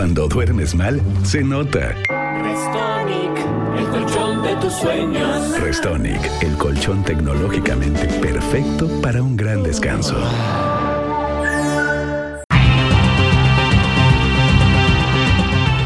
[0.00, 1.94] Cuando duermes mal, se nota.
[2.08, 3.36] Restonic,
[3.76, 5.60] el colchón de tus sueños.
[5.60, 10.16] Restonic, el colchón tecnológicamente perfecto para un gran descanso.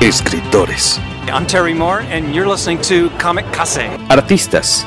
[0.01, 1.01] Escritores.
[1.27, 3.91] I'm Terry Moore, and you're listening to Comic Case.
[4.11, 4.87] Artistas.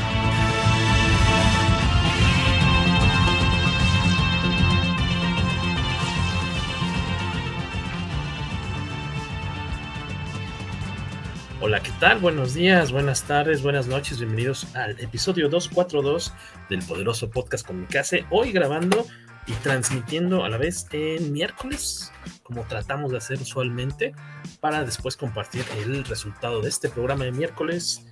[12.01, 12.17] Tal?
[12.17, 16.33] Buenos días, buenas tardes, buenas noches, bienvenidos al episodio 242
[16.67, 18.25] del poderoso podcast Comicase.
[18.31, 19.05] Hoy grabando
[19.45, 24.15] y transmitiendo a la vez en miércoles, como tratamos de hacer usualmente,
[24.59, 28.03] para después compartir el resultado de este programa de miércoles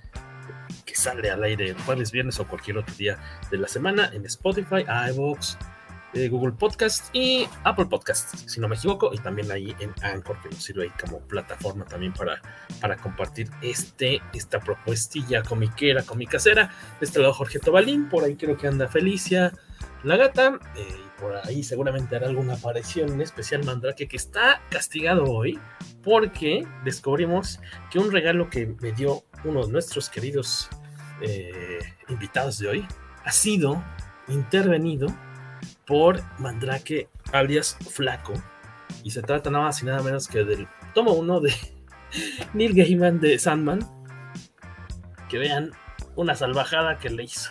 [0.86, 3.18] que sale al aire jueves, viernes o cualquier otro día
[3.50, 5.56] de la semana en Spotify, iVoox,
[6.14, 10.40] eh, Google Podcast y Apple Podcast, si no me equivoco, y también ahí en Anchor,
[10.42, 12.40] que nos sirve ahí como plataforma también para,
[12.80, 16.70] para compartir este, esta propuestilla comiquera, comicasera.
[16.98, 19.52] De este lado Jorge Tobalín, por ahí creo que anda Felicia,
[20.02, 24.62] la gata, eh, y por ahí seguramente hará alguna aparición en especial Mandrake, que está
[24.70, 25.58] castigado hoy,
[26.02, 27.60] porque descubrimos
[27.90, 30.68] que un regalo que me dio uno de nuestros queridos
[31.22, 31.78] eh,
[32.08, 32.88] invitados de hoy
[33.24, 33.84] ha sido
[34.28, 35.08] intervenido
[35.90, 38.32] por Mandrake alias Flaco.
[39.02, 41.52] Y se trata nada más y nada menos que del tomo 1 de
[42.54, 43.80] Neil Gaiman de Sandman.
[45.28, 45.72] Que vean
[46.14, 47.50] una salvajada que le hizo.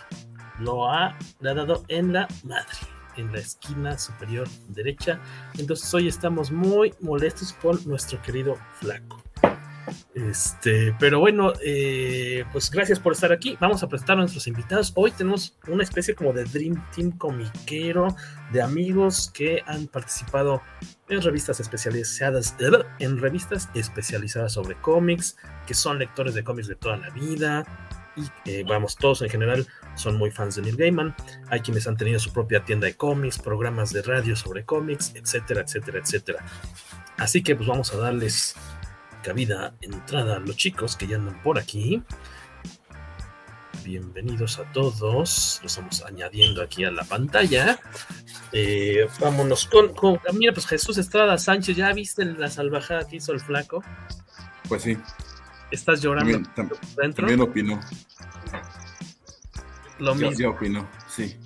[0.58, 2.78] Lo ha, le ha dado en la madre,
[3.18, 5.20] en la esquina superior derecha.
[5.58, 9.22] Entonces hoy estamos muy molestos por nuestro querido Flaco.
[10.14, 13.58] Este, pero bueno, eh, pues gracias por estar aquí.
[13.60, 14.92] Vamos a presentar a nuestros invitados.
[14.96, 18.16] Hoy tenemos una especie como de Dream Team comiquero
[18.52, 20.62] de amigos que han participado
[21.08, 22.56] en revistas especializadas,
[23.00, 27.66] en revistas especializadas sobre cómics, que son lectores de cómics de toda la vida.
[28.16, 31.16] Y eh, vamos, todos en general son muy fans de Neil Gaiman.
[31.50, 35.62] Hay quienes han tenido su propia tienda de cómics, programas de radio sobre cómics, etcétera,
[35.62, 36.46] etcétera, etcétera.
[37.18, 38.56] Así que pues vamos a darles
[39.24, 42.02] cabida, entrada a los chicos que ya andan por aquí.
[43.84, 45.60] Bienvenidos a todos.
[45.62, 47.80] Lo estamos añadiendo aquí a la pantalla.
[48.52, 53.32] Eh, vámonos con, con, Mira, pues Jesús Estrada Sánchez, ¿ya viste la salvajada que hizo
[53.32, 53.84] el flaco?
[54.68, 54.98] Pues sí.
[55.72, 57.28] ¿Estás llorando también, tam dentro?
[57.28, 57.80] También opinó.
[60.00, 60.32] Lo mismo.
[60.40, 61.38] Ya opinó, sí.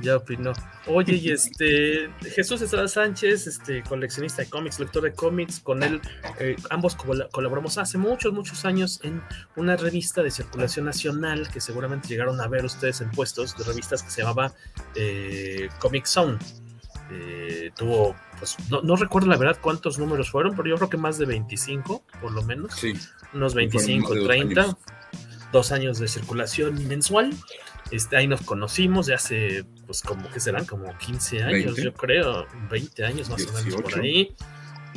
[0.00, 0.52] Ya opinó.
[0.86, 6.00] Oye, y este Jesús Estrada Sánchez, este coleccionista de cómics, lector de cómics, con él
[6.40, 9.22] eh, ambos col colaboramos hace muchos, muchos años en
[9.56, 14.02] una revista de circulación nacional que seguramente llegaron a ver ustedes en puestos de revistas
[14.02, 14.52] que se llamaba
[14.94, 16.38] eh, Comic Zone.
[17.10, 20.96] Eh, tuvo, pues, no, no, recuerdo la verdad cuántos números fueron, pero yo creo que
[20.96, 22.74] más de 25, por lo menos.
[22.74, 22.94] Sí.
[23.32, 24.60] Unos 25, 30.
[24.60, 24.76] Años.
[25.52, 27.32] Dos años de circulación mensual.
[27.90, 31.82] Este, ahí nos conocimos de hace, pues como que serán como 15 años, 20.
[31.82, 33.52] yo creo, 20 años más 18.
[33.52, 34.36] o menos por ahí.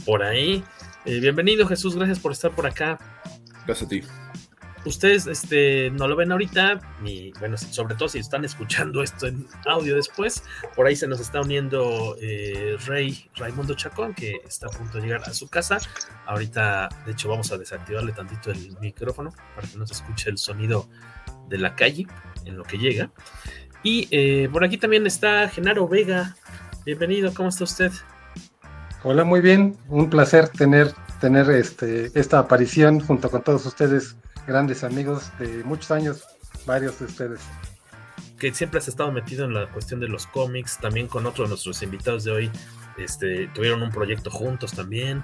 [0.06, 0.64] Por ahí.
[1.06, 2.98] Eh, bienvenido Jesús, gracias por estar por acá.
[3.66, 4.02] Gracias a ti.
[4.86, 9.46] Ustedes este, no lo ven ahorita, y bueno, sobre todo si están escuchando esto en
[9.66, 10.44] audio después,
[10.78, 15.04] por ahí se nos está uniendo eh, Rey Raimundo Chacón, que está a punto de
[15.04, 15.80] llegar a su casa.
[16.26, 20.38] Ahorita, de hecho, vamos a desactivarle tantito el micrófono para que no se escuche el
[20.38, 20.88] sonido
[21.50, 22.08] de la calle
[22.48, 23.12] en lo que llega.
[23.84, 26.36] Y eh, por aquí también está Genaro Vega.
[26.86, 27.92] Bienvenido, ¿cómo está usted?
[29.04, 29.78] Hola, muy bien.
[29.88, 30.92] Un placer tener,
[31.22, 34.16] tener este, esta aparición junto con todos ustedes,
[34.48, 36.24] grandes amigos de muchos años,
[36.66, 37.42] varios de ustedes.
[38.40, 41.50] Que siempre has estado metido en la cuestión de los cómics, también con otro de
[41.50, 42.52] nuestros invitados de hoy.
[42.98, 45.22] Este, tuvieron un proyecto juntos también.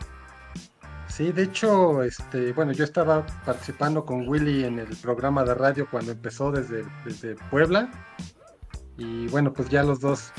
[1.15, 5.88] Sí, de hecho, este, bueno, yo estaba participando con Willy en el programa de radio
[5.88, 7.92] cuando empezó desde, desde Puebla.
[8.98, 10.31] Y bueno, pues ya los dos,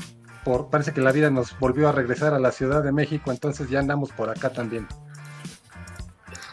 [0.43, 3.69] por, parece que la vida nos volvió a regresar a la Ciudad de México, entonces
[3.69, 4.85] ya andamos por acá también.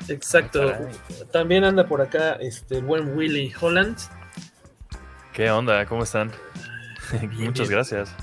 [0.06, 0.72] Exacto.
[1.32, 3.98] También anda por acá este buen Willy Holland.
[5.32, 5.84] ¿Qué onda?
[5.86, 6.30] ¿Cómo están?
[7.32, 8.14] Muchas gracias.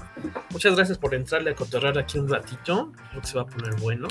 [0.52, 2.92] Muchas gracias por entrarle a cotorrar aquí un ratito.
[3.10, 4.08] Creo que se va a poner bueno.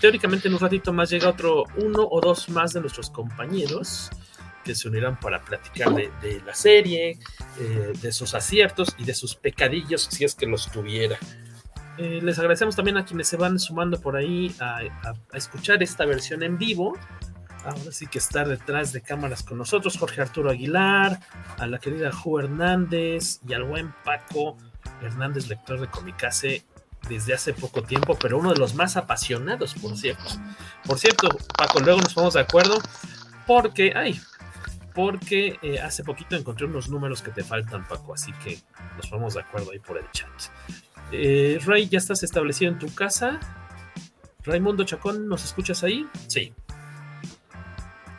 [0.00, 4.10] Teóricamente en un ratito más llega otro uno o dos más de nuestros compañeros
[4.64, 7.18] que se unirán para platicar de, la serie,
[7.58, 11.18] eh, de sus aciertos y de sus pecadillos si es que los tuviera.
[11.98, 16.06] Eh, les agradecemos también a quienes se van sumando por ahí a, a, escuchar esta
[16.06, 16.96] versión en vivo.
[17.64, 21.20] Ahora sí que está detrás de cámaras con nosotros Jorge Arturo Aguilar,
[21.58, 24.56] a la querida Ju Hernández y al buen Paco
[25.00, 26.64] Hernández, lector de Comicase
[27.08, 30.24] desde hace poco tiempo, pero uno de los más apasionados, por cierto.
[30.86, 32.78] Por cierto, Paco, luego nos ponemos de acuerdo
[33.46, 34.20] porque, ay,
[34.94, 38.58] porque eh, hace poquito encontré unos números que te faltan, Paco, así que
[38.96, 40.30] nos ponemos de acuerdo ahí por el chat.
[41.10, 43.40] Eh, Ray, ¿ya estás establecido en tu casa?
[44.44, 46.06] Raimundo Chacón, ¿nos escuchas ahí?
[46.26, 46.54] Sí.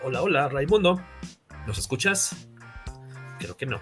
[0.04, 1.02] Hola, hola, Raimundo.
[1.66, 2.48] ¿Nos escuchas?
[3.40, 3.80] Creo que no.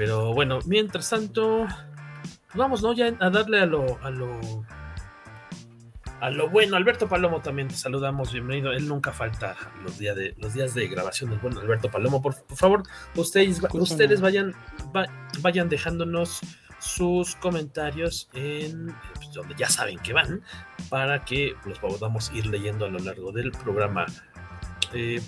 [0.00, 1.66] Pero bueno, mientras tanto,
[2.54, 2.94] vamos, ¿no?
[2.94, 4.40] Ya a darle a lo, a lo,
[6.22, 6.74] a lo bueno.
[6.74, 8.72] Alberto Palomo también te saludamos, bienvenido.
[8.72, 9.54] Él nunca falta
[9.84, 12.22] los días de, los días de grabación del bueno Alberto Palomo.
[12.22, 12.82] Por, por favor,
[13.14, 14.54] ustedes, ustedes vayan,
[14.96, 15.04] va,
[15.40, 16.40] vayan dejándonos
[16.78, 20.42] sus comentarios en pues, donde ya saben que van
[20.88, 24.06] para que los podamos ir leyendo a lo largo del programa.
[24.94, 25.20] Eh,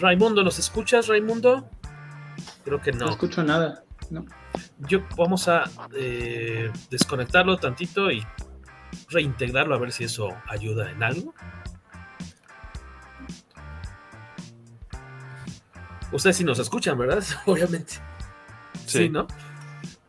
[0.00, 1.70] Raimundo, ¿nos escuchas, Raimundo?
[2.64, 3.06] Creo que no.
[3.06, 3.83] No escucho nada.
[4.10, 4.24] No.
[4.88, 5.64] Yo vamos a
[5.94, 8.24] eh, desconectarlo tantito y
[9.10, 11.34] reintegrarlo a ver si eso ayuda en algo.
[16.12, 17.24] Ustedes sí nos escuchan, ¿verdad?
[17.46, 17.94] Obviamente.
[18.86, 19.26] Sí, ¿Sí ¿no?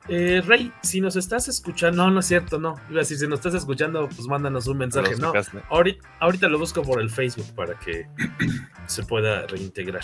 [0.07, 2.75] Eh, Rey, si nos estás escuchando, no, no es cierto, no.
[2.89, 5.15] Iba a decir, si nos estás escuchando, pues mándanos un mensaje.
[5.15, 5.33] No,
[5.69, 8.07] ahorita, ahorita, lo busco por el Facebook para que
[8.85, 10.03] se pueda reintegrar.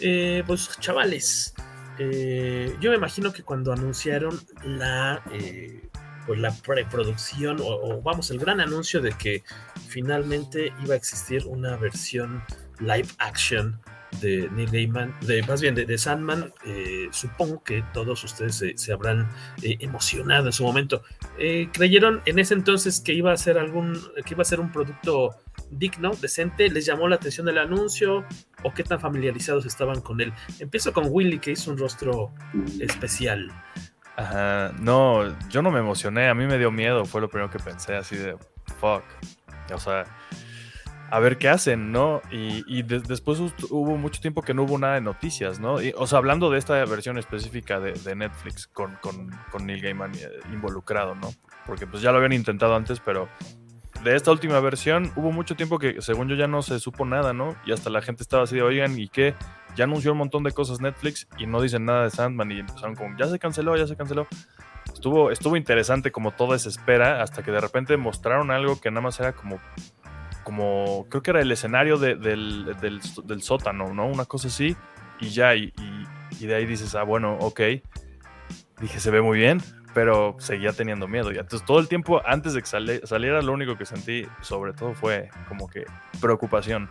[0.00, 1.54] Eh, pues, chavales,
[1.98, 5.88] eh, yo me imagino que cuando anunciaron la, eh,
[6.26, 9.42] pues la preproducción, o, vamos, el gran anuncio de que
[9.88, 12.42] finalmente iba a existir una versión
[12.80, 13.80] live action
[14.20, 18.92] de Neil Gaiman, de, más bien de, Sandman, eh, supongo que todos ustedes se, se
[18.92, 19.28] habrán
[19.62, 21.02] eh, emocionado en su momento.
[21.38, 24.72] Eh, ¿Creyeron en ese entonces que iba a ser algún, que iba a ser un
[24.72, 25.36] producto
[25.70, 26.68] digno, decente?
[26.70, 28.24] ¿Les llamó la atención el anuncio?
[28.66, 30.32] ¿O qué tan familiarizados estaban con él?
[30.58, 32.32] Empiezo con Willy, que hizo un rostro
[32.80, 33.48] especial.
[34.16, 37.60] Ajá, no, yo no me emocioné, a mí me dio miedo, fue lo primero que
[37.60, 38.36] pensé, así de,
[38.80, 39.04] fuck.
[39.72, 40.04] O sea,
[41.10, 42.22] a ver qué hacen, ¿no?
[42.32, 43.38] Y, y de, después
[43.70, 45.76] hubo mucho tiempo que no hubo nada de noticias, ¿no?
[45.94, 50.28] O sea, hablando de esta versión específica de, Netflix con, con, con, Neil Gaiman eh,
[50.52, 51.30] involucrado, ¿no?
[51.66, 53.28] Porque pues ya lo habían intentado antes, pero
[54.10, 57.32] de esta última versión hubo mucho tiempo que según yo ya no se supo nada,
[57.32, 57.56] ¿no?
[57.66, 59.34] Y hasta la gente estaba así de, oigan, ¿y qué?
[59.74, 62.94] Ya anunció un montón de cosas Netflix y no dicen nada de Sandman y empezaron
[62.94, 64.26] como, ya se canceló, ya se canceló.
[64.92, 69.02] Estuvo, estuvo interesante como toda esa espera hasta que de repente mostraron algo que nada
[69.02, 69.60] más era como
[70.46, 74.06] como, creo que era el escenario de, del, del, del, sótano, ¿no?
[74.06, 74.76] Una cosa así,
[75.18, 76.06] y ya, y, y,
[76.38, 77.60] y, de ahí dices, ah, bueno, ok.
[78.80, 79.60] Dije, se ve muy bien,
[79.96, 81.32] pero seguía teniendo miedo.
[81.32, 84.74] Y entonces todo el tiempo antes de que sali saliera, lo único que sentí, sobre
[84.74, 85.86] todo, fue como que
[86.20, 86.90] preocupación.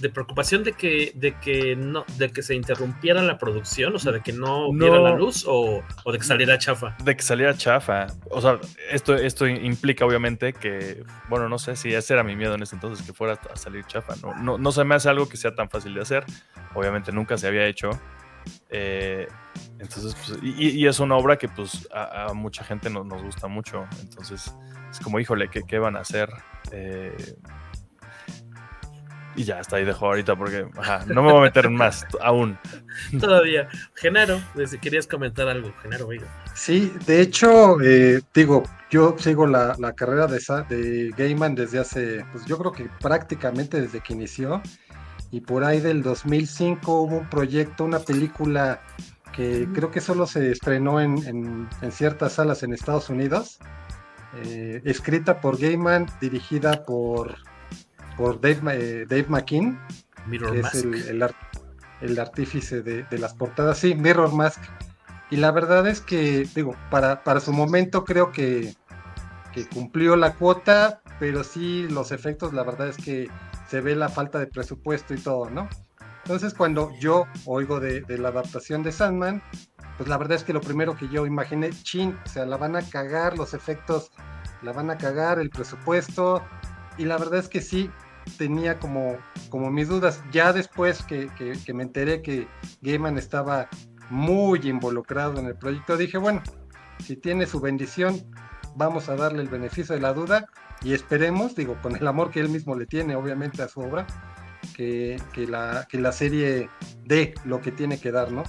[0.00, 4.12] de preocupación de que de que no de que se interrumpiera la producción o sea
[4.12, 7.56] de que no, no la luz o, o, de que saliera chafa de que saliera
[7.56, 8.08] chafa.
[8.30, 8.58] O sea
[8.90, 12.74] esto esto implica obviamente que bueno no sé si ese era mi miedo en ese
[12.74, 15.54] entonces que fuera a salir chafa no no, no se me hace algo que sea
[15.54, 16.24] tan fácil de hacer.
[16.74, 17.88] Obviamente nunca se había hecho
[18.70, 19.28] eh,
[19.78, 23.22] entonces pues, y, y, es una obra que pues a, a mucha gente no, nos
[23.22, 24.54] gusta mucho entonces
[24.90, 26.28] es como híjole qué, qué van a hacer
[26.72, 27.16] eh,
[29.36, 32.58] y ya, hasta ahí dejo ahorita porque ajá, no me voy a meter más aún.
[33.20, 33.68] Todavía.
[33.94, 36.26] Genaro, si querías comentar algo, Genaro, oiga.
[36.54, 40.38] Sí, de hecho, eh, digo, yo sigo la, la carrera de,
[40.68, 44.62] de Gaiman desde hace, pues yo creo que prácticamente desde que inició.
[45.30, 48.80] Y por ahí del 2005 hubo un proyecto, una película
[49.32, 53.58] que creo que solo se estrenó en, en, en ciertas salas en Estados Unidos.
[54.44, 57.36] Eh, escrita por Gaiman, dirigida por
[58.16, 59.78] por Dave, eh, Dave McKean,
[60.26, 60.74] Mirror que Mask.
[60.74, 61.36] es el, el, art,
[62.00, 63.78] el artífice de, de, las portadas.
[63.78, 64.60] Sí, Mirror Mask.
[65.30, 68.74] Y la verdad es que, digo, para, para su momento creo que,
[69.52, 73.28] que, cumplió la cuota, pero sí los efectos, la verdad es que
[73.68, 75.68] se ve la falta de presupuesto y todo, ¿no?
[76.24, 79.42] Entonces cuando yo oigo de, la adaptación de Sandman,
[79.96, 82.76] pues la verdad es que lo primero que yo imaginé, chin, o sea, la van
[82.76, 84.10] a cagar los efectos
[84.62, 86.42] la van a cagar, el presupuesto,
[86.98, 87.90] y la verdad es que sí,
[88.38, 89.16] tenía como,
[89.48, 90.22] como mis dudas.
[90.32, 92.48] Ya después que, que, me enteré que
[92.82, 93.68] Gaiman estaba
[94.10, 96.42] muy involucrado en el proyecto, dije, bueno,
[97.04, 98.20] si tiene su bendición,
[98.74, 100.46] vamos a darle el beneficio de la duda
[100.82, 104.06] y esperemos, digo, con el amor que él mismo le tiene, obviamente, a su obra,
[104.74, 106.68] que, que, la, que la serie
[107.04, 108.42] dé lo que tiene que dar, ¿no?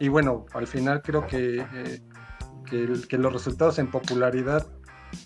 [0.00, 2.00] Y bueno, al final creo que, eh,
[3.08, 4.66] que, los resultados en popularidad,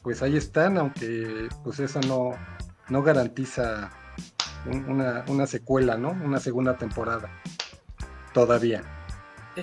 [0.03, 2.33] pues ahí están, aunque pues eso no,
[2.89, 3.91] no garantiza
[4.87, 6.11] una, una secuela, ¿no?
[6.11, 7.31] Una segunda temporada.
[8.35, 8.98] Todavía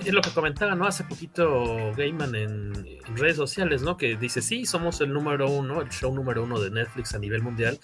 [0.04, 0.86] es lo que comentaba, ¿no?
[0.86, 2.72] Hace poquito Gaiman en,
[3.14, 3.96] redes sociales, ¿no?
[3.96, 7.42] Que dice, sí, somos el número uno, el show número uno de Netflix a nivel
[7.42, 7.78] mundial,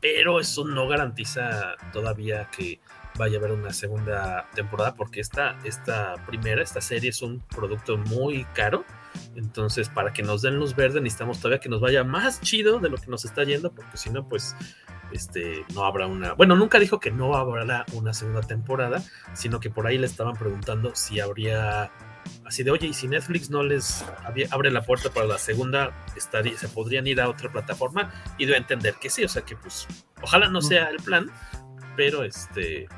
[0.00, 2.80] pero eso no garantiza todavía que
[3.16, 7.96] vaya a haber una segunda temporada, porque esta, esta primera, esta serie es un producto
[7.96, 8.84] muy caro.
[9.36, 12.90] Entonces, para que nos den luz verde, necesitamos todavía que nos vaya más chido de
[12.90, 14.56] lo que nos está yendo, porque si no, pues
[15.14, 19.00] este, no habrá una, bueno, nunca dijo que no habrá una segunda temporada,
[19.32, 21.92] sino que por ahí le estaban preguntando si habría,
[22.44, 24.04] así de, oye, y si Netflix no les
[24.50, 28.58] abre la puerta para la segunda, estaría, se podrían ir a otra plataforma y debe
[28.58, 29.86] entender que sí, o sea que pues,
[30.20, 31.30] ojalá no sea el plan,
[31.96, 32.88] pero este,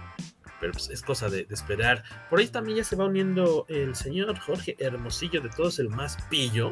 [0.58, 2.02] pero pues, es cosa de, de, esperar.
[2.30, 6.16] Por ahí también ya se va uniendo el señor Jorge Hermosillo de todos el más
[6.30, 6.70] pillo,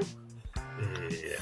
[0.80, 1.36] eh,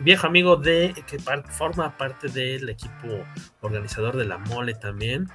[0.00, 3.24] viejo amigo de que forma parte del equipo
[3.60, 5.28] organizador de la mole también.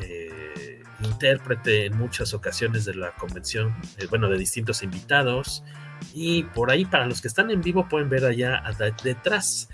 [0.00, 5.62] Eh, intérprete en muchas ocasiones de la convención, eh, bueno, de distintos invitados.
[6.14, 8.62] Y por ahí, para los que están en vivo, pueden ver allá
[9.02, 9.68] detrás,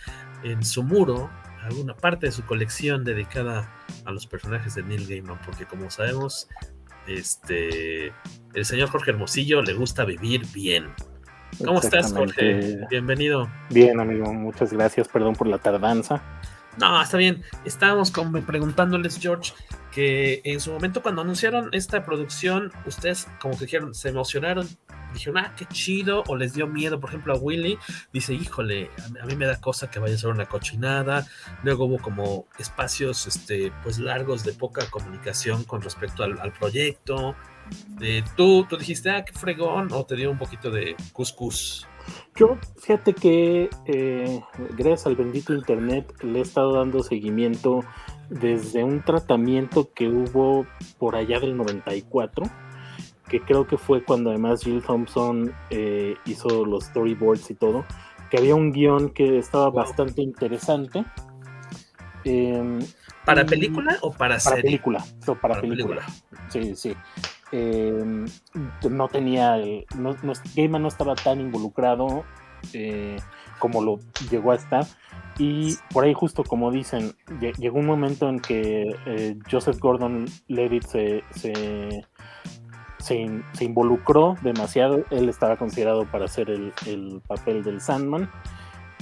[0.44, 1.30] en su muro,
[1.62, 3.72] alguna parte de su colección dedicada
[4.04, 6.48] a los personajes de Neil Gaiman, porque como sabemos,
[7.06, 8.12] este,
[8.54, 10.92] el señor Jorge Hermosillo le gusta vivir bien.
[11.58, 12.78] ¿Cómo estás, Jorge?
[12.90, 13.48] Bienvenido.
[13.70, 15.08] Bien, amigo, muchas gracias.
[15.08, 16.22] Perdón por la tardanza.
[16.78, 17.42] No, está bien.
[17.64, 19.52] Estábamos como preguntándoles, George,
[19.92, 24.66] que en su momento cuando anunciaron esta producción, ustedes como que dijeron, se emocionaron,
[25.12, 27.78] dijeron, ah, qué chido, o les dio miedo, por ejemplo, a Willy,
[28.12, 28.90] dice, híjole,
[29.20, 31.26] a mí me da cosa que vaya a ser una cochinada.
[31.62, 37.34] Luego hubo como espacios, este, pues largos de poca comunicación con respecto al, proyecto.
[38.36, 41.86] ¿tú, tú dijiste, ah, qué fregón, o te dio un poquito de cuscús.
[42.34, 44.40] Yo, fíjate que eh,
[44.76, 47.84] gracias al bendito internet le he estado dando seguimiento
[48.30, 50.66] desde un tratamiento que hubo
[50.98, 52.46] por allá del 94,
[53.32, 57.86] que creo que fue cuando además Jill Thompson eh, hizo los storyboards y todo,
[58.30, 61.02] que había un guion que estaba bastante interesante.
[62.24, 62.80] Em,
[63.24, 65.02] ¿Para película o para, para Película,
[65.40, 66.02] para, película.
[66.50, 66.94] Sí, sí.
[67.52, 68.26] Eh,
[68.90, 69.56] no tenía,
[69.96, 72.24] no, no, Gaiman no estaba tan involucrado
[72.74, 73.16] eh,
[73.58, 73.98] como lo
[74.30, 74.84] llegó a estar.
[75.38, 77.14] Y por ahí justo como dicen,
[77.58, 82.04] llegó un momento en que eh, Joseph Gordon Levitt se, se,
[83.02, 83.28] se,
[83.60, 85.04] involucró demasiado.
[85.10, 88.30] Él estaba considerado para hacer el, el papel del Sandman.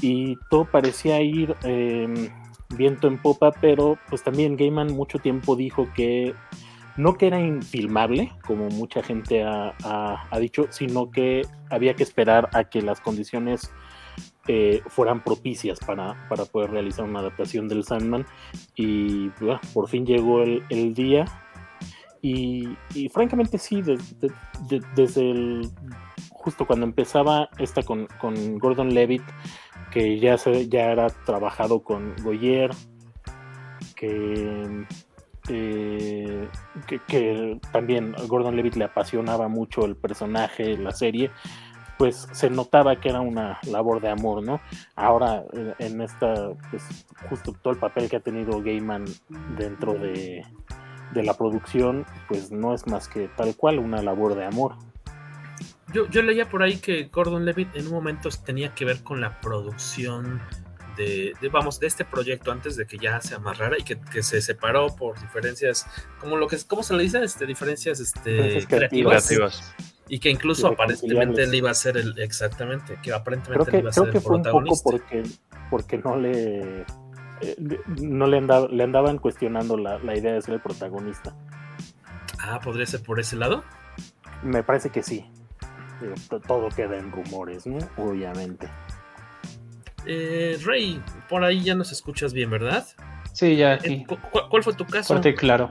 [0.01, 2.31] Y todo parecía ir em,
[2.77, 6.35] viento en popa, pero pues también Gaiman mucho tiempo dijo que
[6.97, 12.65] no que era infilmable, como mucha gente ha, dicho, sino que había que esperar a
[12.65, 13.71] que las condiciones
[14.49, 16.15] eh, fueran propicias para,
[16.51, 18.27] poder realizar una adaptación del Sandman.
[18.77, 19.31] Y
[19.73, 21.25] por fin llegó el, día.
[22.23, 22.77] Y,
[23.13, 25.71] francamente sí, desde el,
[26.31, 28.09] justo cuando empezaba esta con,
[28.59, 29.23] Gordon Levitt,
[29.91, 32.71] que ya, se, ya era trabajado con Goyer,
[33.97, 34.87] que
[35.49, 36.49] eh,
[37.09, 41.31] que, también a Gordon Levitt le apasionaba mucho el personaje, la serie,
[41.99, 44.61] pues se notaba que era una labor de amor, ¿no?
[44.97, 49.07] Ahora eh, en esta, pues justo todo el papel que ha tenido Gaiman
[49.57, 50.45] dentro de,
[51.13, 54.77] de la producción, pues no es más que tal cual una labor de amor.
[55.93, 59.21] Yo, yo leía por ahí que Gordon Levitt en un momento tenía que ver con
[59.21, 60.41] la producción
[60.97, 64.95] de, vamos, de este proyecto antes de que ya se amarrara y que, se separó
[64.95, 65.87] por diferencias,
[66.19, 67.23] como lo que ¿cómo se le dice?
[67.23, 69.75] Este, diferencias este, creativas.
[70.09, 73.93] Y que incluso aparentemente él iba a ser el, exactamente, que aparentemente él iba a
[73.93, 74.83] ser el protagonista.
[74.83, 75.23] porque,
[75.71, 76.85] porque no le
[77.41, 77.57] eh,
[78.01, 81.35] no le, andaba, le andaban cuestionando la, la idea de ser el protagonista.
[82.39, 83.65] Ah, podría ser por ese lado.
[84.43, 85.27] Me parece que sí.
[86.47, 87.79] Todo queda en rumores, ¿no?
[87.99, 88.69] Obviamente.
[90.07, 92.87] Eh, Rey, por ahí ya nos escuchas bien, ¿verdad?
[93.35, 94.07] Sí, ya eh,
[94.49, 95.09] ¿Cuál fue tu caso?
[95.09, 95.71] Fuerte claro.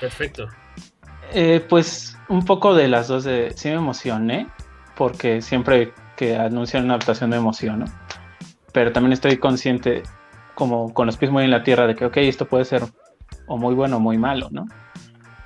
[0.00, 0.48] Perfecto.
[1.32, 3.52] Eh, pues un poco de las dos de...
[3.54, 4.48] Sí me emocioné,
[4.96, 7.84] porque siempre que anuncian una adaptación me emociono.
[8.72, 10.02] pero también estoy consciente,
[10.60, 12.82] como con los pies muy en la tierra, de que, ok, esto puede ser
[13.46, 14.66] o muy bueno o muy malo, ¿no?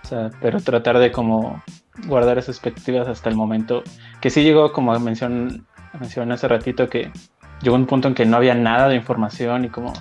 [0.02, 1.62] O sea, pero tratar de como
[2.08, 3.84] guardar esas expectativas hasta el momento,
[4.20, 5.60] que sí llegó, como mencioné,
[6.00, 7.12] mencioné hace ratito, que
[7.62, 9.92] llegó un punto en que no había nada de información y como,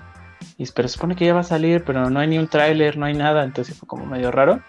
[0.57, 3.05] y, pero supone que ya va a salir, pero no hay ni un tráiler, no
[3.05, 4.61] hay nada, entonces fue como medio raro.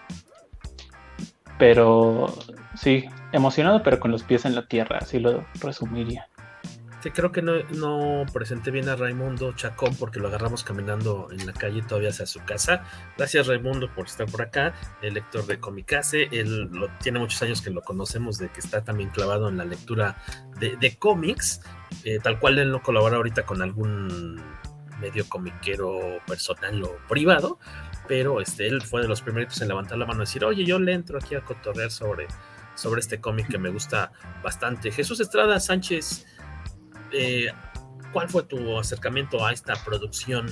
[1.57, 2.31] Pero
[2.75, 6.27] sí, emocionado, pero con los pies en la tierra, así lo resumiría.
[7.11, 11.81] Creo que no, presenté bien a Raimundo Chacón porque lo agarramos caminando en la calle
[11.81, 12.83] todavía hacia su casa.
[13.17, 16.27] Gracias Raimundo por estar por acá, el lector de Comicase.
[16.31, 16.69] Él
[17.01, 20.17] tiene muchos años que lo conocemos, de que está también clavado en la lectura
[20.59, 21.61] de, cómics.
[22.03, 24.41] Eh, tal cual él no colabora ahorita con algún
[24.99, 27.59] medio comiquero personal o privado,
[28.07, 30.79] pero este, él fue de los primeritos en levantar la mano y decir, oye, yo
[30.79, 32.27] le entro aquí a cotorrear sobre,
[32.75, 34.11] sobre este cómic que me gusta
[34.43, 34.91] bastante.
[34.91, 36.25] Jesús Estrada Sánchez,
[37.15, 37.47] eh,
[38.11, 40.47] ¿cuál fue tu acercamiento a esta producción?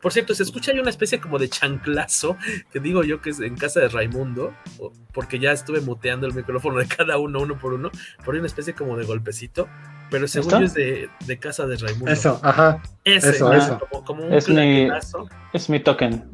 [0.00, 2.36] Por cierto, se escucha ahí una especie como de chanclazo,
[2.72, 4.54] que digo yo que es en casa de Raimundo,
[5.12, 7.90] porque ya estuve muteando el micrófono de cada uno, uno por uno,
[8.24, 9.68] por ahí una especie como de golpecito,
[10.08, 12.12] pero según yo es de, de, casa de Raimundo.
[12.12, 12.80] Eso, ajá.
[13.04, 13.58] Ese, eso, ¿no?
[13.58, 13.78] eso.
[13.78, 14.88] Como, como un Es mi,
[15.52, 16.24] es mi token.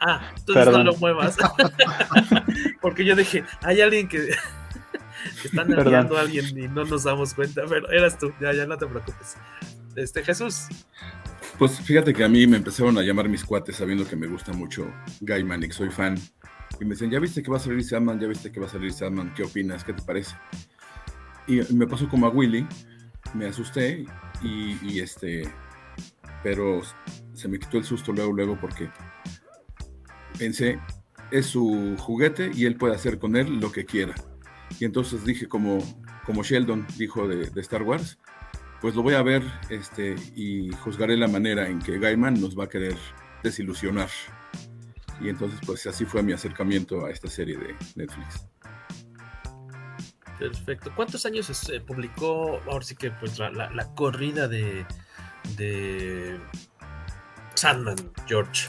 [0.00, 0.84] Ah, entonces Perdón.
[0.84, 1.36] no lo muevas.
[2.80, 4.30] Porque yo dije, hay alguien que,
[5.40, 5.76] que está Perdón.
[5.84, 8.86] nerviando a alguien y no nos damos cuenta, pero eras tú, ya, ya no te
[8.86, 9.36] preocupes.
[9.96, 10.66] Este, Jesús,
[11.58, 14.52] Pues fíjate que a mí me empezaron a llamar mis cuates sabiendo que me gusta
[14.52, 16.16] mucho Gaiman y que soy fan.
[16.80, 18.18] Y me decían, ¿ya viste que va a salir Sandman?
[18.18, 19.32] ¿Ya viste que va a salir Sandman?
[19.34, 19.84] ¿Qué opinas?
[19.84, 20.34] ¿Qué te parece?
[21.46, 22.66] Y me pasó como a Willy,
[23.34, 24.04] me asusté
[24.42, 25.48] y, y este,
[26.42, 26.80] pero
[27.34, 28.90] se me quitó el susto luego, luego porque
[30.38, 30.80] pensé,
[31.30, 34.14] es su juguete y él puede hacer con él lo que quiera.
[34.80, 35.78] Y entonces dije, como,
[36.26, 38.18] como Sheldon dijo de, de Star Wars,
[38.80, 42.64] pues lo voy a ver este, y juzgaré la manera en que Gaiman nos va
[42.64, 42.96] a querer
[43.42, 44.08] desilusionar.
[45.20, 48.46] Y entonces, pues así fue mi acercamiento a esta serie de Netflix.
[50.38, 50.92] perfecto.
[50.96, 54.84] ¿Cuántos años se publicó, ahora sí que pues la, la- la corrida de,
[55.56, 56.38] de
[57.54, 58.68] Sandman, George?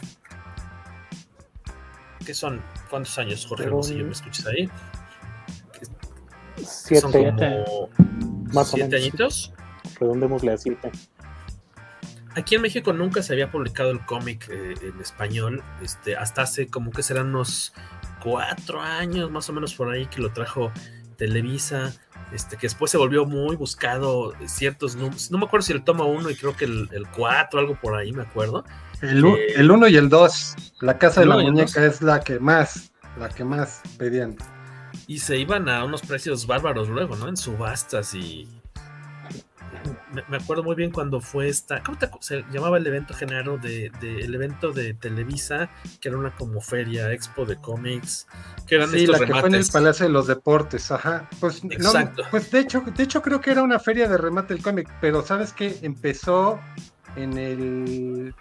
[2.26, 2.62] ¿Qué son?
[2.90, 4.06] ¿Cuántos años, Jorge Fueron- Hermosillo?
[4.06, 4.70] ¿Me escuchas ahí?
[6.58, 7.90] Siete, Son como
[8.54, 9.02] más o siete menos.
[9.02, 9.54] añitos.
[10.00, 10.92] Redondémosle a siete.
[12.36, 16.68] Aquí en México nunca se había publicado el cómic eh, en español, este, hasta hace
[16.68, 17.74] como que serán unos
[18.22, 20.70] cuatro años más o menos por ahí que lo trajo
[21.16, 21.94] Televisa,
[22.34, 26.06] este, que después se volvió muy buscado ciertos números, no me acuerdo si el tomo
[26.08, 28.66] uno y creo que el, el cuatro, algo por ahí me acuerdo.
[29.02, 30.56] El, Eh, el 1 y el 2.
[30.82, 34.36] La casa de la uno muñeca es la que más, la que más pedían.
[35.08, 37.28] Y se iban a unos precios bárbaros luego, ¿no?
[37.28, 38.48] En subastas y...
[40.14, 41.84] Me, me acuerdo muy bien cuando fue esta...
[41.84, 43.58] ¿Cómo te se llamaba el evento, Genaro?
[43.58, 48.26] De, de- el evento de Televisa, que era una como feria, expo de cómics,
[48.66, 49.66] que eran Sí, estos la que fue en el.
[49.68, 51.30] Palacio de los Deportes, ajá.
[51.40, 52.24] Pues, no, Exacto.
[52.32, 55.22] pues de hecho, de hecho creo que era una feria de remate del cómic, pero
[55.22, 56.60] sabes que empezó
[57.16, 58.34] en el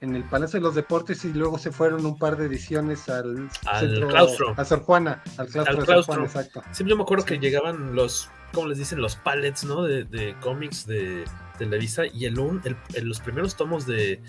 [0.00, 3.48] en el Palacio de los Deportes y luego se fueron un par de ediciones al,
[3.66, 4.54] Al claustro.
[4.56, 6.14] a Sor Juana, al claustro al claustro.
[6.14, 6.62] Juana, exacto.
[6.84, 9.00] Yo me acuerdo que llegaban los, ¿cómo les dicen?
[9.00, 9.82] Los pallets, ¿no?
[9.82, 11.24] De, de cómics de
[11.58, 14.22] Televisa y el, un- el- el- los primeros tomos de,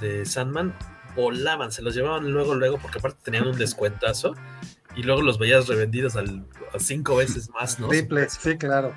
[0.00, 0.72] de Sandman
[1.16, 4.34] volaban, se los llevaban luego, luego, porque aparte tenían un descuentazo
[4.94, 7.88] y luego los veías revendidos al, a cinco veces más, ¿no?
[7.88, 8.94] Triple, sí, claro.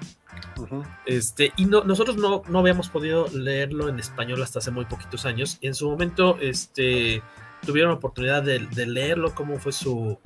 [0.58, 0.84] Ujú.
[1.06, 5.26] Este, y no, nosotros no, no habíamos podido leerlo en español hasta hace muy poquitos
[5.26, 5.58] años.
[5.62, 7.22] Y en su momento, este,
[7.66, 10.18] tuvieron la oportunidad de, de leerlo, cómo fue su,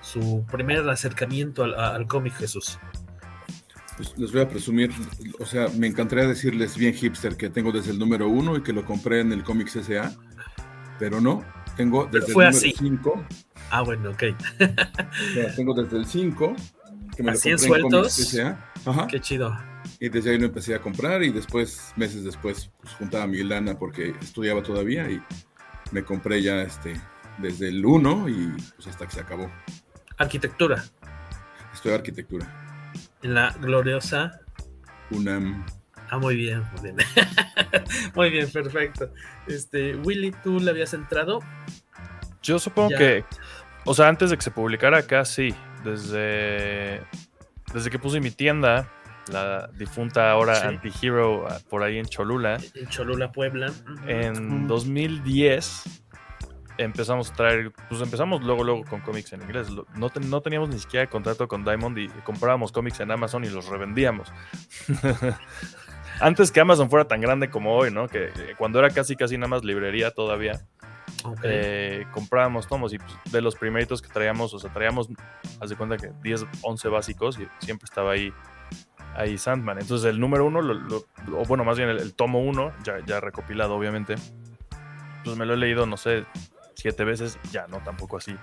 [0.00, 2.78] su primer acercamiento al, al cómic Jesús.
[3.96, 4.90] Pues les voy a presumir,
[5.38, 8.72] o sea, me encantaría decirles bien hipster que tengo desde el número uno y que
[8.72, 10.14] lo compré en el Comics S.A.,
[10.98, 11.44] pero no,
[11.76, 12.74] tengo desde fue el número así.
[12.78, 13.24] 5,
[13.70, 14.22] Ah, bueno, ok.
[15.56, 16.54] tengo desde el 5,
[17.16, 18.34] que me Así en lo compré en Comics sueltos.
[18.34, 19.56] S.A., ajá, Qué chido.
[20.00, 23.76] y desde ahí lo empecé a comprar y después, meses después, pues juntaba mi lana
[23.76, 25.22] porque estudiaba todavía y
[25.90, 26.98] me compré ya este,
[27.38, 29.50] desde el 1 y pues hasta que se acabó.
[30.18, 30.82] Arquitectura.
[31.72, 32.46] Estudié arquitectura,
[33.22, 34.40] En la gloriosa.
[35.10, 35.64] UNAM.
[36.10, 36.96] Ah, muy bien, muy bien.
[38.14, 39.10] muy bien, perfecto.
[39.46, 41.40] Este, Willy, ¿tú le habías entrado?
[42.42, 42.98] Yo supongo Ya.
[42.98, 43.24] que,
[43.84, 45.54] o sea, antes de que se publicara acá, sí.
[45.84, 47.02] Desde,
[47.72, 48.88] desde que puse mi tienda,
[49.30, 50.66] la difunta ahora Sí.
[50.66, 53.72] Antihero, ah, por ahí en Cholula, En Cholula, Puebla.
[54.06, 55.84] En 2010
[56.78, 59.68] empezamos a traer, pues empezamos luego, luego con cómics en inglés.
[59.94, 63.48] No, ten- no teníamos ni siquiera contrato con Diamond y comprábamos cómics en Amazon y
[63.50, 64.32] los revendíamos.
[66.20, 68.08] antes que Amazon fuera tan grande como hoy, ¿no?
[68.08, 70.60] Que cuando era casi casi nada más librería todavía.
[71.42, 75.08] Eh, comprábamos tomos y pues, de los primeritos que traíamos, o sea, traíamos,
[75.60, 78.32] haz de cuenta que 10, 11 básicos y siempre estaba ahí,
[79.14, 79.78] ahí Sandman.
[79.78, 84.16] Entonces el número uno, o bueno, más bien el, tomo uno, ya, ya recopilado obviamente,
[85.24, 86.24] pues me lo he leído, no sé,
[86.74, 88.36] siete veces, ya no, tampoco así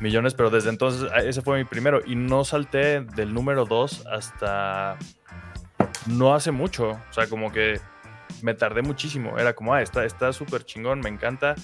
[0.00, 2.00] millones, pero desde entonces ese fue mi primero.
[2.04, 4.96] Y no salté del número dos hasta
[6.06, 7.80] no hace mucho, o sea, como que
[8.42, 11.54] me tardé muchísimo, era como, ah, está súper chingón, me encanta,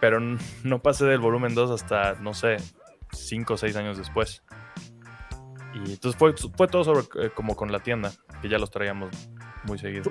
[0.00, 2.58] pero no pasé del volumen 2 hasta, no sé,
[3.12, 4.42] 5 o 6 años después.
[5.74, 9.10] Y entonces fue, fue todo sobre eh, como con la tienda, que ya los traíamos
[9.64, 10.10] muy seguido.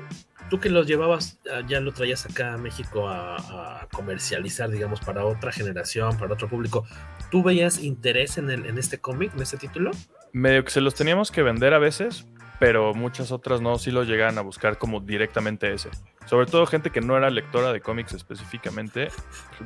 [0.50, 5.26] ¿Tú, que los llevabas, ah, ya lo traías acá a México a, comercializar, digamos, para
[5.26, 6.86] otra generación, para otro público,
[7.32, 9.92] ¿tú veías interés en, el, en este cómic, en este título?
[10.34, 12.28] Medio que se los teníamos que vender a veces,
[12.60, 15.90] pero muchas otras no, sí lo llegan a buscar como directamente ese.
[16.28, 19.10] Sobre todo gente que no era lectora de cómics específicamente,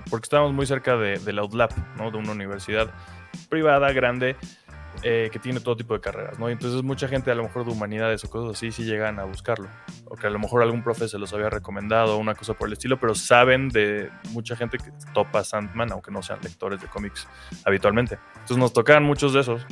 [0.10, 2.12] porque estábamos muy cerca de, la UDLAP, ¿no?
[2.12, 2.92] De una universidad
[3.50, 4.36] privada, grande,
[5.04, 6.50] eh, que tiene todo tipo de carreras, ¿no?
[6.50, 9.70] entonces mucha gente a lo mejor de humanidades o cosas así sí llegan a buscarlo.
[10.06, 12.74] O que a lo mejor algún profe se los había recomendado una cosa por el
[12.74, 17.28] estilo, pero saben de mucha gente que topa Sandman, aunque no sean lectores de cómics
[17.66, 18.20] habitualmente.
[18.34, 19.66] Entonces nos tocaban muchos de esos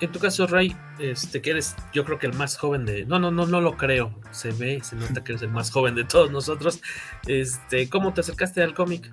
[0.00, 3.04] en tu caso, Ray, este, que eres, yo creo que el más joven de.
[3.04, 4.12] No, no, no, no lo creo.
[4.30, 6.80] Se ve, se nota que eres el más joven de todos nosotros.
[7.26, 9.10] Este, ¿cómo te acercaste al cómic?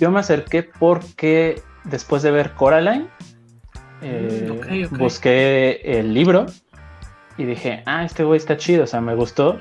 [0.00, 3.08] Yo me acerqué porque después de ver Coraline,
[4.02, 6.46] eh, busqué el libro
[7.36, 9.60] y dije, ah, este güey está chido, o sea, me gustó.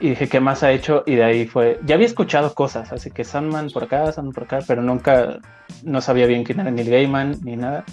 [0.00, 1.02] Y dije, ¿qué más ha hecho?
[1.06, 1.80] Y de ahí fue.
[1.84, 5.38] Ya había escuchado cosas, así que Sandman por acá, Sandman por acá, pero nunca,
[5.82, 7.84] no sabía bien quién era ni el Gaiman ni nada.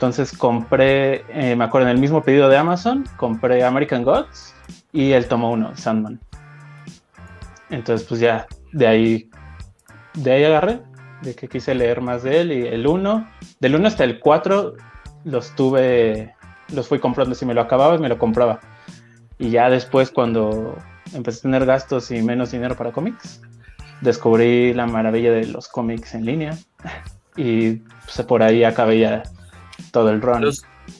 [0.00, 4.54] Entonces compré, eh, me acuerdo en el mismo pedido de Amazon, compré American Gods
[4.94, 6.18] y el tomo 1, Sandman.
[7.68, 9.30] Entonces pues ya de ahí,
[10.14, 10.80] de ahí agarré,
[11.20, 13.28] de que quise leer más de él y el 1,
[13.60, 14.74] del 1 hasta el 4
[15.24, 16.34] los tuve,
[16.72, 18.58] los fui comprando, si me lo acababa me lo compraba.
[19.38, 20.78] Y ya después cuando
[21.12, 23.42] empecé a tener gastos y menos dinero para cómics,
[24.00, 26.56] descubrí la maravilla de los cómics en línea
[27.36, 27.72] y
[28.06, 29.24] pues, por ahí acabé ya
[29.90, 30.44] todo el run.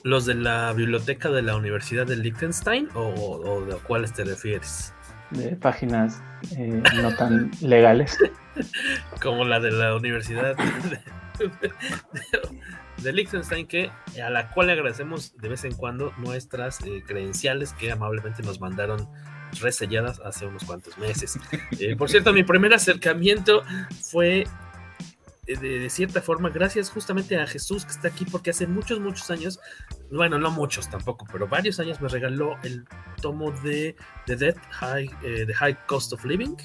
[0.03, 4.93] ¿Los, de la biblioteca de la Universidad de Liechtenstein o, de cuáles te refieres?
[5.31, 6.21] De páginas
[6.57, 8.17] eh, no tan legales.
[9.21, 10.55] Como la de la Universidad
[12.97, 13.91] de, Liechtenstein, que,
[14.23, 18.59] a la cual le agradecemos de vez en cuando nuestras eh, credenciales que amablemente nos
[18.59, 19.07] mandaron
[19.59, 21.39] reselladas hace unos cuantos meses.
[21.79, 23.63] Eh, por cierto, mi primer acercamiento
[24.01, 24.45] fue
[25.53, 29.29] eh, de, cierta forma, gracias justamente a Jesús que está aquí, porque hace muchos, muchos
[29.31, 29.59] años,
[30.11, 32.85] bueno, no muchos tampoco, pero varios años me regaló el
[33.21, 36.55] tomo de The High, eh, The High Cost of Living.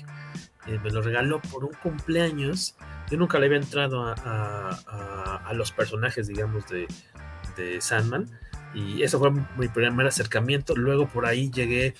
[0.66, 2.76] Eh, me lo regaló por un cumpleaños.
[3.10, 6.88] Yo nunca le había entrado a, los personajes, digamos, de,
[7.56, 8.28] de Sandman.
[8.74, 10.74] Y eso fue mi primer acercamiento.
[10.74, 11.94] Luego por ahí llegué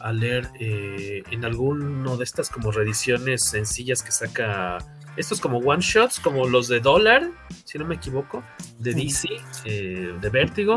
[0.00, 4.78] a leer en alguno de estas como reediciones sencillas que saca
[5.20, 7.30] estos como one shots, como los de Dollar,
[7.64, 8.42] si no me equivoco,
[8.78, 9.28] de DC,
[9.64, 10.76] eh, de Vértigo.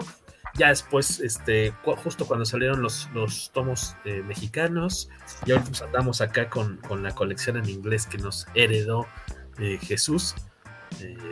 [0.56, 5.10] Ya después, este, justo cuando salieron los, los tomos eh, mexicanos,
[5.48, 9.08] ya nos andamos acá con, la colección en inglés que nos heredó
[9.58, 10.36] eh, Jesús.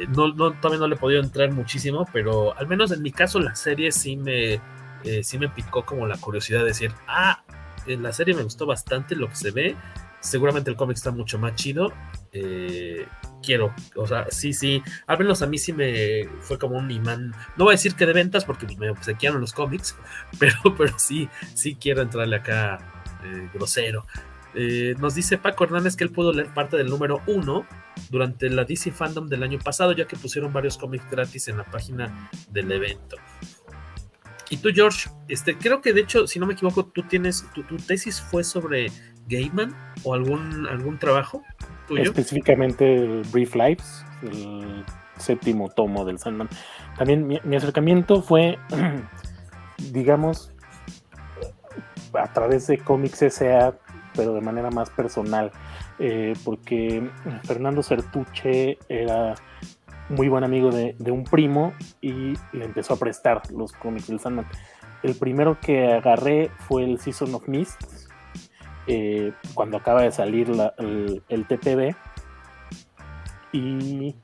[0.10, 3.39] no, no, todavía no le he podido entrar muchísimo, pero al menos en mi caso
[3.39, 4.60] la serie sí me,
[5.21, 7.43] sí me picó como la curiosidad de decir, ah,
[7.86, 9.76] en la serie me gustó bastante lo que se ve,
[10.22, 11.92] seguramente el cómic está mucho más chido
[12.34, 13.08] eh,
[13.44, 17.66] quiero, o sea, sí, sí, al a mí sí me fue como un imán, no
[17.66, 19.98] voy a decir que de ventas porque me obsequiaron los cómics,
[20.40, 22.80] pero, pero sí, sí quiero entrarle acá
[23.24, 24.06] eh, grosero.
[24.54, 27.66] Eh, nos dice Paco Hernández que él pudo leer parte del número 1
[28.10, 31.64] durante la DC Fandom del año pasado, ya que pusieron varios cómics gratis en la
[31.64, 33.18] página del evento.
[34.50, 37.64] Y tú, George, este, creo que de hecho, si no me equivoco, tú tienes, tu,
[37.64, 38.92] tu tesis fue sobre
[39.28, 41.44] Gaiman o algún, algún trabajo.
[41.90, 44.86] Específicamente Brief Lives, el
[45.18, 46.50] séptimo tomo del Sandman.
[46.98, 48.58] También mi, acercamiento fue,
[49.92, 50.54] digamos,
[52.14, 53.76] a través de cómics S.A.,
[54.14, 55.52] pero de manera más personal,
[56.00, 57.10] eh, porque
[57.44, 59.36] Fernando Certuche era
[60.10, 64.46] muy buen amigo de, un primo y le empezó a prestar los cómics del Sandman.
[65.04, 67.82] El primero que agarré fue el Season of Mist,
[68.88, 71.96] eh, cuando acaba de salir el, el, TPB.
[73.52, 74.15] Y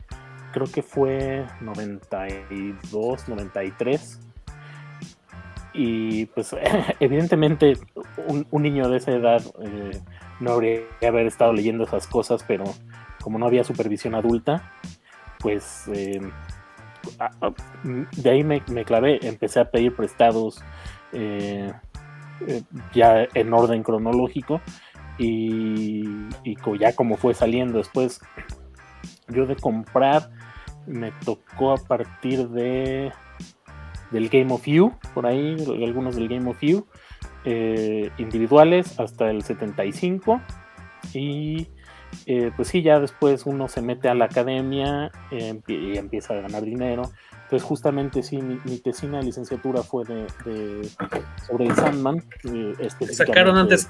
[0.52, 4.20] creo que fue 92, 93.
[5.74, 6.56] y pues
[7.00, 7.74] evidentemente
[8.28, 10.02] un, niño de esa edad eh,
[10.40, 12.64] no habría haber estado leyendo esas cosas, pero
[13.22, 14.72] como no había supervisión adulta,
[15.40, 16.22] pues eh,
[18.16, 20.64] de ahí me, clavé, empecé a pedir prestados
[22.94, 24.62] ya en orden cronológico
[25.18, 26.04] y,
[26.80, 28.22] ya como fue saliendo después,
[29.30, 30.30] yo de comprar
[30.86, 33.12] me tocó a partir de
[34.12, 36.88] del Game of You, por ahí, algunos del Game of You,
[37.44, 40.42] eh, individuales hasta el 75.
[41.14, 41.68] Y
[42.26, 46.42] eh, pues sí, ya después uno se mete a la academia eh, y empieza a
[46.42, 47.04] ganar dinero.
[47.48, 50.90] Entonces justamente sí, mi, tesina de licenciatura fue de,
[51.48, 52.22] sobre el Sandman.
[53.14, 53.90] Sacaron antes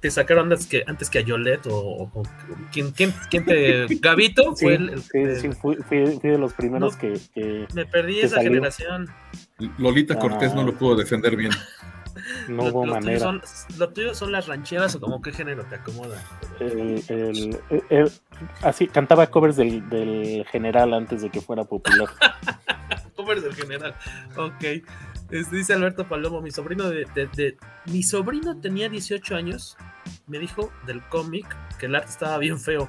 [0.00, 2.10] te sacaron antes que antes que a Yolet o,
[2.72, 5.76] ¿quién, quién, te Gabito fue el, sí, fui,
[6.22, 7.18] de los primeros que,
[7.74, 9.08] me perdí esa generación.
[9.76, 11.50] Lolita Cortés no lo pudo defender bien
[12.48, 13.40] no hubo manera.
[13.76, 16.22] lo tuyo son las rancheras o como qué género te acomoda
[18.62, 22.08] así cantaba covers del, del general antes de que fuera popular.
[23.16, 23.94] Covers del general
[24.36, 24.64] ok.
[25.50, 27.56] Dice Alberto Palomo, mi sobrino de,
[27.86, 29.76] mi sobrino tenía 18 años,
[30.26, 31.44] me dijo del cómic
[31.78, 32.88] que el arte estaba bien feo.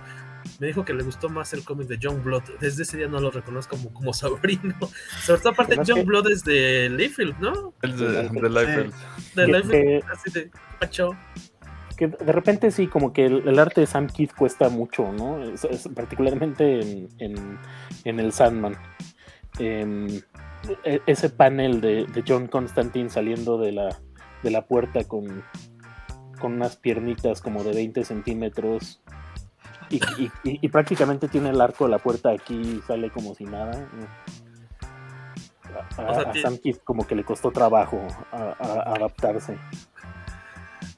[0.59, 2.43] Me dijo que le gustó más el cómic de John Blood.
[2.59, 4.75] Desde ese día no lo reconozco como, como sobrino.
[5.23, 7.73] Sobre todo aparte John Blood es de Layfield, ¿no?
[7.81, 8.93] El de, de Layfield.
[9.35, 11.11] De Layfield, así de pacho.
[11.95, 15.41] Que de repente sí, como que el, arte de Sam Keith cuesta mucho, ¿no?
[15.93, 17.59] particularmente en, en,
[18.05, 18.77] en, el Sandman.
[19.59, 20.21] Eh,
[20.83, 23.99] e, ese panel de, John Constantine saliendo de la,
[24.43, 25.43] de la puerta con,
[26.39, 29.01] con unas piernitas como de 20 centímetros
[29.89, 33.87] y, prácticamente tiene el arco de la puerta aquí y sale como si nada.
[35.97, 37.99] A, Sam Keith como que le costó trabajo
[38.31, 39.57] adaptarse.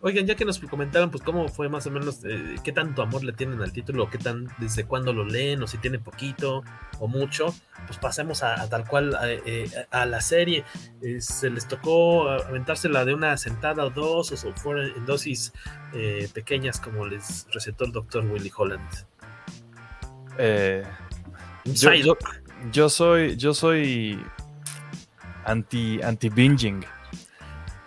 [0.02, 3.24] Oigan, ya que nos comentaron, pues cómo fue más o menos, eh, qué tanto amor
[3.24, 6.64] le tienen al título, qué tan, desde cuándo lo leen, o si tiene poquito
[7.00, 7.54] o mucho,
[7.86, 10.64] pues pasemos a, tal cual a, eh, la serie.
[11.02, 15.54] Eh, ¿Se les tocó aventársela de una sentada o dos, o fueron en dosis
[16.34, 18.90] pequeñas como les recetó el doctor Willy Holland?
[21.66, 22.18] yo,
[22.72, 24.20] yo, soy, yo soy
[25.46, 26.84] anti, anti binging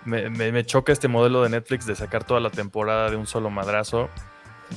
[0.05, 4.09] me, choca este modelo de Netflix de sacar toda la temporada de un solo madrazo.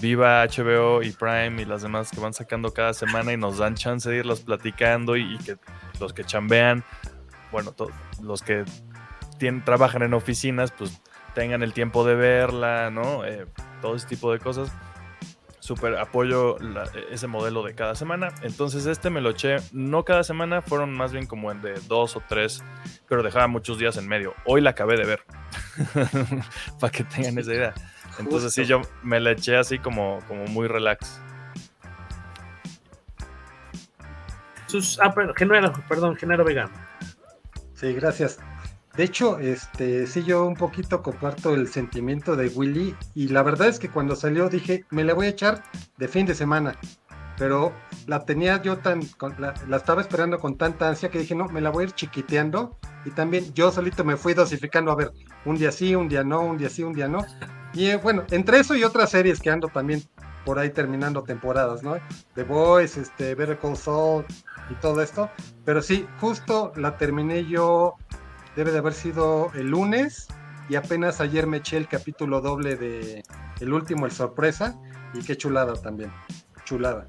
[0.02, 3.76] Viva HBO y Prime y las demás que van sacando cada semana y nos dan
[3.76, 5.58] chance de irlos platicando y, que
[6.00, 6.84] los que chambean,
[7.52, 7.74] bueno,
[8.22, 8.66] los que
[9.40, 11.02] tienen, trabajan en oficinas, pues
[11.34, 13.26] tengan el tiempo de verla, ¿no?
[13.26, 13.48] Eh,
[13.82, 14.72] todo ese tipo de cosas
[15.68, 16.58] súper apoyo
[17.12, 18.30] ese modelo de cada semana.
[18.42, 22.16] Entonces este me lo eché, no cada semana, fueron más bien como en de dos
[22.16, 22.64] o tres,
[23.10, 24.34] pero dejaba muchos días en medio.
[24.46, 25.20] Hoy la acabé de ver,
[26.80, 27.74] para que tengan esa idea.
[28.18, 31.22] Entonces sí, yo me la eché así como, como muy relax.
[34.68, 36.70] Sus, ah, perdón, perdón, Genaro Vega.
[37.74, 38.40] Sí, gracias.
[38.98, 43.68] De hecho, este, sí, yo un poquito comparto el sentimiento de Willy y la verdad
[43.68, 45.62] es que cuando salió dije, me la voy a echar
[45.98, 46.76] de fin de semana,
[47.38, 47.74] pero
[48.08, 49.02] la tenía yo tan,
[49.38, 52.76] la, estaba esperando con tanta ansia que dije, no, me la voy a ir chiquiteando
[53.06, 55.12] y también yo solito me fui dosificando, a ver,
[55.46, 57.24] un día sí, un día no, un día sí, un día no.
[57.74, 60.02] Y eh, bueno, entre eso y otras series que ando también
[60.44, 61.98] por ahí terminando temporadas, ¿no?
[62.34, 64.26] The Boys, este, Better Call Saul
[64.72, 65.30] y todo esto,
[65.66, 67.96] pero sí, justo la terminé yo
[68.58, 70.28] debe de haber sido el lunes
[70.68, 73.24] y apenas ayer me eché el capítulo doble de
[73.62, 74.76] el último, el sorpresa,
[75.14, 76.12] y qué chulada también,
[76.66, 77.08] chulada.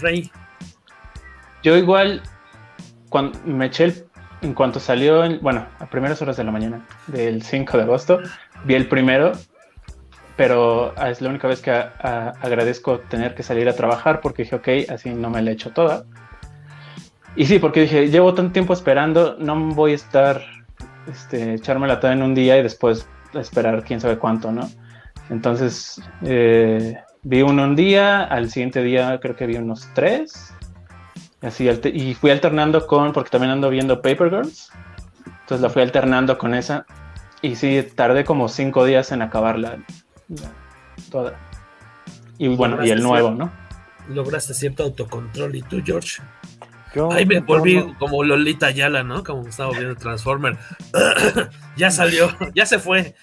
[0.00, 0.30] Rey.
[1.62, 2.22] Yo igual,
[3.08, 4.04] cuando me eché
[4.42, 8.20] en cuanto salió, bueno, a primeras horas de la mañana del 5 de agosto,
[8.64, 9.32] vi el primero,
[10.36, 14.68] pero es la única vez que agradezco tener que salir a trabajar porque dije, ok,
[14.92, 16.04] así no me la echo toda.
[17.34, 20.42] Y sí, porque dije, llevo tanto tiempo esperando, no voy a estar,
[21.10, 24.68] este, echármela toda en un día y después esperar quién sabe cuánto, ¿no?
[25.30, 30.52] Entonces, eh, vi uno un día, al siguiente día creo que vi unos tres,
[31.40, 34.70] así, y fui alternando con, porque también ando viendo Paper Girls,
[35.24, 36.84] entonces la fui alternando con esa,
[37.40, 39.78] y sí, tardé como cinco días en acabarla
[41.10, 41.34] toda.
[42.38, 43.50] Y bueno, y el nuevo, ¿no?
[44.08, 46.20] Lograste cierto autocontrol, ¿y tú, George?
[47.10, 49.24] Ay, me volví como Lolita Yala, ¿no?
[49.24, 50.58] Como estaba viendo Transformer.
[51.76, 53.14] ya salió, ya se fue.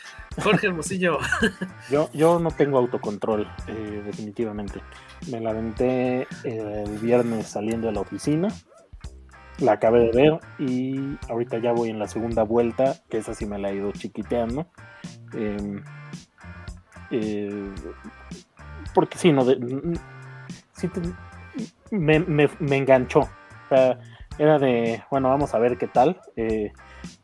[0.41, 1.19] Jorge Hermosillo.
[1.89, 4.81] yo, yo no tengo autocontrol, eh, definitivamente.
[5.31, 8.49] Me la aventé el viernes saliendo de la oficina.
[9.59, 13.45] la acabé de ver y ahorita ya voy en la segunda vuelta, que esa sí
[13.45, 14.67] me la he ido chiquiteando.
[15.33, 15.83] Em,
[17.11, 17.69] eh,
[18.93, 19.45] porque sí, no,
[20.73, 20.89] sí
[21.91, 23.29] me, me, enganchó.
[23.69, 23.99] O sea,
[24.37, 26.19] era de, bueno, vamos a ver qué tal.
[26.35, 26.71] Eh,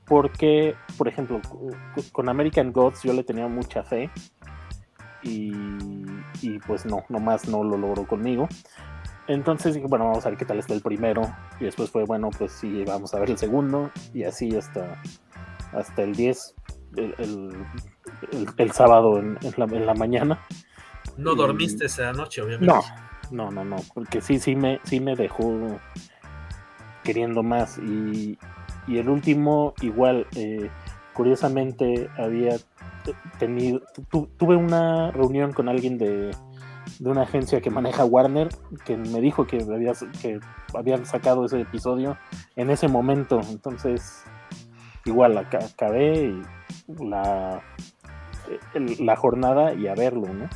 [0.06, 1.42] porque, por ejemplo,
[2.12, 4.12] con American Gods yo le tenía mucha fe
[5.24, 5.52] y,
[6.42, 8.48] y pues no, nomás no lo logró conmigo.
[9.28, 11.36] Entonces dije, bueno, vamos a ver qué tal está el primero.
[11.60, 13.90] Y después fue, bueno, pues sí, vamos a ver el segundo.
[14.14, 15.02] Y así hasta,
[15.74, 16.56] hasta el 10,
[16.96, 20.40] el, sábado en, la, mañana.
[21.18, 22.74] No dormiste esa noche, obviamente.
[22.74, 22.82] No,
[23.32, 23.78] no, no, no.
[23.94, 25.80] Porque sí, sí me, sí me dejó
[27.06, 27.78] queriendo más.
[27.78, 28.38] Y,
[28.88, 30.70] y el último, igual, eh,
[31.14, 32.58] curiosamente había
[33.40, 33.82] tenido,
[34.38, 36.32] tuve una reunión con alguien de
[37.00, 38.50] de una agencia que maneja Warner,
[38.86, 40.40] que me dijo que, había, que
[40.74, 42.18] habían sacado ese episodio
[42.56, 43.42] en ese momento.
[43.50, 44.24] Entonces,
[45.04, 46.34] igual acabé
[47.00, 47.62] la,
[49.00, 50.50] la jornada y a verlo, ¿no?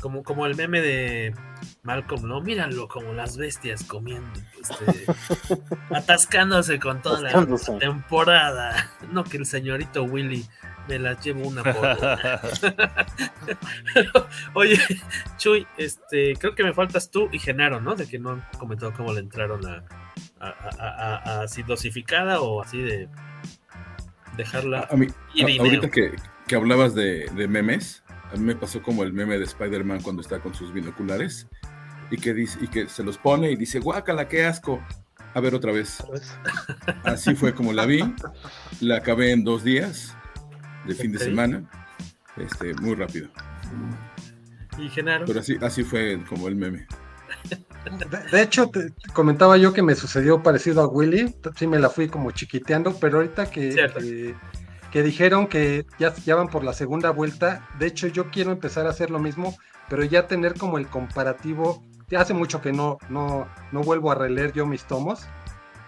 [0.00, 1.34] Como, como el meme de
[1.84, 2.40] Malcolm, ¿no?
[2.40, 5.04] Míralo como las bestias comiendo, este,
[5.94, 7.46] atascándose con toda la
[7.78, 8.90] temporada.
[9.12, 10.46] No que el señorito Willy
[10.88, 12.40] me las llevo una por una.
[14.54, 14.78] Oye,
[15.36, 17.94] Chuy, este, creo que me faltas tú y Genaro, ¿no?
[17.94, 23.08] De que no han comentado cómo le entraron a, así dosificada o así de
[24.38, 24.88] dejarla.
[24.90, 25.08] A, mí,
[25.58, 26.16] ahorita que,
[26.56, 30.54] hablabas de, memes, a mí me pasó como el meme de Spider-Man cuando está con
[30.54, 31.46] sus binoculares
[32.14, 34.80] y que, dice, y que se los pone y dice, guácala, qué asco.
[35.34, 35.98] A ver otra vez.
[37.02, 38.04] Así fue como la vi.
[38.80, 40.16] La acabé en dos días
[40.86, 41.68] de fin de semana,
[42.36, 43.28] este, muy rápido.
[44.78, 45.24] Y Genaro.
[45.26, 46.86] Pero así, así fue como el meme.
[48.30, 52.08] De, hecho, te, comentaba yo que me sucedió parecido a Willy, sí me la fui
[52.08, 54.34] como chiquiteando, pero ahorita que,
[54.90, 58.86] que, dijeron que ya, ya van por la segunda vuelta, de hecho yo quiero empezar
[58.86, 59.54] a hacer lo mismo,
[59.90, 64.14] pero ya tener como el comparativo, ya hace mucho que no, no, no vuelvo a
[64.14, 65.26] releer yo mis tomos,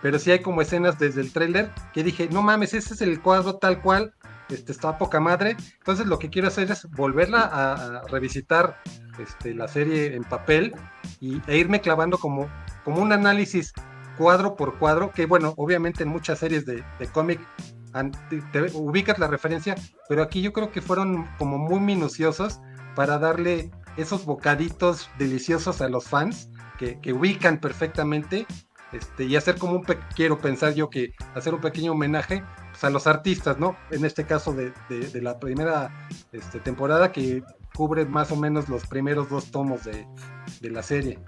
[0.02, 3.20] pero sí hay como escenas desde el tráiler que dije, no mames, ese es el
[3.20, 4.14] cuadro tal cual,
[4.48, 5.57] este, está poca madre.
[5.79, 8.81] Entonces lo que quiero hacer es volverla a, revisitar
[9.18, 10.74] este, la serie en papel
[11.20, 12.48] y, e irme clavando como,
[12.85, 13.72] como un análisis
[14.16, 17.40] cuadro por cuadro, que bueno, obviamente en muchas series de, cómic
[18.52, 19.74] te, ubicas la referencia,
[20.09, 22.61] pero aquí yo creo que fueron como muy minuciosos
[22.94, 28.46] para darle esos bocaditos deliciosos a los fans que, que ubican perfectamente
[28.92, 32.90] este, y hacer como un, quiero pensar yo que hacer un pequeño homenaje pues, a
[32.90, 33.76] los artistas, ¿no?
[33.90, 34.72] En este caso de,
[35.20, 37.42] la primera este, temporada que
[37.74, 40.06] cubre más o menos los primeros dos tomos de,
[40.62, 41.18] la serie.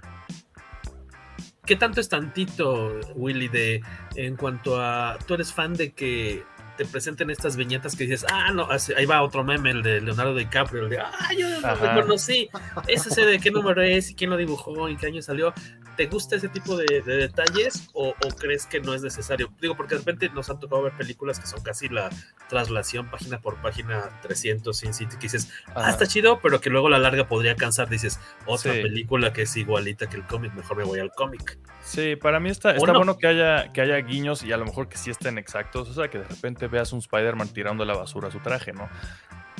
[1.65, 3.81] ¿Qué tanto es tantito, Willy, de
[4.15, 6.43] en cuanto a tú eres fan de que
[6.79, 10.33] te presenten estas viñetas que dices, ah, no, ahí va otro meme, el de Leonardo
[10.33, 12.49] DiCaprio, el de, ah, yo lo reconocí,
[12.87, 15.53] ese sé de qué número es y quién lo dibujó y qué año salió.
[15.99, 19.51] ¿Te gusta ese tipo de, detalles o, crees que no es necesario?
[19.59, 22.09] Digo, porque de repente nos han tocado ver películas que son casi la
[22.47, 26.87] traslación página por página 300 sin City, que dices, ah, está chido, pero que luego
[26.87, 27.89] a la larga podría cansar.
[27.89, 31.59] Dices, otra película que es igualita que el cómic, mejor me voy al cómic.
[31.83, 34.87] Sí, para mí está, está bueno que haya, que haya guiños y a lo mejor
[34.87, 35.89] que sí estén exactos.
[35.89, 38.87] O sea, que de repente veas un Spider-Man tirando la basura a su traje, ¿no?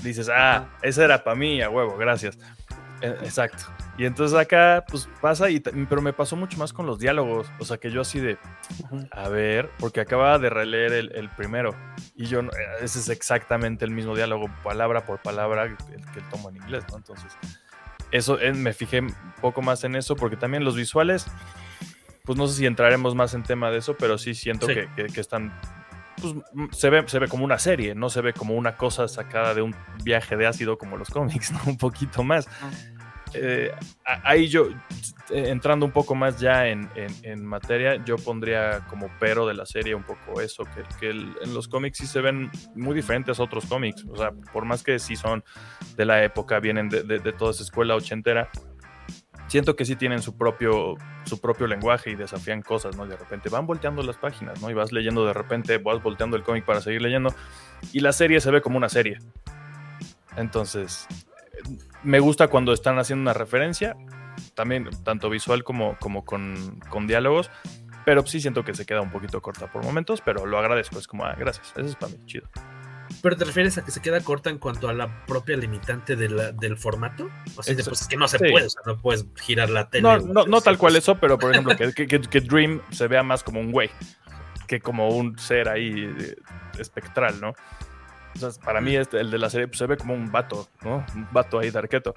[0.01, 2.37] Dices, ah, ese era para mí, a huevo, gracias.
[3.01, 3.65] E, exacto.
[3.99, 7.51] Y entonces acá, pues pasa, y, pero me pasó mucho más con los diálogos.
[7.59, 8.37] O sea, que yo así de,
[9.11, 11.75] a ver, porque acababa de releer el, primero.
[12.15, 12.39] Y yo,
[12.81, 15.75] ese es exactamente el mismo diálogo, palabra por palabra, el
[16.13, 16.95] que tomo en inglés, ¿no?
[16.95, 17.37] Entonces,
[18.11, 21.27] eso eh, me fijé un poco más en eso, porque también los visuales,
[22.23, 25.19] pues no sé si entraremos más en tema de eso, pero sí siento Que, que,
[25.19, 25.51] están
[26.21, 26.35] pues,
[26.71, 29.61] se ve, se ve como una serie, no se ve como una cosa sacada de
[29.61, 29.75] un
[30.05, 31.59] viaje de ácido como los cómics, ¿no?
[31.65, 32.47] Un poquito más.
[33.33, 33.71] Eh,
[34.23, 34.69] ahí yo,
[35.29, 36.89] eh, entrando un poco más ya en,
[37.45, 40.63] materia, yo pondría como pero de la serie un poco eso,
[40.99, 44.65] que, en los cómics sí se ven muy diferentes a otros cómics, o sea, por
[44.65, 45.43] más que sí son
[45.95, 48.49] de la época, vienen de, de, toda esa escuela ochentera,
[49.47, 53.05] siento que sí tienen su propio, su propio lenguaje y desafían cosas, ¿no?
[53.05, 54.69] De repente van volteando las páginas, ¿no?
[54.69, 57.33] Y vas leyendo de repente, vas volteando el cómic para seguir leyendo,
[57.93, 59.19] y la serie se ve como una serie.
[60.37, 61.07] Entonces,
[62.03, 63.95] me gusta cuando están haciendo una referencia,
[64.55, 67.49] también tanto visual como, como con, diálogos,
[68.05, 71.07] pero sí siento que se queda un poquito corta por momentos, pero lo agradezco, es
[71.07, 72.47] como, ah, gracias, eso es para mí, chido.
[73.21, 76.29] Pero te refieres a que se queda corta en cuanto a la propia limitante de
[76.29, 77.27] la, del formato?
[77.55, 80.03] O sea, pues es que no se puede, o sea, no puedes girar la tele.
[80.03, 83.23] No, no, no tal cual eso, pero por ejemplo, que, que, que, Dream se vea
[83.23, 83.89] más como un güey
[84.67, 86.35] que como un ser ahí eh,
[86.77, 87.55] espectral, ¿no?
[88.63, 91.05] Para mí este, el de la serie pues, se ve como un vato, ¿no?
[91.15, 92.13] Un vato ahí de arqueto.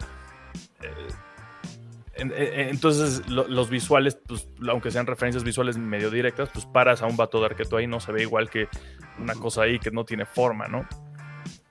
[0.83, 7.17] Eh, entonces, los visuales, pues, aunque sean referencias visuales medio directas, pues paras a un
[7.17, 8.69] vato de arqueto ahí, no se ve igual que
[9.19, 10.87] una cosa ahí que no tiene forma, ¿no?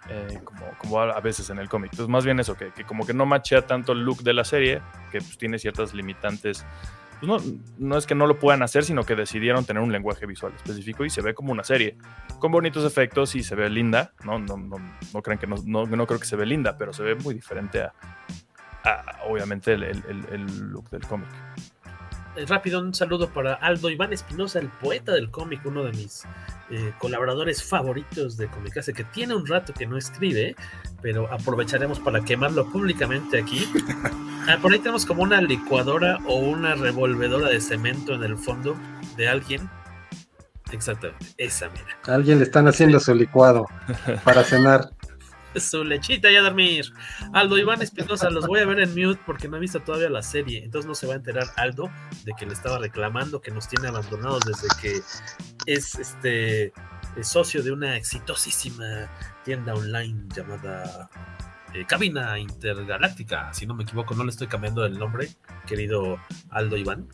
[0.10, 1.92] Eh, como, como, a veces en el cómic.
[1.94, 4.82] Entonces, más bien eso, que, como que no machea tanto el look de la serie,
[5.12, 6.66] que pues, tiene ciertas limitantes.
[7.22, 10.26] Pues no, no es que no lo puedan hacer, sino que decidieron tener un lenguaje
[10.26, 11.96] visual específico y se ve como una serie,
[12.40, 14.14] con bonitos efectos y se ve linda.
[14.24, 14.78] No, no, no,
[15.14, 17.36] no creen que no, no, no creo que se ve linda, pero se ve muy
[17.36, 17.94] diferente a,
[19.28, 21.30] obviamente el, el, look del cómic.
[22.36, 26.24] Eh, rápido, un saludo para Aldo Iván Espinosa, el poeta del cómic, uno de mis
[26.70, 30.56] eh, colaboradores favoritos de Comicase, que tiene un rato que no escribe,
[31.02, 33.68] pero aprovecharemos para quemarlo públicamente aquí.
[34.48, 38.76] Ah, por ahí tenemos como una licuadora o una revolvedora de cemento en el fondo
[39.16, 39.70] de alguien.
[40.72, 41.96] Exactamente, esa mira.
[42.08, 43.68] A alguien le están haciendo su licuado
[44.24, 44.90] para cenar.
[45.56, 46.86] Su lechita y a dormir.
[47.34, 50.24] Aldo Iván Espinosa, los voy a ver en mute porque no he visto todavía la
[50.24, 50.64] serie.
[50.64, 51.92] Entonces no se va a enterar Aldo
[52.24, 55.02] de que le estaba reclamando que nos tiene abandonados desde que
[55.66, 56.74] es este
[57.22, 59.10] socio de una exitosísima
[59.44, 61.10] tienda online llamada
[61.74, 63.54] eh, Cabina Intergaláctica.
[63.54, 65.30] Si no me equivoco, no le estoy cambiando el nombre,
[65.68, 66.18] querido
[66.50, 67.08] Aldo Iván.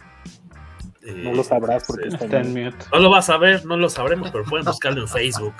[1.01, 2.85] no lo sabrás porque está en mute.
[2.91, 5.55] No lo vas a ver, no lo sabremos, pero pueden buscarlo en Facebook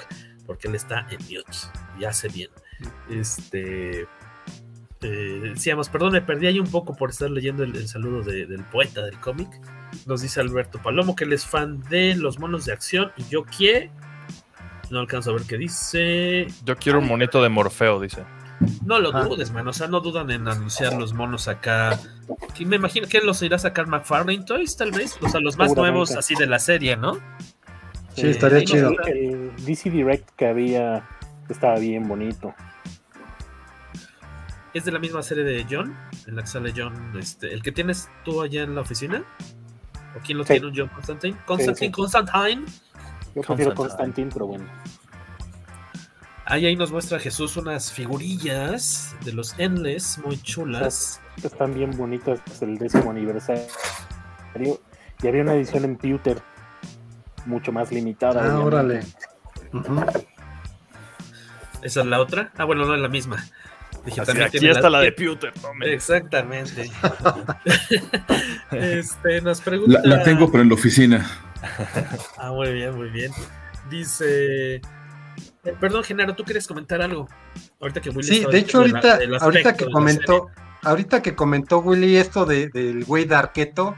[0.46, 1.58] porque él está en mute
[2.00, 2.50] y hace bien.
[3.10, 4.08] Este.
[5.02, 9.04] Eh, decíamos, perdón, me perdí ahí un poco por estar leyendo el, saludo del poeta
[9.04, 9.50] del cómic.
[10.06, 13.44] Nos dice Alberto Palomo que él es fan de los monos de acción y yo
[13.44, 13.92] quiero.
[14.90, 16.48] No alcanzo a ver qué dice.
[16.66, 18.24] Yo quiero un monito de Morfeo, dice.
[18.86, 19.68] No lo dudes, man.
[19.68, 22.00] O sea, no dudan en anunciar los monos acá.
[22.58, 25.18] Y me imagino que los irá a sacar McFarlane Toys, tal vez.
[25.22, 27.20] O sea, los más nuevos así de la serie, ¿no?
[28.16, 28.94] Sí, estaría chido.
[29.06, 31.08] El DC Direct que había
[31.54, 32.54] estaba bien bonito.
[34.74, 35.96] ¿Es de la misma serie de John?
[36.28, 39.24] En la que sale John, este, el que tienes tú allá en la oficina.
[40.16, 40.72] ¿O quién lo tiene?
[40.76, 41.38] ¿John Constantine?
[41.46, 42.66] Constantine, Constantine.
[43.36, 44.66] Yo prefiero Constantine, pero bueno.
[46.46, 51.22] Ahí, ahí nos muestra Jesús unas figurillas de los Endless muy chulas.
[51.44, 53.66] Están bien bonitas, es el décimo aniversario.
[55.22, 56.42] Y había una edición en Pewter
[57.46, 58.56] mucho más limitada.
[58.56, 59.02] Ah, órale.
[61.82, 62.52] ¿Esa es la otra?
[62.58, 63.44] Ah, bueno, no es la misma.
[64.06, 65.54] Dije, aquí está la, de Pewter.
[65.82, 66.90] Exactamente.
[68.72, 70.02] este, nos pregunta...
[70.04, 71.30] La, tengo, pero en la oficina.
[72.38, 73.32] ah, muy bien, muy bien.
[73.90, 74.76] Dice...
[74.76, 74.82] Eh,
[75.80, 77.28] perdón, Genaro, ¿tú quieres comentar algo?
[77.82, 80.50] Ahorita que Willy Sí, de hecho, ahorita, ahorita que comentó...
[80.84, 83.98] Ahorita que comentó Willy esto de, del güey de Arqueto,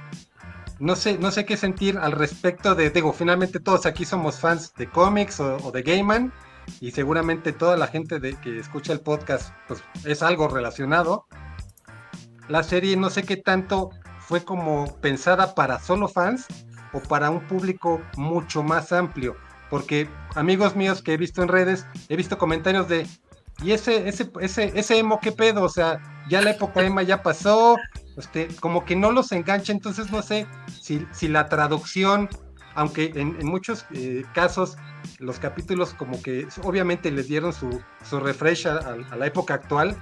[0.80, 4.74] no sé, no sé qué sentir al respecto de, digo, finalmente todos aquí somos fans
[4.76, 6.32] de cómics o, de Gaiman
[6.82, 11.26] y seguramente toda la gente de, que escucha el podcast pues es algo relacionado.
[12.48, 16.46] La serie no sé qué tanto fue como pensada para solo fans
[16.94, 19.36] o para un público mucho más amplio,
[19.70, 23.06] porque amigos míos que he visto en redes, he visto comentarios de,
[23.62, 25.64] y ese, ese, ese, ese emo, ¿qué pedo?
[25.64, 27.78] O sea, ya la época emo ya pasó,
[28.18, 30.48] este, como que no los engancha, entonces no sé
[30.82, 32.30] si, si la traducción,
[32.80, 34.78] aunque en, muchos eh, casos
[35.20, 39.98] los capítulos como que obviamente les dieron su, su refresh a, la época actual,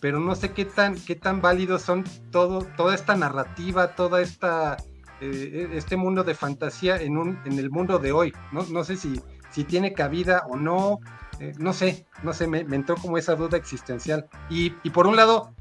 [0.00, 4.76] pero no sé qué tan, qué tan válidos son todo, toda esta narrativa, toda esta
[5.20, 8.32] eh, este mundo de fantasía en, un, en el mundo de hoy.
[8.52, 9.20] No, no sé si,
[9.50, 11.00] si tiene cabida o no,
[11.40, 14.28] eh, no sé, no sé, me, entró como esa duda existencial.
[14.48, 15.56] Y, por un lado,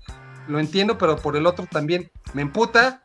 [0.47, 3.01] lo entiendo, pero por el otro también me emputa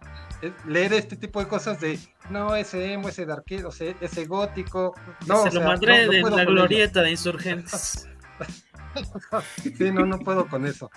[0.67, 1.99] leer este tipo de cosas de
[2.31, 4.95] no, ese emo, ese darquero, ese, gótico.
[5.27, 8.09] No, Se lo madre de la glorieta de insurgentes.
[9.79, 10.91] sí, no, no puedo con eso.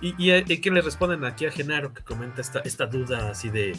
[0.00, 3.50] ¿Y, y, y qué le responden aquí a Genaro que comenta esta, esta duda así
[3.50, 3.74] de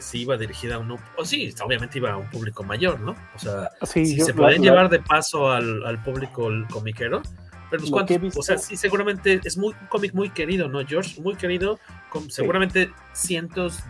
[0.00, 3.16] si iba dirigida a uno, o sí, obviamente iba a un público mayor, ¿no?
[3.34, 7.22] O sea, si se pueden llevar de paso al, al público comiquero,
[7.70, 11.20] pero pues cuántos, o sea, sí, seguramente es muy, un cómic muy querido, ¿no, George?
[11.20, 11.78] Muy querido,
[12.10, 13.80] con seguramente cientos,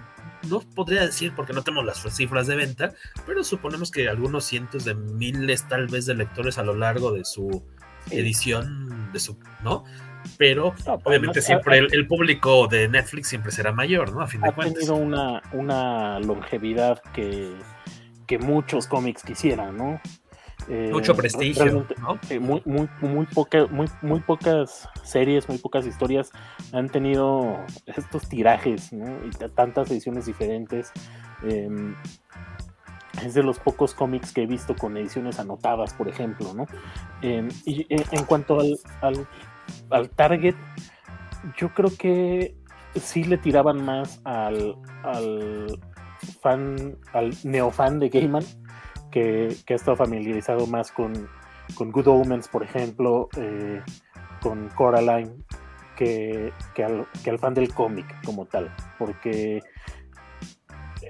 [0.49, 2.93] no podría decir porque no tenemos las cifras de venta,
[3.27, 7.25] pero suponemos que algunos cientos de miles tal vez de lectores a lo largo de
[7.25, 7.63] su
[8.11, 9.85] edición, de su, ¿no?
[10.37, 10.75] pero
[11.05, 14.21] obviamente siempre el, público de Netflix siempre será mayor, ¿no?
[14.21, 17.55] A fin de ha tenido una, una longevidad que,
[18.27, 20.01] que muchos cómics quisieran, ¿no?
[20.69, 21.87] Eh, Mucho prestigio.
[21.99, 22.19] ¿no?
[22.29, 26.31] eh, muy, muy, muy, poca, muy, muy pocas series, muy pocas historias
[26.73, 27.57] han tenido
[27.87, 29.07] estos tirajes ¿no?
[29.25, 30.93] y tantas ediciones diferentes.
[31.45, 31.95] Eh,
[33.25, 36.67] es de los pocos cómics que he visto con ediciones anotadas, por ejemplo, ¿no?
[37.23, 39.27] Eh, y en cuanto al, al,
[39.91, 40.55] al, target,
[41.57, 42.57] yo creo que
[42.95, 45.81] sí le tiraban más al, al
[46.41, 48.45] fan, al neofan de Gaiman,
[49.11, 51.29] que, que, ha estado familiarizado más con,
[51.77, 53.83] Good Omens, por ejemplo, eh,
[54.41, 55.33] con Coraline,
[55.97, 56.53] que,
[56.85, 59.63] al, fan del cómic como tal, porque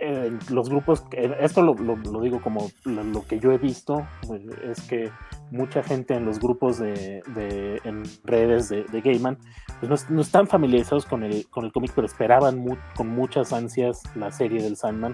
[0.01, 5.11] eh, los grupos, esto lo, digo como lo, que yo he visto, pues, es que
[5.51, 9.39] mucha gente en los grupos de, de en redes de, de Gaiman
[9.81, 12.65] pues no, están familiarizados con el, con el cómic, pero esperaban
[12.97, 15.13] con muchas ansias la serie del Sandman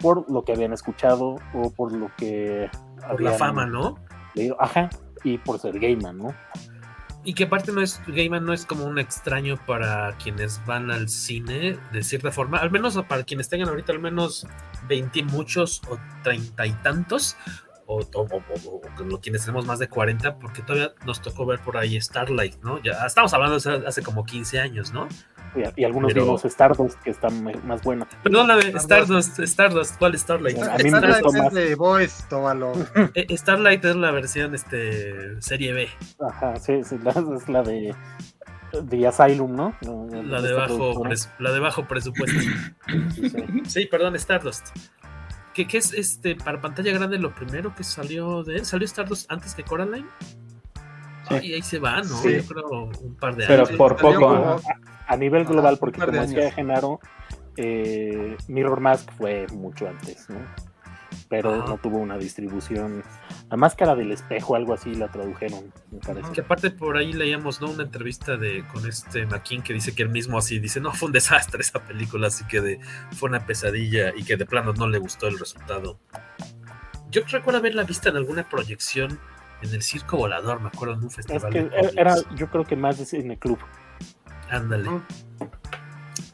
[0.00, 2.70] por lo que habían escuchado o por lo que...
[2.96, 3.96] Por habían, la fama, ¿no?
[4.34, 4.56] Leído.
[4.60, 4.90] Ajá,
[5.24, 6.34] y por ser Gaiman, ¿no?
[7.22, 11.08] Y que aparte no es, Gaiman no es como un extraño para quienes van al
[11.10, 14.46] cine, de cierta forma, al menos para quienes tengan ahorita al menos
[14.88, 17.36] 20 muchos o treinta y tantos,
[17.84, 21.76] o, o, o, o, quienes tenemos más de 40, porque todavía nos tocó ver por
[21.76, 22.82] ahí Starlight, ¿no?
[22.82, 25.06] Ya estamos hablando de hace como 15 años, ¿no?
[25.54, 26.24] Y, y algunos Pero...
[26.24, 28.08] vimos Stardust que están más buenos.
[28.22, 30.58] Perdóname, Stardust, Stardust, ¿cuál es Starlight?
[30.58, 32.72] A mí Starlight me es de Boys, tómalo.
[33.14, 35.88] Eh, Starlight es la versión este, serie B.
[36.20, 37.94] Ajá, sí, sí la, es la de
[38.82, 39.74] de Asylum, ¿no?
[39.82, 41.02] La de, bajo,
[41.38, 42.40] la de bajo presupuesto.
[43.14, 43.62] sí, sí.
[43.66, 44.68] sí, perdón, Stardust.
[45.54, 48.66] ¿Qué, ¿Qué, es este para pantalla grande lo primero que salió de él?
[48.66, 50.06] ¿Salió Stardust antes que Coraline?
[51.28, 51.34] Sí.
[51.42, 52.04] Y ahí se va, ¿no?
[52.04, 52.36] Sí.
[52.36, 53.76] Yo creo un par de Pero años.
[53.76, 54.28] por poco.
[54.28, 54.60] A,
[55.10, 57.00] a, nivel global, porque como decía Genaro,
[57.56, 60.38] eh, Mirror Mask fue mucho antes, ¿no?
[61.28, 63.02] Pero no tuvo una distribución.
[63.50, 66.32] La máscara del espejo, algo así, la tradujeron, me parece.
[66.32, 67.70] Que aparte por ahí leíamos, ¿no?
[67.70, 71.06] Una entrevista de con este McKean que dice que él mismo así dice, no, fue
[71.06, 72.80] un desastre esa película, así que de,
[73.12, 75.98] fue una pesadilla y que de plano no le gustó el resultado.
[77.10, 79.18] Yo recuerdo haberla vista en alguna proyección
[79.62, 81.54] en el Circo Volador, me acuerdo, en un festival.
[81.54, 83.58] Es que era, yo creo que más de cine club.
[84.50, 84.90] Ándale.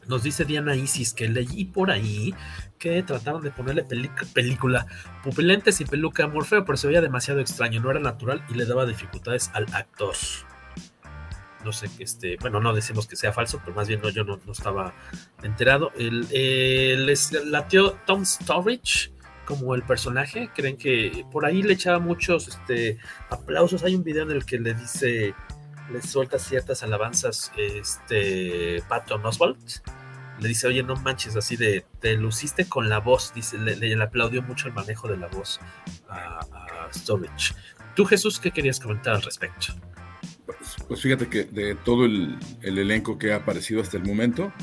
[0.07, 2.33] Nos dice Diana Isis que leí por ahí
[2.79, 3.85] que trataron de ponerle
[4.33, 4.85] película
[5.23, 8.65] pupilentes y peluca a Morfeo, pero se veía demasiado extraño, no era natural y le
[8.65, 10.15] daba dificultades al actor.
[11.65, 14.23] No sé que este, bueno, no decimos que sea falso, pero más bien no, yo
[14.23, 14.93] no, no estaba
[15.43, 15.91] enterado.
[15.97, 19.11] El, el, el latió Tom Storage
[19.47, 22.97] como el personaje, creen que por ahí le echaba muchos este,
[23.29, 23.83] aplausos.
[23.83, 25.33] Hay un video en el que le dice,
[25.91, 29.57] le suelta ciertas alabanzas este, Patton Oswald
[30.39, 34.03] le dice, oye, no manches, así de, te luciste con la voz, dice, le, le,
[34.03, 35.59] aplaudió mucho el manejo de la voz
[36.09, 36.89] a, a.
[37.95, 39.73] Tú, Jesús, ¿qué querías comentar al respecto?
[40.45, 44.53] Pues, pues fíjate que de todo el, el, elenco que ha aparecido hasta el momento,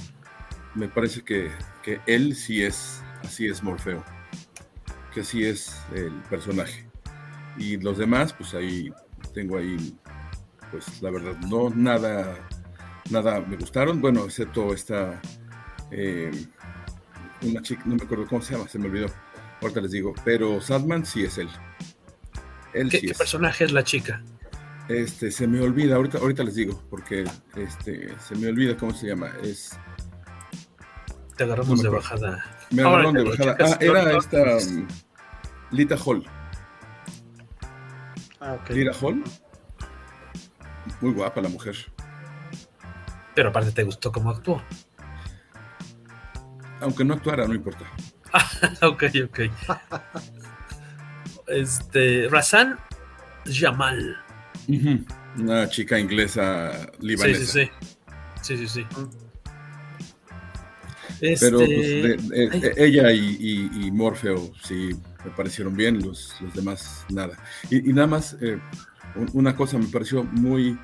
[0.74, 1.50] me parece que,
[1.82, 4.04] que él sí es, así es Morfeo,
[5.12, 6.88] que así es el personaje.
[7.58, 8.92] Y los demás, pues ahí
[9.34, 9.96] tengo ahí,
[10.74, 12.36] pues la verdad, no, nada,
[13.08, 15.22] nada me gustaron, bueno, excepto esta
[15.92, 16.32] eh,
[17.42, 19.06] una chica, no me acuerdo cómo se llama, se me olvidó.
[19.62, 21.48] Ahorita les digo, pero Sadman sí es él.
[22.72, 23.18] él ¿Qué, sí ¿qué es.
[23.18, 24.20] personaje es la chica?
[24.88, 29.06] Este, se me olvida, ahorita, ahorita les digo, porque este, se me olvida cómo se
[29.06, 29.30] llama.
[29.44, 29.78] Es.
[31.36, 32.44] Te agarramos no de bajada.
[32.70, 33.56] Me agarraron de bajada.
[33.60, 34.88] Ah, era esta um,
[35.70, 36.24] Lita Hall.
[38.40, 38.76] Ah, okay.
[38.76, 39.22] Lita Hall.
[41.04, 41.76] Muy guapa la mujer.
[43.34, 44.62] Pero aparte te gustó cómo actuó
[46.84, 47.90] aunque no actuara, no importa.
[48.82, 49.40] ok, ok.
[51.48, 52.78] este, Razan
[53.46, 54.16] Jamal.
[54.68, 55.06] Uh -huh.
[55.38, 57.40] Una chica inglesa libanesa.
[57.40, 57.70] Sí, sí,
[58.42, 58.42] sí.
[58.42, 58.86] Sí, sí, sí.
[61.20, 61.46] Este...
[61.46, 64.90] Pero pues, de, de, ella y, y, y, Morfeo sí
[65.24, 67.36] me parecieron bien, los, los demás nada.
[67.70, 68.58] Y, y nada más, eh,
[69.32, 70.78] una cosa me pareció muy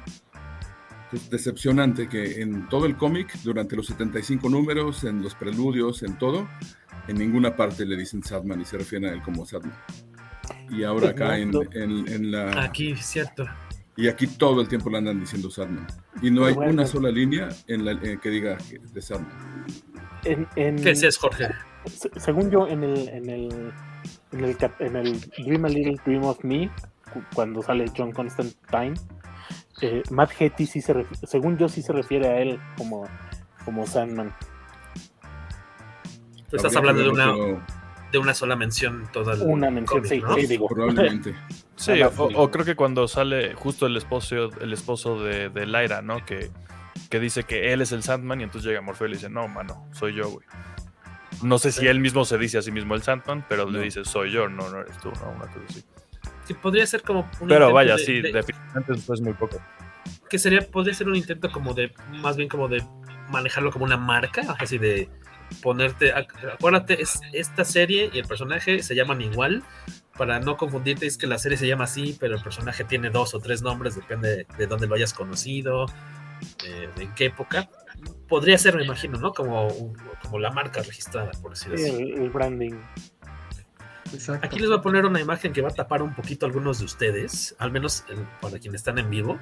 [1.11, 6.17] pues, decepcionante que en todo el cómic, durante los 75 números, en los preludios, en
[6.19, 6.49] todo,
[7.09, 9.75] en ninguna parte le dicen Sadman y se refieren a él como Sadman.
[10.71, 12.63] Y ahora acá en, en, en la...
[12.63, 13.47] Aquí, cierto.
[13.97, 15.87] Y aquí todo el tiempo le andan diciendo Sadman.
[16.23, 18.57] Y no hay bueno, una sola línea en la, en que diga
[18.93, 19.67] de Sadman.
[20.25, 21.49] En, en, ¿Qué es, Jorge?
[22.17, 23.73] Según yo, en el, en el,
[24.33, 26.71] en el, en el Dream a Little Dream of Me,
[27.35, 28.95] cuando sale John Constantine,
[29.83, 33.05] eh, Matt Hetty sí se según yo sí se refiere a él como,
[33.65, 34.35] como Sandman.
[36.49, 37.35] Tú estás hablando de una
[38.13, 40.35] de una sola mención toda el Una mención, cómic, sí, ¿no?
[40.35, 40.69] sí, digo.
[40.69, 41.35] Probablemente.
[41.81, 46.03] Sí, o, o creo que cuando sale justo el esposo, el esposo de, de Lyra,
[46.03, 46.27] ¿no?
[46.27, 46.51] Que,
[47.09, 49.49] que dice que él es el Sandman y entonces llega Morfeo y le dice, no,
[49.49, 50.47] mano, soy yo, güey.
[51.43, 54.05] No sé si él mismo se dice a sí mismo el Sandman, pero le dice,
[54.05, 55.83] soy yo, no, no eres tú, no, una cosa así.
[56.51, 59.61] Que podría ser como un Pero vaya, de- sí, de- definitivamente es muy poco.
[60.29, 62.83] que sería, podría ser un intento como de, más bien como de
[63.29, 65.09] manejarlo como una marca, así de
[65.63, 69.63] ponerte, ac- acuérdate, es esta serie y el personaje se llaman igual,
[70.19, 73.33] para no confundirte, es que la serie se llama así, pero el personaje tiene dos
[73.35, 75.87] o tres nombres, depende de dónde lo hayas conocido,
[76.67, 77.69] eh, de en qué época.
[78.29, 79.33] Podría ser, me imagino, ¿no?
[79.33, 79.69] Como,
[80.23, 81.99] como la marca registrada, por así Sí, decirlo.
[82.17, 82.75] el, el branding.
[84.13, 84.47] Exacto.
[84.47, 86.79] Aquí les voy a poner una imagen que va a tapar un poquito a algunos
[86.81, 88.05] de ustedes, al menos
[88.41, 89.39] para quienes están en vivo.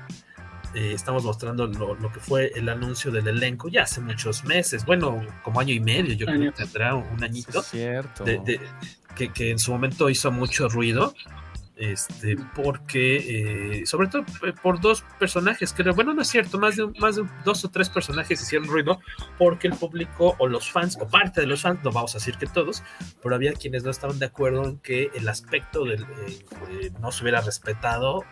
[0.74, 4.84] Eh, estamos mostrando lo, lo que fue el anuncio del elenco ya hace muchos meses,
[4.84, 6.52] bueno, como año y medio, yo creo Año.
[6.52, 8.22] que tendrá un añito, Cierto.
[8.24, 8.60] de- de-
[9.16, 11.14] que, que en su momento hizo mucho ruido,
[11.78, 16.76] este, porque, eh, sobre todo eh, por dos personajes, creo, bueno, no es cierto, más
[16.76, 19.00] de, más de dos o tres personajes hicieron ruido,
[19.38, 22.36] porque el público o los fans, o parte de los fans, no vamos a decir
[22.36, 22.82] que todos,
[23.22, 27.12] pero había quienes no estaban de acuerdo en que el aspecto del, eh, eh, no
[27.12, 28.24] se hubiera respetado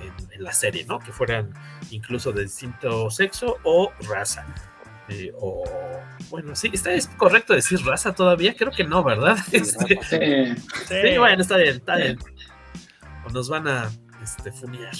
[0.00, 0.98] en, en la serie, ¿no?
[0.98, 1.52] Que fueran
[1.90, 4.46] incluso de distinto sexo o raza.
[5.08, 5.64] Eh, o
[6.30, 9.36] bueno, sí, está es correcto decir raza todavía, creo que no, ¿verdad?
[9.52, 10.62] Este, Sí.
[10.88, 12.18] sí, bueno, está bien, está bien.
[13.26, 13.90] O nos van a
[14.22, 14.94] este, funear.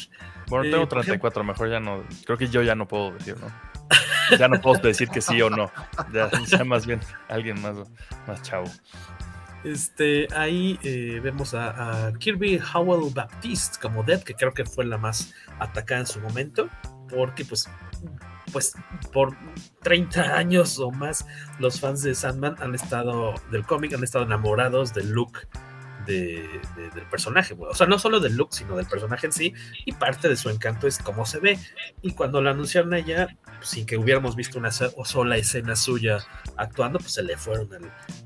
[0.48, 2.04] Bueno, Eh, tengo por 34, mejor ya no.
[2.24, 3.48] Creo que yo ya no puedo decir, ¿no?
[4.38, 5.70] Ya no puedo decir que sí o no.
[6.12, 7.76] Ya, ya más bien alguien más,
[8.26, 8.66] más chavo.
[9.64, 14.84] Este, ahí eh, vemos a, a Kirby Howell Baptiste como Dead, que creo que fue
[14.84, 16.68] la más atacada en su momento,
[17.08, 17.68] porque pues,
[18.52, 18.74] pues
[19.12, 19.36] por
[19.82, 21.26] 30 años o más
[21.58, 25.48] los fans de Sandman han estado, del cómic, han estado enamorados del look
[26.06, 29.52] de- de- del personaje, o sea, no solo del look, sino del personaje en sí,
[29.84, 31.58] y parte de su encanto es cómo se ve.
[32.02, 33.28] Y cuando la anunciaron a ella,
[33.58, 36.18] pues, sin que hubiéramos visto una so- sola escena suya
[36.56, 37.68] actuando, pues se le fueron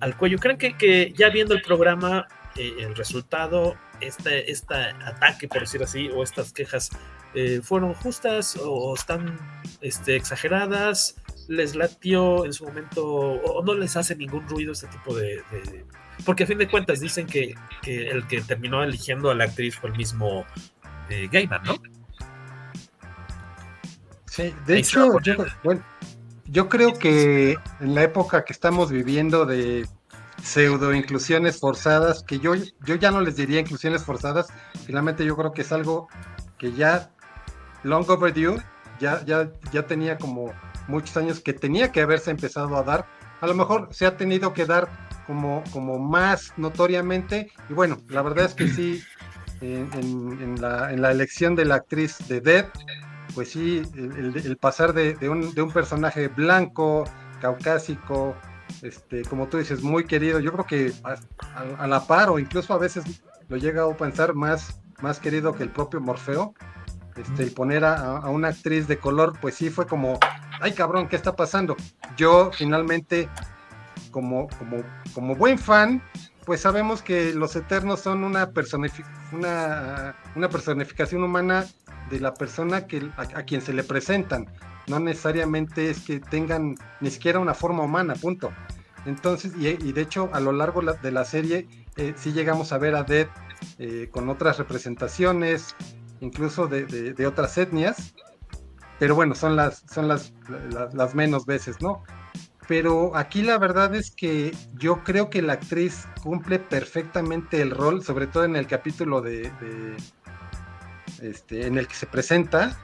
[0.01, 0.39] al, cuello.
[0.39, 2.27] ¿Creen que, ya viendo el programa,
[2.57, 6.91] eh, el resultado, este, este ataque, por decir así, o estas quejas,
[7.35, 9.39] eh, fueron justas o están
[9.81, 11.17] este, exageradas?
[11.49, 15.43] ¿Les latió en su momento o, no les hace ningún ruido este tipo de-
[16.25, 19.77] Porque a fin de cuentas dicen que, que el que terminó eligiendo a la actriz
[19.77, 20.45] fue el mismo
[21.09, 21.75] eh, Gaiman, ¿no?
[24.27, 25.83] Sí, de Ahí hecho, yo, bueno,
[26.45, 29.87] yo creo que en la época que estamos viviendo de
[30.43, 32.55] pseudo inclusiones forzadas, que yo,
[32.85, 34.49] yo ya no les diría inclusiones forzadas,
[34.87, 36.09] finalmente yo creo que es algo
[36.59, 37.11] que ya
[37.83, 38.63] long overdue,
[39.01, 40.53] ya, ya, ya tenía como
[40.89, 43.07] muchos años que tenía que haberse empezado a dar.
[43.41, 44.89] A lo mejor se ha tenido que dar
[45.31, 49.01] como, como más notoriamente, y bueno, la verdad es que sí,
[49.61, 52.67] en, en- la, elección de la actriz de Dead,
[53.33, 57.05] pues sí, el, pasar de, un, de un personaje blanco,
[57.41, 58.35] caucásico,
[58.83, 60.93] este, como tú dices, muy querido, yo creo que
[61.79, 63.05] a, la par o incluso a veces
[63.49, 66.55] lo llega a pensar más, más querido que el propio Morfeo,
[67.17, 70.19] este, el poner a- a una actriz de color, pues sí fue como,
[70.61, 71.77] ay cabrón, ¿qué está pasando?
[72.17, 73.29] Yo finalmente,
[74.11, 74.83] como, como,
[75.15, 76.03] como buen fan,
[76.45, 81.67] pues sabemos que los Eternos son una, personifi- una, una personificación humana
[82.11, 84.47] de la persona que, a, quien se le presentan.
[84.89, 88.53] No necesariamente es que tengan ni siquiera una forma humana, punto.
[89.07, 92.79] Entonces, y, de hecho, a lo largo la- de la serie, eh, sí llegamos a
[92.79, 93.29] ver a Dead
[93.79, 95.77] eh, con otras representaciones,
[96.21, 98.15] incluso de, de- otras etnias,
[98.99, 100.33] pero bueno, son las, son las,
[100.93, 102.03] las menos veces, ¿no?
[102.71, 108.05] Pero aquí la verdad es que yo creo que la actriz cumple perfectamente el rol,
[108.05, 109.51] sobre todo en el capítulo de,
[111.21, 112.79] este, en el que se presenta.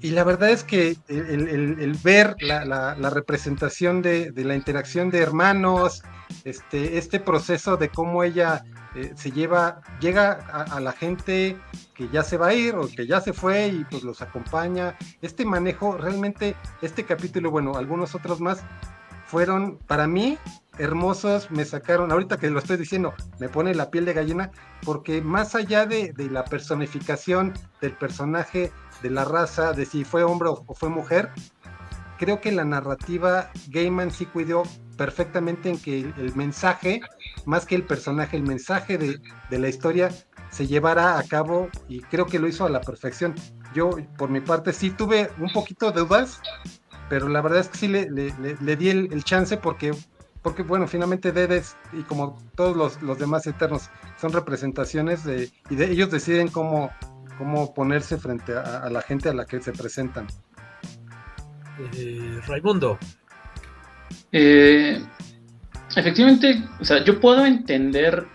[0.00, 5.10] Y la verdad es que el ver la, la- la representación de, de la interacción
[5.10, 6.02] de hermanos,
[6.44, 8.64] este, este proceso de cómo ella
[8.94, 11.58] eh, se lleva, llega a, a la gente
[11.92, 14.96] que ya se va a ir o que ya se fue y pues los acompaña.
[15.20, 18.62] Este manejo, realmente, este capítulo, bueno, algunos otros más,
[19.30, 20.38] fueron para mí
[20.76, 24.50] hermosos, me sacaron, ahorita que lo estoy diciendo, me pone la piel de gallina,
[24.82, 28.72] porque más allá de, la personificación del personaje,
[29.02, 31.30] de la raza, de si fue hombre o, o fue mujer,
[32.18, 34.64] creo que la narrativa Gaiman sí cuidó
[34.96, 37.00] perfectamente en que el, el mensaje,
[37.46, 40.10] más que el personaje, el mensaje de, de la historia
[40.50, 43.34] se llevara a cabo y creo que lo hizo a la perfección.
[43.74, 46.40] Yo, por mi parte, sí tuve un poquito de dudas,
[47.10, 49.92] pero la verdad es que sí le, le- le- le di el, el chance porque
[50.42, 55.76] porque bueno, finalmente Dead y como todos los, los, demás eternos, son representaciones de, y
[55.76, 56.90] de ellos deciden cómo,
[57.36, 60.26] cómo ponerse frente a, la gente a la que se presentan.
[61.94, 62.98] Eh, Raimundo.
[64.32, 65.04] Eh,
[65.94, 68.26] efectivamente, o sea, yo puedo entender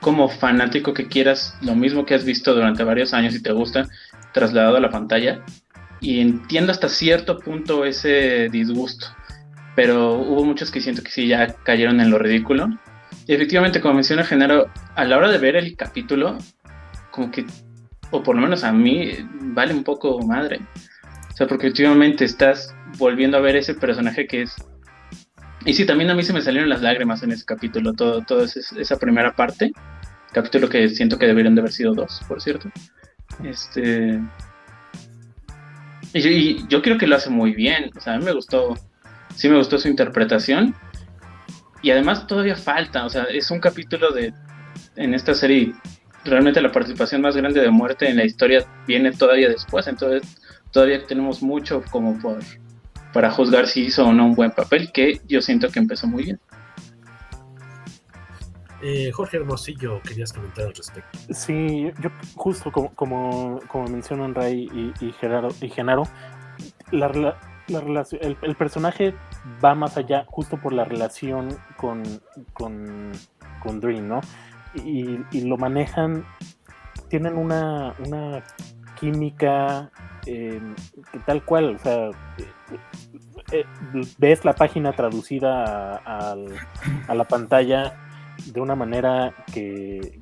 [0.00, 3.88] como fanático que quieras lo mismo que has visto durante varios años y te gusta,
[4.32, 5.44] trasladado a la pantalla.
[6.00, 9.06] Y entiendo hasta cierto punto ese disgusto.
[9.74, 12.68] Pero hubo muchos que siento que sí ya cayeron en lo ridículo.
[13.26, 16.38] Y efectivamente, como menciona Genaro, a la hora de ver el capítulo,
[17.10, 17.44] como que,
[18.10, 20.60] o por lo menos a mí, vale un poco madre.
[21.32, 24.56] O sea, porque últimamente estás volviendo a ver ese personaje que es
[25.66, 28.44] y sí, también a mí se me salieron las lágrimas en ese capítulo, todo, todo
[28.44, 29.72] esa primera parte.
[30.32, 32.70] Capítulo que siento que deberían de haber sido dos, por cierto.
[33.42, 34.20] Este.
[36.16, 37.90] Y, yo creo que lo hace muy bien.
[37.96, 38.74] O sea, a mí me gustó.
[39.34, 40.74] Sí me gustó su interpretación.
[41.82, 43.04] Y además todavía falta.
[43.04, 44.32] O sea, es un capítulo de.
[44.96, 45.74] En esta serie.
[46.24, 49.86] Realmente la participación más grande de muerte en la historia viene todavía después.
[49.86, 50.38] Entonces,
[50.72, 52.40] todavía tenemos mucho como por
[53.16, 56.24] para juzgar si hizo o no un buen papel, que yo siento que empezó muy
[56.24, 56.40] bien.
[58.82, 61.18] Eh, Jorge Hermosillo, querías comentar al respecto.
[61.30, 66.02] Sí, yo justo como, como, mencionan Ray y, Gerardo, y Genaro,
[66.90, 69.14] la, relación, el, personaje
[69.64, 72.02] va más allá justo por la relación con,
[72.52, 73.12] con,
[73.62, 74.20] con Dream, ¿no?
[74.74, 76.24] Y, lo manejan,
[77.08, 78.44] tienen una, una
[79.00, 79.90] química
[80.26, 80.60] eh,
[81.24, 82.10] tal cual, o sea,
[83.52, 83.64] eh,
[84.18, 86.34] ves la página traducida a,
[87.14, 88.05] la pantalla
[88.46, 90.20] de una manera que,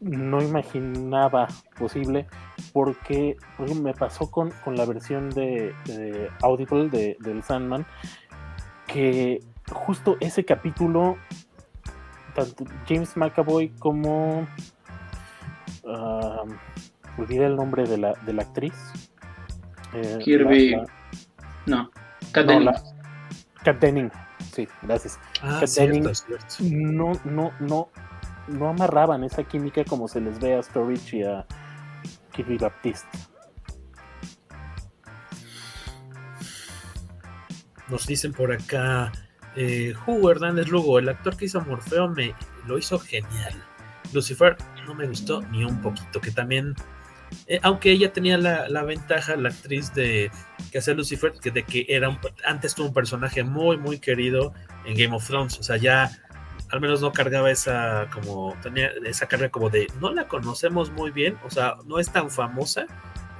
[0.00, 1.46] no imaginaba
[1.78, 2.26] posible
[2.72, 3.36] porque
[3.80, 5.72] me pasó con, la versión de,
[6.42, 7.86] Audible de, del Sandman
[8.86, 9.40] que
[9.70, 11.16] justo ese capítulo
[12.34, 14.46] tanto James McAvoy como
[15.84, 18.74] uh, olvidé el nombre de la, de la actriz
[19.94, 20.76] eh, Kirby
[21.66, 21.90] no
[22.32, 24.10] Kat Denning.
[24.60, 25.18] Sí, gracias.
[25.42, 25.60] Ah,
[26.60, 27.88] No, no, no,
[28.48, 31.46] no amarraban esa química como se les ve a Storage y a
[32.32, 33.08] Kirby Baptiste.
[37.88, 39.10] Nos dicen por acá,
[39.56, 42.34] eh, Hugo Hernández Lugo, el actor que hizo Morfeo me
[42.66, 43.54] lo hizo genial.
[44.12, 44.56] Lucifer
[44.86, 46.74] no me gustó ni un poquito, que también
[47.46, 50.30] eh, aunque ella tenía la, ventaja, la actriz de
[50.70, 54.52] que hacer Lucifer, que de que era antes tuvo un personaje muy, muy querido
[54.84, 55.58] en Game of Thrones.
[55.58, 56.10] O sea, ya
[56.70, 61.10] al menos no cargaba esa como tenía esa carga como de no la conocemos muy
[61.10, 62.86] bien, o sea, no es tan famosa.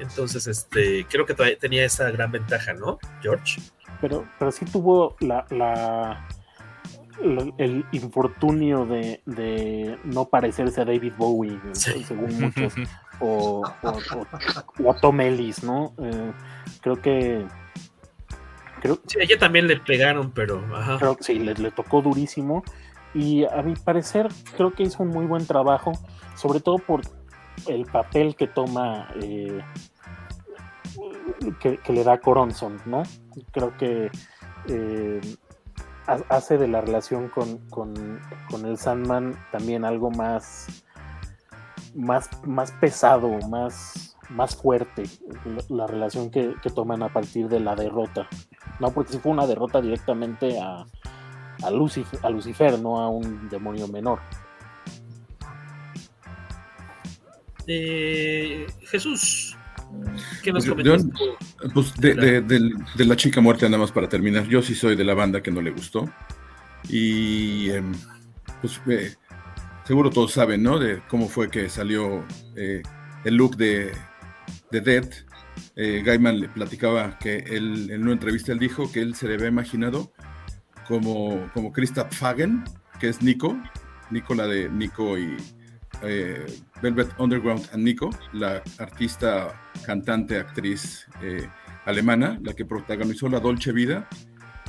[0.01, 3.61] Entonces, este, creo que tenía esa gran ventaja, ¿no, George?
[4.01, 6.27] Pero, pero sí tuvo la, la
[7.59, 12.75] el infortunio de, de, no parecerse a David Bowie, según muchos,
[13.21, 13.63] o,
[14.85, 15.93] o, Tom Ellis, ¿no?
[15.99, 16.33] Eh,
[16.81, 17.47] creo que.
[18.81, 20.63] Creo, sí, a ella también le pegaron, pero.
[20.99, 22.65] Creo que sí, le, tocó durísimo.
[23.15, 25.93] Y a mi parecer, creo que hizo un muy buen trabajo,
[26.35, 27.03] sobre todo por
[27.69, 29.09] el papel que toma.
[29.21, 29.61] Eh,
[31.61, 33.03] que, le da Coronson, ¿no?
[33.53, 34.11] Creo que.
[34.69, 35.21] Eh,
[36.29, 40.83] hace de la relación con, con, con, el Sandman también algo más
[41.95, 45.05] más, más pesado, más, más fuerte
[45.69, 48.29] la, relación que, toman a partir de la derrota.
[48.79, 50.85] No, porque si fue una derrota directamente a,
[51.63, 54.21] a, Lucifer, a Lucifer, no a un demonio menor.
[57.67, 59.57] Eh, Jesús,
[60.43, 61.07] ¿qué nos pues,
[61.75, 64.47] pues de, la chica muerte, nada más para terminar.
[64.49, 66.11] Yo sí soy de la banda que no le gustó.
[66.89, 67.93] Y em,
[68.61, 69.15] pues eh,
[69.91, 70.79] seguro todos saben, ¿no?
[70.79, 72.25] De cómo fue que salió
[72.55, 72.81] eh,
[73.25, 73.91] el look de,
[74.71, 75.05] de Dead.
[75.75, 79.35] Eh, Gaiman le platicaba que él, en una entrevista él dijo que él se le
[79.35, 80.13] había imaginado
[80.87, 82.63] como, como Krista Fagen,
[83.01, 83.61] que es Nico,
[84.13, 85.37] Nico la de Nico y
[86.03, 86.47] eh,
[86.81, 91.09] Velvet Underground and Nico, la artista, cantante, actriz
[91.85, 94.09] alemana, la que protagonizó La Dolce Vida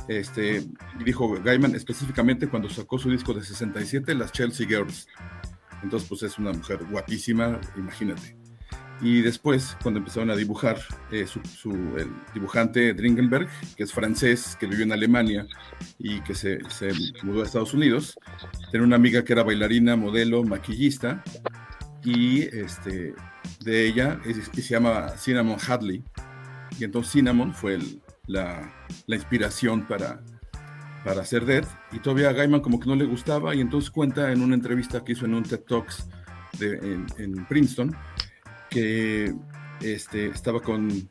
[0.08, 0.64] este,
[1.04, 5.06] dijo Gaiman específicamente cuando sacó su disco de 67, las Chelsea Girls.
[5.82, 8.36] Entonces, pues es una mujer guapísima, imagínate.
[9.00, 10.78] Y después, cuando empezaron a dibujar,
[11.10, 15.44] eh, su, el dibujante Dringenberg, que es francés, que vivió en Alemania
[15.98, 16.92] y que se, se,
[17.24, 18.16] mudó a Estados Unidos,
[18.70, 21.24] tenía una amiga que era bailarina, modelo, maquillista,
[22.04, 23.14] y este,
[23.64, 26.04] de ella se llama Cinnamon Hadley.
[26.78, 28.72] Y entonces Cinnamon fue el, la,
[29.06, 30.20] inspiración para,
[31.04, 34.32] para hacer Dead, y todavía a Gaiman como que no le gustaba, y entonces cuenta
[34.32, 36.08] en una entrevista que hizo en un TED Talks
[36.60, 37.96] en, Princeton,
[38.70, 39.34] que
[39.80, 41.08] este, estaba con,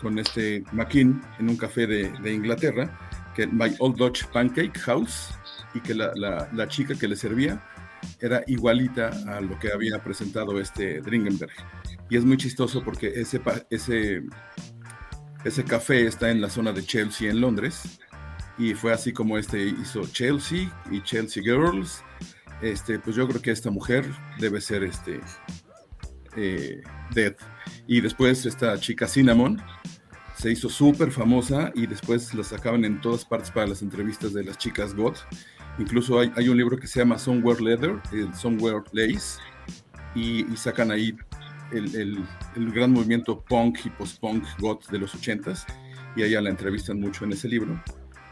[0.00, 2.98] con este McKean en un café de, Inglaterra,
[3.34, 5.34] que My Old Dutch Pancake House,
[5.74, 6.12] y que la,
[6.52, 7.62] la, chica que le servía
[8.20, 11.52] era igualita a lo que había presentado este Dringenberg.
[12.10, 14.22] Y es muy chistoso porque ese,
[15.44, 17.98] ese café está en la zona de Chelsea en Londres.
[18.58, 22.02] Y fue así como este hizo Chelsea y Chelsea Girls.
[22.60, 24.04] Este, pues yo creo que esta mujer
[24.38, 25.20] debe ser este
[26.36, 26.80] eh,
[27.14, 27.34] Dead.
[27.86, 29.60] Y después esta chica Cinnamon,
[30.36, 34.44] se hizo súper famosa y después la sacaban en todas partes para las entrevistas de
[34.44, 35.18] las chicas GOT.
[35.78, 39.40] Incluso hay, un libro que se llama Somewhere Leather, el Somewhere Lace,
[40.14, 41.16] y, sacan ahí
[41.72, 42.24] el,
[42.56, 45.64] el, gran movimiento punk y post-punk GOT de los 80s,
[46.16, 47.82] y allá la entrevistan mucho en ese libro.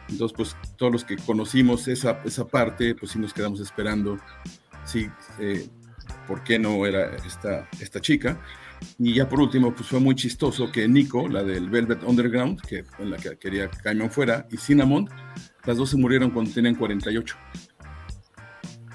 [0.09, 4.18] Entonces, pues todos los que conocimos esa, esa parte, pues sí nos quedamos esperando,
[4.84, 5.68] sí, eh,
[6.26, 8.41] ¿por qué no era esta, esta chica?
[8.99, 12.84] Y ya por último, pues fue muy chistoso que Nico, la del Velvet Underground, que
[12.99, 15.09] en la que quería que Caimán fuera, y Cinnamon,
[15.64, 17.36] las dos se murieron cuando tenían 48.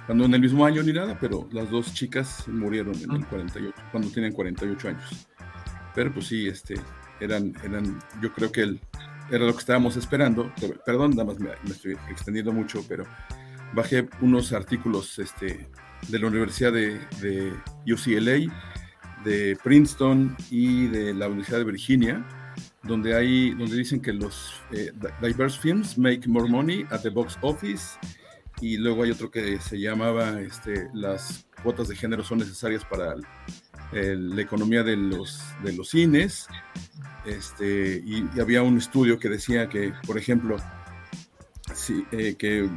[0.05, 3.73] Cuando en el mismo año ni nada, pero las dos chicas murieron en el 48,
[3.91, 5.27] cuando tenían 48 años.
[5.95, 6.75] Pero pues sí, este,
[7.19, 8.79] eran, eran, yo creo que el,
[9.31, 10.51] era lo que estábamos esperando.
[10.85, 13.05] Perdón, nada más me, estoy extendiendo mucho, pero
[13.73, 15.67] bajé unos artículos este,
[16.07, 17.53] de la Universidad de, de
[17.91, 18.51] UCLA
[19.25, 22.25] de Princeton y de la Universidad de Virginia,
[22.83, 24.91] donde, hay, donde dicen que los eh,
[25.21, 27.97] diverse films make more money at the box office
[28.61, 33.15] y luego hay otro que se llamaba este, las cuotas de género son necesarias para
[33.91, 36.47] la economía de los, de los cines
[37.25, 40.57] este, y, había un estudio que decía que por ejemplo
[41.73, 42.69] sí, eh, que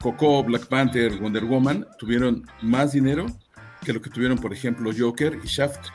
[0.00, 3.26] Coco, Black Panther, Wonder Woman tuvieron más dinero
[3.84, 5.88] que lo que tuvieron, por ejemplo, Joker y Shaft.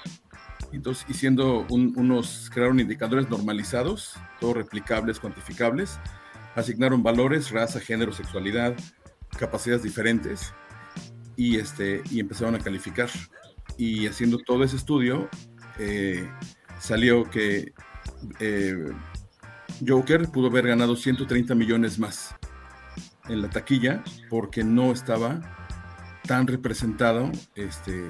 [0.71, 5.99] Entonces, y siendo unos, crearon indicadores normalizados, todos replicables, cuantificables,
[6.55, 8.75] asignaron valores, raza, género, sexualidad,
[9.37, 10.53] capacidades diferentes,
[11.35, 13.09] y, este, y empezaron a calificar.
[13.77, 15.29] Y haciendo todo ese estudio,
[15.79, 16.27] eh,
[16.79, 17.73] salió que
[18.39, 18.85] eh,
[19.85, 22.35] Joker pudo haber ganado 130 millones más
[23.27, 25.41] en la taquilla porque no estaba
[26.25, 28.05] tan representado este,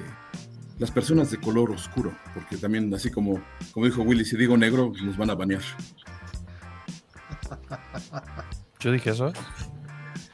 [0.78, 3.42] las personas de color oscuro, porque también así como,
[3.72, 5.62] como dijo Willy, si digo negro, nos van a banear.
[8.80, 9.32] Yo dije eso.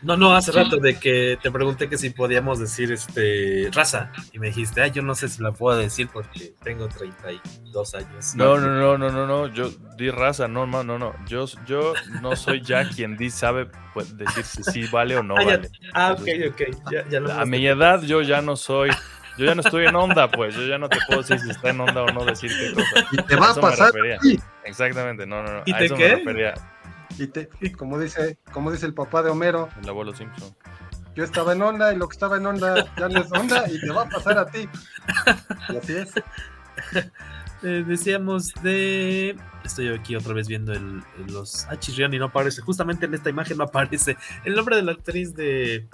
[0.02, 4.40] No, no, hace rato de que te pregunté que si podíamos decir este raza y
[4.40, 8.34] me dijiste, ay, yo no sé si la puedo decir porque tengo 32 años.
[8.34, 11.14] No, no, no, no, no, no, yo di raza, no, no, no, no.
[11.26, 15.36] Yo, yo no soy ya quien di sabe pues, decir si sí vale o no
[15.38, 15.70] ah, vale.
[15.94, 16.62] Ah, ok, ok.
[16.90, 18.90] Ya, ya a mi edad yo ya no soy,
[19.38, 21.70] yo ya no estoy en onda, pues, yo ya no te puedo decir si está
[21.70, 23.06] en onda o no decir qué cosa.
[23.12, 23.92] Y te va a, pasar.
[24.64, 25.62] Exactamente, no, no, no.
[25.64, 26.08] ¿Y a te eso qué?
[26.08, 26.54] me refería.
[27.18, 29.68] Y, te, como dice, como dice el papá de Homero.
[29.82, 30.54] El abuelo Simpson.
[31.14, 33.78] Yo estaba en onda y lo que estaba en onda ya no es onda y
[33.78, 34.68] te va a pasar a ti.
[35.68, 36.12] Y así es.
[37.64, 39.36] Eh, decíamos de.
[39.64, 41.64] Estoy aquí otra vez viendo el, los.
[41.66, 42.60] Ah, y no aparece.
[42.60, 45.86] Justamente en esta imagen no aparece el nombre de la actriz de,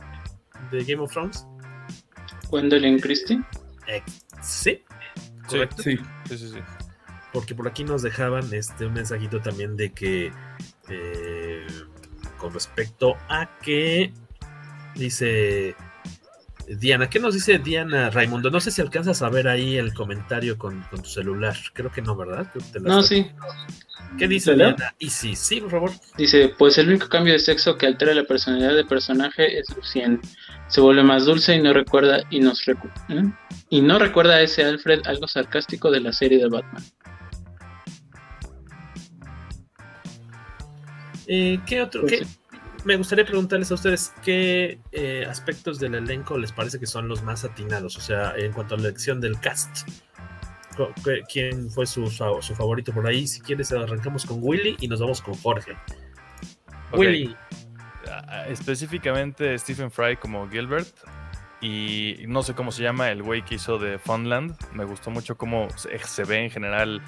[0.71, 1.47] de Game of Thrones.
[2.49, 3.43] Gwendolyn Christie.
[3.87, 4.03] Eh,
[4.41, 4.83] sí.
[5.47, 5.83] ¿Correcto?
[5.83, 6.59] Sí, sí, sí, sí.
[7.33, 10.33] Porque por aquí nos dejaban este un mensajito también de que
[10.91, 11.67] eh,
[12.39, 14.13] con respecto a que
[14.95, 15.75] dice
[16.69, 18.51] Diana, ¿qué nos dice Diana Raimundo?
[18.51, 21.57] No sé si alcanzas a ver ahí el comentario con, tu celular.
[21.73, 22.47] Creo que no, ¿verdad?
[22.83, 23.27] no, sí.
[24.19, 24.95] ¿Qué dice Diana?
[24.99, 25.91] Y sí, sí, por favor.
[26.17, 30.21] Dice, pues el único cambio de sexo que altera la personalidad del personaje es Lucien.
[30.69, 32.75] Se vuelve más dulce y no recuerda y nos ¿eh?
[33.71, 36.85] y no recuerda a ese Alfred algo sarcástico de la serie de Batman.
[41.29, 42.03] Eh, ¿Qué otro?
[42.03, 42.41] Pues
[42.85, 47.23] me gustaría preguntarles a ustedes qué eh, aspectos del elenco les parece que son los
[47.23, 49.89] más atinados, o sea, en cuanto a la elección del cast.
[51.31, 53.27] ¿Quién fue su, su favorito por ahí?
[53.27, 55.77] Si quieres, arrancamos con Willy y nos vamos con Jorge.
[56.93, 57.37] Willy.
[58.47, 60.89] Específicamente Stephen Fry como Gilbert,
[61.61, 64.57] y no sé cómo se llama el güey que hizo de Funland.
[64.73, 67.03] Me gustó mucho cómo se, ve en general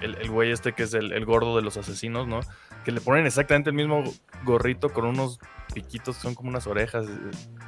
[0.00, 2.40] el, güey este que es el, el, gordo de los asesinos, ¿no?
[2.84, 4.04] Que le ponen exactamente el mismo
[4.44, 5.38] gorrito con unos
[5.72, 7.06] piquitos, son como unas orejas.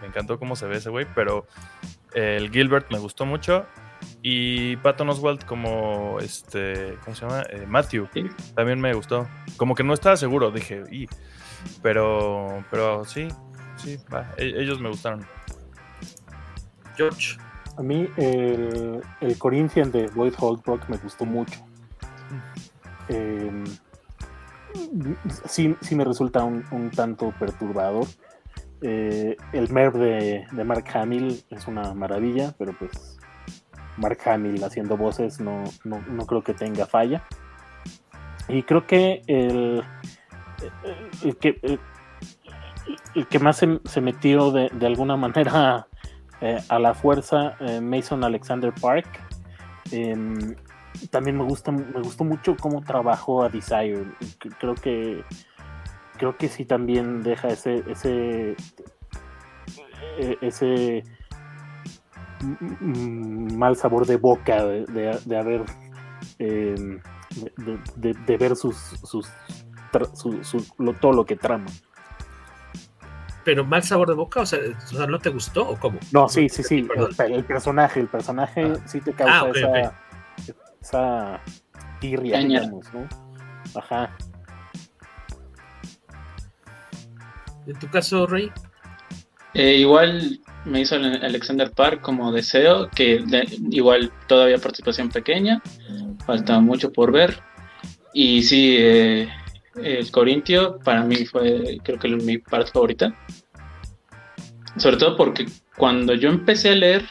[0.01, 1.47] Me encantó cómo se ve ese güey, pero
[2.15, 3.67] el Gilbert me gustó mucho.
[4.23, 7.43] Y Patton Oswald como este, ¿cómo se llama?
[7.49, 8.09] Eh, Matthew.
[8.55, 9.27] También me gustó.
[9.57, 11.09] Como que no estaba seguro, dije, y
[11.83, 13.29] Pero, pero sí,
[13.77, 15.27] sí, va, e- ellos me gustaron.
[16.97, 17.39] George.
[17.79, 21.61] A mí el, el Corinthian de Lloyd Holbrook me gustó mucho.
[23.09, 23.65] Eh,
[25.47, 28.07] sí, sí me resulta un, tanto perturbador.
[28.83, 33.19] Eh, el Merv de, Mark Hamill es una maravilla, pero pues
[33.97, 37.25] Mark Hamill haciendo voces no, no, no creo que tenga falla.
[38.49, 39.83] Y creo que el,
[41.25, 41.59] el, que,
[43.15, 45.89] el, que más se, metió de, de, alguna manera
[46.41, 49.09] eh, a la fuerza, eh, Mason Alexander Park,
[51.11, 54.05] también me gusta me gustó mucho cómo trabajó a Desire
[54.59, 55.23] creo que
[56.19, 58.57] creo que sí también deja ese ese
[60.41, 61.05] ese
[62.61, 65.65] mal sabor de boca de, de, de haber
[66.39, 67.01] eh,
[67.97, 69.29] de, de, ver sus, sus
[70.15, 71.67] su, su, lo, todo lo que trama
[73.45, 74.59] pero mal sabor de boca, o sea,
[75.09, 76.01] ¿no te gustó o cómo?
[76.11, 76.89] No, sí, sí, sí.
[76.97, 78.83] El, el personaje, el personaje ah.
[78.87, 80.06] sí te causa ah, okay, esa, okay
[80.87, 81.41] esa
[82.01, 83.09] tirria, digamos, ¿no?
[83.75, 84.17] Ajá.
[87.67, 88.51] ¿En tu caso, Rey?
[89.55, 95.61] Eh, igual me hizo Alexander Park como deseo, que de, igual todavía participación pequeña,
[96.25, 97.41] falta mucho por ver.
[98.13, 99.29] Y sí, eh,
[99.83, 103.15] el Corintio para mí fue creo que mi parte favorita.
[104.77, 107.05] Sobre todo porque cuando yo empecé a leer,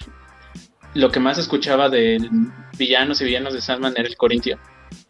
[0.93, 2.29] lo que más escuchaba de
[2.77, 4.59] villanos y villanos de Sandman era el Corintio.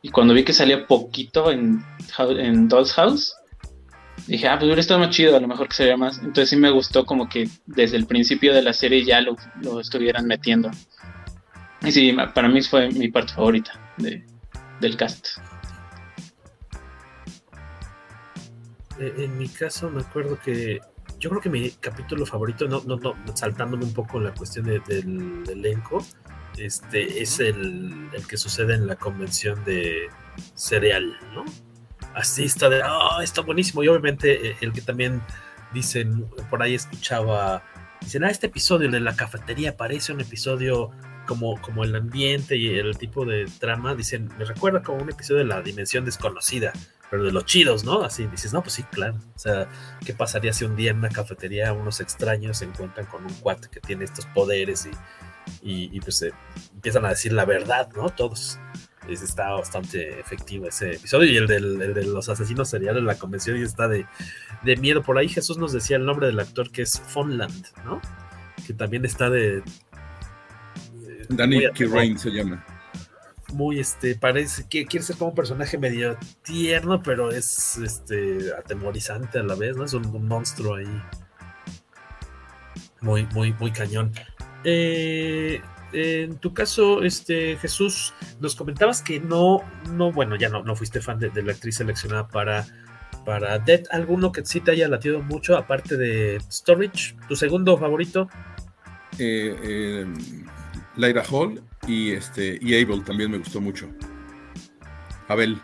[0.02, 1.84] Y cuando vi que salía poquito en,
[2.20, 3.36] en Doll's House,
[4.28, 6.18] dije, ah, pues hubiera estado más chido, a lo mejor que sería más.
[6.20, 9.80] Entonces sí me gustó como que desde el principio de la serie ya lo, lo
[9.80, 10.72] estuvieran metiendo.
[11.82, 14.26] Y sí, para mí fue mi parte favorita de,
[14.80, 15.38] del cast.
[19.00, 20.80] Eh, en mi caso me acuerdo que
[21.20, 24.80] yo creo que mi capítulo favorito, no, no, no saltándome un poco la cuestión de,
[24.80, 26.06] del elenco,
[26.58, 30.10] este, es el, el, que sucede en la convención de
[30.54, 31.46] cereal, ¿no?
[32.14, 33.84] Así está de, oh, está buenísimo.
[33.84, 35.22] Y obviamente eh, el que también
[35.74, 37.64] dicen, por ahí escuchaba,
[38.02, 40.92] dicen, ah, este episodio de la cafetería parece un episodio
[41.26, 45.40] como, como el ambiente y el tipo de trama, dicen, me recuerda como un episodio
[45.40, 46.72] de la dimensión desconocida,
[47.10, 48.04] pero de los chidos, ¿no?
[48.04, 49.16] Así dices, no, pues sí, claro.
[49.36, 49.68] O sea,
[50.06, 53.68] ¿qué pasaría si un día en una cafetería unos extraños se encuentran con un cuate
[53.70, 54.92] que tiene estos poderes y
[55.66, 56.32] y, y pues eh,
[56.76, 58.10] empiezan a decir la verdad, ¿no?
[58.12, 58.60] Todos.
[59.10, 63.06] Es, está bastante efectivo ese episodio y el, del, el de los asesinos seriales en
[63.06, 64.06] la convención y está de,
[64.64, 65.04] de, miedo.
[65.04, 68.02] Por ahí Jesús nos decía el nombre del actor que es Fonland, ¿no?
[68.66, 69.62] Que también está de...
[70.94, 72.66] de Danny Rain se llama.
[73.54, 79.40] Muy, este, parece que quiere ser como un personaje medio tierno, pero es, este, atemorizante
[79.40, 79.86] a la vez, ¿no?
[79.86, 81.04] Es un, un monstruo ahí.
[83.02, 84.12] Muy, muy, muy cañón.
[84.66, 85.62] Eh,
[85.94, 89.62] en tu caso, este Jesús, nos comentabas que no,
[89.92, 92.66] no, bueno, ya no, no fuiste fan de, de la actriz seleccionada para,
[93.26, 93.84] para Dead.
[93.92, 97.16] ¿Alguno que sí te haya latido mucho, aparte de Storage?
[97.30, 98.28] ¿Tu segundo favorito?
[99.20, 100.06] Eh, eh,
[100.98, 103.88] Lyra Hall y este y Abel también me gustó mucho.
[105.28, 105.60] Abel.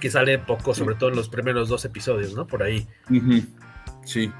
[0.00, 2.46] Que sale poco, sobre todo en los primeros dos episodios, ¿no?
[2.46, 2.86] Por ahí.
[3.10, 3.46] Uh -huh.
[4.04, 4.30] Sí.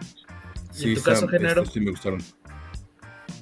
[0.72, 1.64] ¿Y sí, en tu caso, Genaro?
[1.64, 2.20] Sí, me gustaron.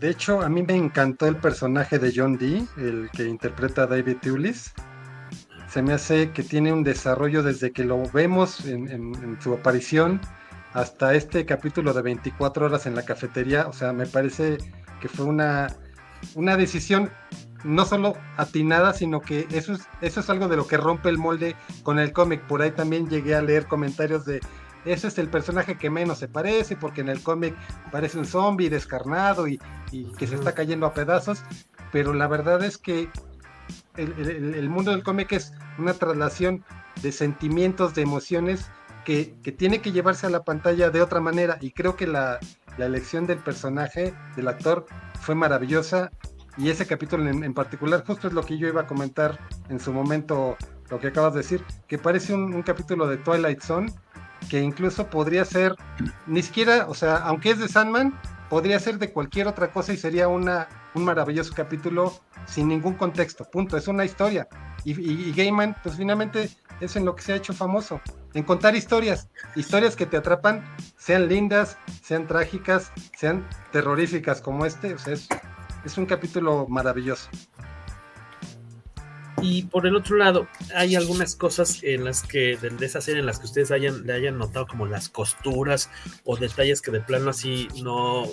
[0.00, 3.86] De hecho, a mí me encantó el personaje de John Dee, el que interpreta a
[3.86, 4.74] David Tulis.
[5.68, 10.20] Se me hace que tiene un desarrollo desde que lo vemos en, en, su aparición
[10.72, 13.66] hasta este capítulo de 24 horas en la cafetería.
[13.66, 14.58] O sea, me parece
[15.00, 15.68] que fue una,
[16.34, 17.10] una decisión
[17.64, 21.18] no solo atinada, sino que eso es, eso es algo de lo que rompe el
[21.18, 22.42] molde con el cómic.
[22.42, 24.40] Por ahí también llegué a leer comentarios de
[24.84, 27.54] ese es el personaje que menos se parece, porque en el cómic
[27.90, 29.60] parece un zombie descarnado y,
[29.90, 31.42] y, que se está cayendo a pedazos,
[31.92, 33.08] pero la verdad es que
[33.96, 36.64] el, el, el mundo del cómic es una traslación
[37.02, 38.70] de sentimientos, de emociones
[39.04, 42.38] que, que, tiene que llevarse a la pantalla de otra manera y creo que la,
[42.78, 44.86] la elección del personaje, del actor,
[45.20, 46.10] fue maravillosa
[46.56, 49.80] y ese capítulo en, en, particular justo es lo que yo iba a comentar en
[49.80, 50.56] su momento,
[50.90, 53.92] lo que acabas de decir, que parece un, un capítulo de Twilight Zone
[54.48, 55.74] que incluso podría ser,
[56.26, 58.18] ni siquiera, o sea, aunque es de Sandman,
[58.48, 62.14] podría ser de cualquier otra cosa y sería una, un maravilloso capítulo
[62.46, 64.46] sin ningún contexto, punto, es una historia.
[64.84, 68.00] Y, y, Gaiman, pues finalmente es en lo que se ha hecho famoso,
[68.34, 70.64] en contar historias, historias que te atrapan,
[70.96, 75.28] sean lindas, sean trágicas, sean terroríficas como este, o sea, es,
[75.84, 77.30] es un capítulo maravilloso.
[79.46, 83.26] Y por el otro lado, hay algunas cosas en las que, de, esa serie, en
[83.26, 85.90] las que ustedes hayan, le hayan notado como las costuras
[86.24, 88.24] o detalles que de plano así no,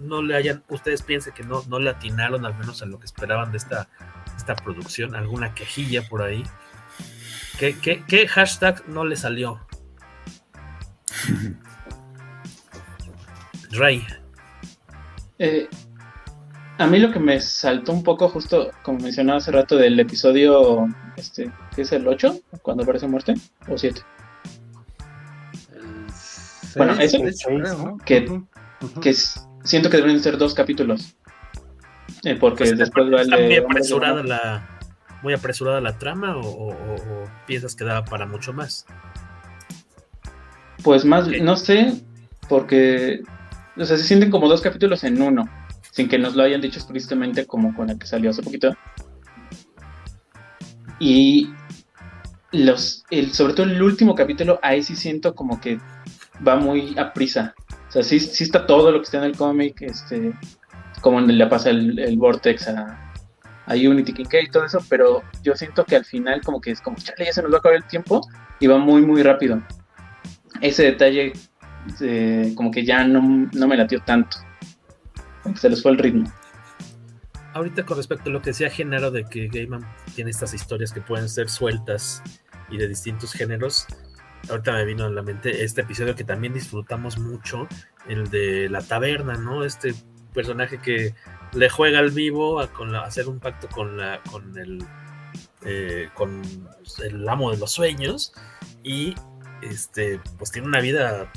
[0.00, 3.06] no le hayan, ustedes piensen que no, no le atinaron al menos a lo que
[3.06, 3.88] esperaban de esta,
[4.36, 6.44] esta producción, alguna quejilla por ahí.
[7.58, 9.66] ¿Qué, qué, qué hashtag no le salió?
[13.72, 14.06] Ray.
[15.40, 15.68] Eh,
[16.78, 20.88] a mí lo que me saltó un poco, justo como mencionaba hace rato, del episodio,
[21.16, 22.40] este, ¿qué es el 8?
[22.62, 23.34] Cuando aparece muerte,
[23.68, 24.00] o 7.
[26.76, 27.18] Bueno, ese,
[28.04, 28.42] que,
[29.00, 29.14] que
[29.62, 31.16] siento que deben ser dos capítulos.
[32.24, 34.66] Eh, porque pues, después va el muy apresurada la
[35.22, 36.74] muy apresurada la trama o,
[37.46, 38.86] piensas que daba para mucho más
[40.82, 42.02] pues más no sé
[42.48, 43.20] porque
[43.76, 45.48] o sea se sienten como dos capítulos en uno
[45.94, 48.76] sin que nos lo hayan dicho explícitamente como con el que salió hace poquito.
[50.98, 51.50] Y
[52.50, 55.78] los, el, sobre todo el último capítulo, ahí sí siento como que
[56.46, 57.54] va muy a prisa.
[57.88, 60.32] O sea, sí, sí está todo lo que está en el cómic, este,
[61.00, 63.12] como le pasa el, Vortex a,
[63.66, 66.80] a Unity King y todo eso, pero yo siento que al final como que es
[66.80, 68.20] como, chale, ya se nos va a acabar el tiempo
[68.58, 69.62] y va muy, muy rápido.
[70.60, 71.34] Ese detalle
[72.00, 74.38] eh, como que ya no, no me latió tanto
[75.54, 76.32] se les fue el ritmo.
[77.52, 81.00] Ahorita con respecto a lo que decía Genaro de que Gaiman tiene estas historias que
[81.00, 82.22] pueden ser sueltas
[82.68, 83.86] y de distintos géneros,
[84.50, 87.68] ahorita me vino a la mente este episodio que también disfrutamos mucho,
[88.08, 89.64] el de la taberna, ¿no?
[89.64, 89.94] Este
[90.32, 91.14] personaje que
[91.52, 92.68] le juega al vivo a,
[93.04, 94.84] hacer un pacto con, la, con, el,
[95.64, 96.42] eh, con
[97.04, 98.32] el amo de los sueños
[98.82, 99.14] y
[99.62, 101.30] este, pues tiene una vida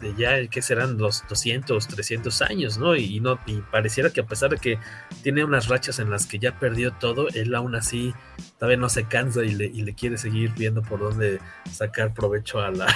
[0.00, 2.96] de ya que serán los 200, 300 años, ¿no?
[2.96, 4.78] Y, no y pareciera que a pesar de que
[5.22, 8.14] tiene unas rachas en las que ya perdió todo, él aún así
[8.58, 11.40] todavía no se cansa y le, y le quiere seguir viendo por dónde
[11.70, 12.86] sacar provecho a, la,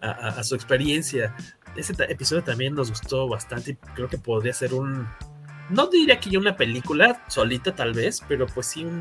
[0.00, 1.34] a, su experiencia.
[1.76, 5.08] Ese episodio también nos gustó bastante y creo que podría ser un,
[5.70, 9.00] no diría que ya una película solita tal vez, pero pues sí un,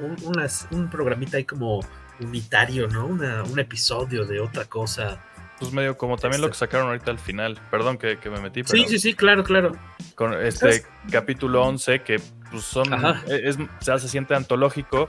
[0.00, 1.80] un, un programita ahí como
[2.20, 3.06] unitario, ¿no?
[3.06, 5.24] Una, un episodio de otra cosa
[5.58, 7.58] pues medio como también lo que este sacaron ahorita al final.
[7.70, 8.62] Perdón que, me metí.
[8.62, 9.72] Pero sí, sí, sí, claro, claro.
[10.14, 12.92] Con este capítulo 11 que pues son...
[13.26, 15.06] E, es, se siente antológico.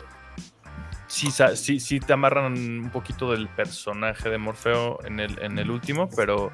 [1.07, 5.71] Sí, sí, sí te amarran un poquito del personaje de Morfeo en el, en el
[5.71, 6.51] último, pero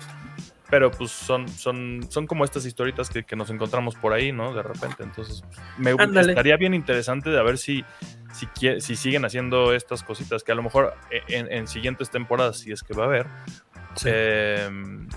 [0.70, 4.54] pero pues son, son, son como estas historitas que, nos encontramos por ahí, ¿no?
[4.54, 5.04] De repente.
[5.04, 5.44] Entonces,
[5.78, 7.86] me estaría bien interesante de ver si,
[8.34, 8.48] si,
[8.82, 12.72] si siguen haciendo estas cositas que a lo mejor e, en, en, siguientes temporadas, si
[12.72, 13.28] es que va a haber,
[14.04, 15.08] Em,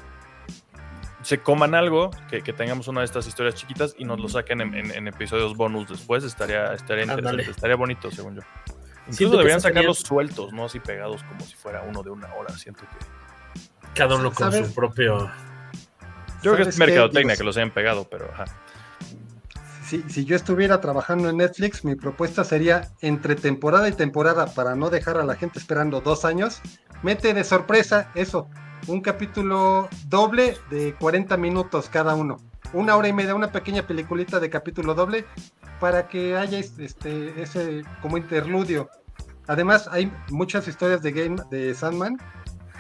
[1.23, 5.09] se coman algo, que, tengamos una de estas historias chiquitas y nos lo saquen en,
[5.09, 8.43] episodios bonus después, estaría, estaría interesante, estaría bonito, según yo.
[9.09, 12.57] Incluso deberían sacarlos sueltos, no así pegados como si fuera uno de una hora.
[12.57, 13.91] Siento que.
[13.95, 15.31] Cada uno con su propio.
[16.43, 18.45] Yo creo que es mercadotecnia que los hayan pegado, pero ajá.
[19.85, 24.75] Si, si, yo estuviera trabajando en Netflix, mi propuesta sería entre temporada y temporada, para
[24.75, 26.61] no dejar a la gente esperando dos años,
[27.03, 28.51] mete de sorpresa eso,
[28.89, 32.39] un capítulo doble de 40 minutos cada uno.
[32.73, 35.27] Una hora y media, una pequeña peliculita de capítulo doble
[35.79, 38.89] para que haya este, ese como interludio.
[39.47, 42.19] Además, hay muchas historias de Game de Sandman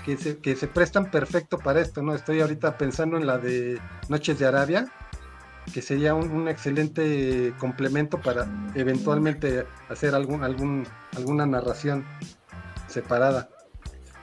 [0.04, 2.14] que se, que se prestan perfecto para esto, ¿no?
[2.14, 3.78] Estoy ahorita pensando en la de
[4.08, 4.90] Noches de Arabia,
[5.72, 12.04] que sería un, excelente complemento para eventualmente hacer algún, algún, alguna narración
[12.86, 13.48] separada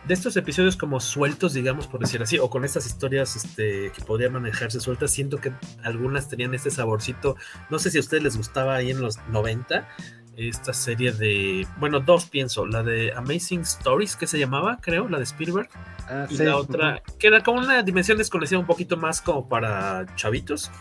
[0.07, 4.03] de estos episodios como sueltos, digamos, por decir así, o con estas historias este, que
[4.05, 5.51] podían manejarse sueltas, siento que
[5.83, 7.35] algunas tenían este saborcito.
[7.69, 9.87] No sé si a ustedes les gustaba ahí en los 90
[10.37, 15.17] esta serie de, bueno, dos pienso, la de Amazing Stories, que se llamaba, creo, la
[15.17, 15.69] de Spielberg,
[16.09, 20.05] ah, y la otra, que era como una dimensión desconocida un poquito más como para
[20.15, 20.71] chavitos.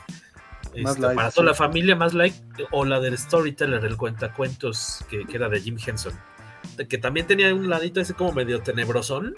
[0.75, 2.37] Este, para toda la familia, más like,
[2.73, 6.13] o la del Storyteller, el cuentacuentos que, que era de Jim Henson
[6.89, 9.35] que también tenía un ladito ese como medio tenebrosón,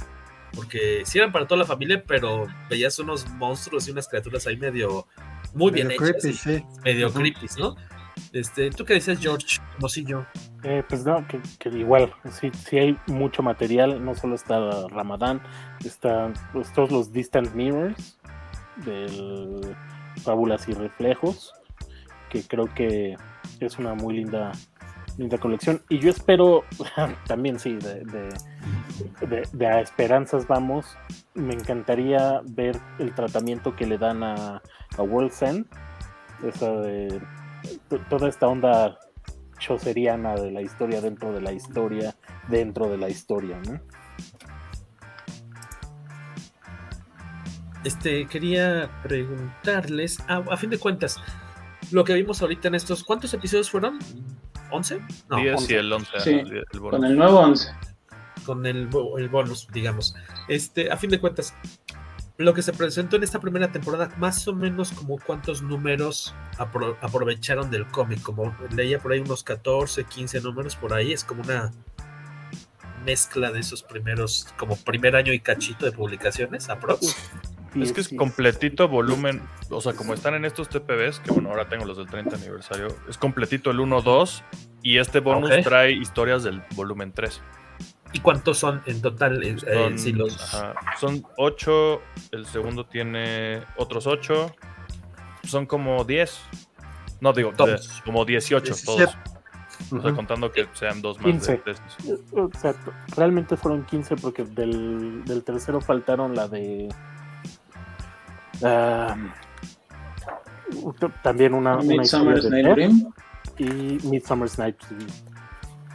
[0.54, 4.56] porque sí eran para toda la familia, pero veías unos monstruos y unas criaturas ahí
[4.56, 5.06] medio
[5.54, 6.46] muy bien hechas,
[6.84, 7.76] medio creepy, ¿no?
[8.32, 9.60] Este, ¿Tú qué dices, George?
[9.78, 10.26] Mosillo.
[10.62, 15.40] Eh, pues no, que, igual, sí, sí hay mucho material, no solo está Ramadán,
[15.84, 18.18] están pues, todos los Distant Mirrors,
[18.84, 19.76] del
[20.22, 21.52] Fábulas y Reflejos,
[22.30, 23.16] que creo que
[23.60, 24.52] es una muy linda
[25.18, 25.82] linda colección.
[25.88, 26.64] Y yo espero,
[27.26, 28.32] también sí, de,
[29.52, 30.96] de, a esperanzas vamos.
[31.34, 34.62] Me encantaría ver el tratamiento que le dan a,
[34.96, 35.42] a World's.
[36.42, 37.20] Esa de
[38.10, 38.98] toda esta onda
[39.58, 42.14] choseriana de la historia dentro de la historia
[42.48, 43.80] dentro de la historia, ¿no?
[47.84, 51.18] Este, quería preguntarles, a fin de cuentas,
[51.92, 53.98] lo que vimos ahorita en estos, ¿cuántos episodios fueron?
[54.70, 55.26] ¿11?
[55.28, 55.72] No, 10 11.
[55.72, 56.20] y el 11.
[56.20, 57.68] Sí, el, el con el nuevo 11.
[58.44, 58.88] Con el,
[59.18, 60.14] el bonus, digamos.
[60.48, 61.54] Este, a fin de cuentas,
[62.38, 66.96] lo que se presentó en esta primera temporada, más o menos como cuántos números apro
[67.00, 71.42] aprovecharon del cómic, como leía por ahí unos 14, 15 números por ahí, es como
[71.42, 71.72] una
[73.04, 77.16] mezcla de esos primeros, como primer año y cachito de publicaciones, aprox.
[77.82, 81.68] Es que es completito volumen, o sea, como están en estos TPBs, que bueno, ahora
[81.68, 84.42] tengo los del 30 aniversario, es completito el 1-2
[84.82, 85.62] y este bonus okay.
[85.62, 87.40] trae historias del volumen 3.
[88.12, 89.42] ¿Y cuántos son en total?
[89.42, 90.54] Eh, Son, si los...
[90.54, 94.54] ajá, son 8, el segundo tiene otros 8,
[95.44, 96.40] son como 10.
[97.20, 98.02] No digo, Todos.
[98.04, 99.04] como 18 17.
[99.04, 99.16] todos.
[99.90, 101.52] O sea, contando que sean dos más 15.
[101.52, 102.54] de, de estos.
[102.54, 102.92] Exacto.
[103.14, 106.88] Realmente fueron 15 porque del, del tercero faltaron la de.
[111.22, 113.12] También una, una Midsummer's historia de Night Dream.
[113.58, 115.06] y Midsummer's Night Dream.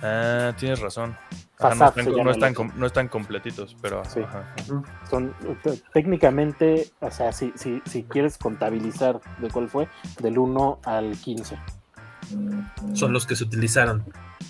[0.01, 1.15] Ah, tienes razón.
[1.59, 4.21] Ajá, no, están, no están no completitos, pero Sí.
[4.21, 4.55] ajá.
[5.09, 5.35] Son
[5.93, 9.87] técnicamente, o sea, si, si, si quieres contabilizar de cuál fue,
[10.21, 11.59] del 1 al 15.
[12.93, 14.03] son los que se utilizaron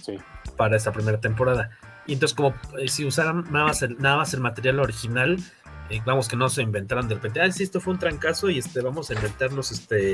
[0.03, 0.17] Sí.
[0.55, 1.71] para esta primera temporada.
[2.07, 5.37] Y entonces, como eh, si usaran nada más el, nada más el material original,
[5.91, 8.57] eh, vamos que no se inventaran de repente, ah, sí, esto fue un trancazo y
[8.59, 10.13] este, vamos a inventarnos este.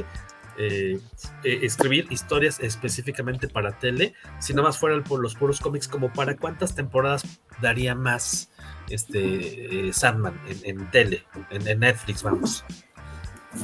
[0.59, 0.99] eh,
[1.43, 6.11] eh, escribir historias específicamente para tele, si nada más fueran por los puros cómics, como
[6.11, 7.23] para cuántas temporadas
[7.61, 8.49] daría más
[8.89, 12.65] este eh, Sandman en, en tele, en, en Netflix, vamos.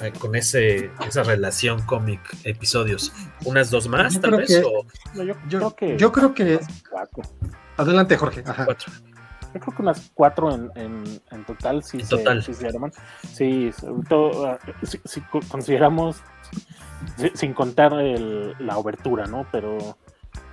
[0.03, 3.11] Eh, con ese esa relación cómic episodios
[3.45, 6.11] unas dos más Yo tal creo vez que- o No, yo, Yo, creo que yo
[6.11, 6.60] creo que.
[6.90, 7.23] cuatro.
[7.77, 8.44] Adelante, Jorge.
[8.45, 8.65] Ajá.
[8.65, 8.91] cuatro
[9.53, 12.44] Yo creo que unas cuatro en, en, en total sí En se, total.
[12.44, 12.91] sí se arman.
[13.32, 16.18] Sí, sobre todo ah, si, si co- consideramos,
[17.18, 19.45] si- sin contar el- la obertura, ¿no?
[19.52, 19.78] Pero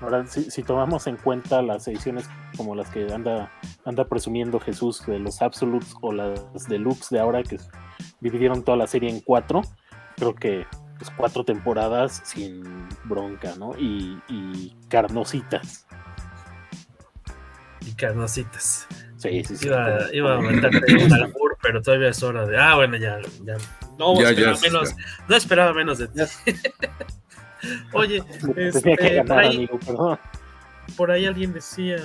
[0.01, 3.51] ahora si, si tomamos en cuenta las ediciones como las que anda,
[3.85, 7.59] anda presumiendo Jesús de los Absolutes o las Deluxe de ahora que
[8.21, 9.63] dividieron toda la serie en cuatro,
[10.17, 10.67] creo que
[10.99, 12.63] pues, cuatro temporadas sin
[13.05, 13.73] bronca, ¿no?
[13.79, 15.87] Y, y carnositas.
[17.87, 18.87] y carnositas
[19.21, 19.67] Sí, sí, sí.
[19.67, 23.57] iba, iba a aumentarte un albur pero todavía es hora de ah bueno ya ya.
[23.99, 24.95] No Ya, esperaba ya, menos
[25.29, 26.21] no esperaba menos de ti.
[27.93, 28.25] Oye
[28.57, 30.19] este, por ahí amigo,
[30.97, 31.99] por ahí alguien decía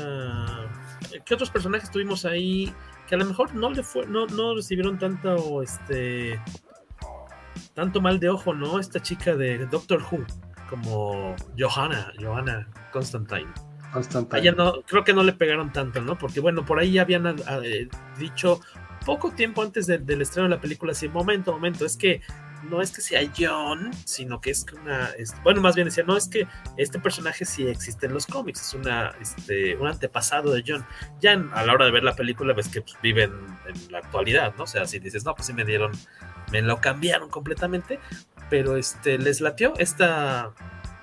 [1.26, 2.74] ¿qué otros personajes tuvimos ahí
[3.08, 6.42] que a lo mejor no le fue no, no recibieron tanto este
[7.74, 10.26] tanto mal de ojo no esta chica de Doctor Who
[10.70, 13.48] como Johanna Johanna Constantine
[14.56, 17.60] No creo que no le pegaron tanto no porque bueno por ahí ya habían ah,
[17.64, 17.88] eh,
[18.20, 18.60] dicho
[19.06, 22.22] poco tiempo antes de- del estreno de la película así momento momento es que
[22.70, 25.10] no es que sea John, sino que es que una.
[25.20, 26.48] es- bueno, más bien decía, no es que
[26.78, 30.84] este personaje sí existe en los cómics, es una, este, un antepasado de John.
[31.22, 33.32] Ya en- a la hora de ver la película ves que pues, viven
[33.68, 34.64] en la actualidad, ¿no?
[34.64, 35.92] O sea, si dices, no, pues sí me dieron,
[36.52, 38.00] me lo cambiaron completamente,
[38.50, 40.52] pero este, les latió esta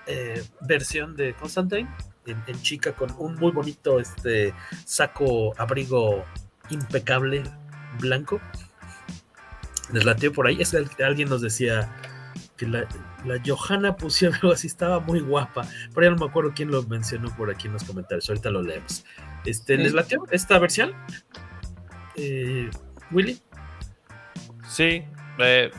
[0.08, 1.88] eh, versión de Constantine
[2.26, 4.54] en, en chica con un muy bonito este,
[4.84, 6.24] saco abrigo
[6.70, 7.42] impecable
[7.98, 8.40] blanco
[9.92, 10.60] les latió por ahí.
[10.60, 10.74] Es
[11.04, 11.92] alguien nos decía
[12.56, 12.86] que la,
[13.24, 15.62] la Johanna pusieron algo así, estaba muy guapa.
[15.94, 18.28] Pero ya no me acuerdo quién lo mencionó por aquí en los comentarios.
[18.28, 19.04] Ahorita lo leemos.
[19.44, 19.96] Este, ¿Les Sí.
[19.96, 20.92] latió esta versión?
[22.16, 22.70] Eh,
[23.10, 23.42] Willy.
[24.66, 25.04] Sí,
[25.38, 25.70] eh,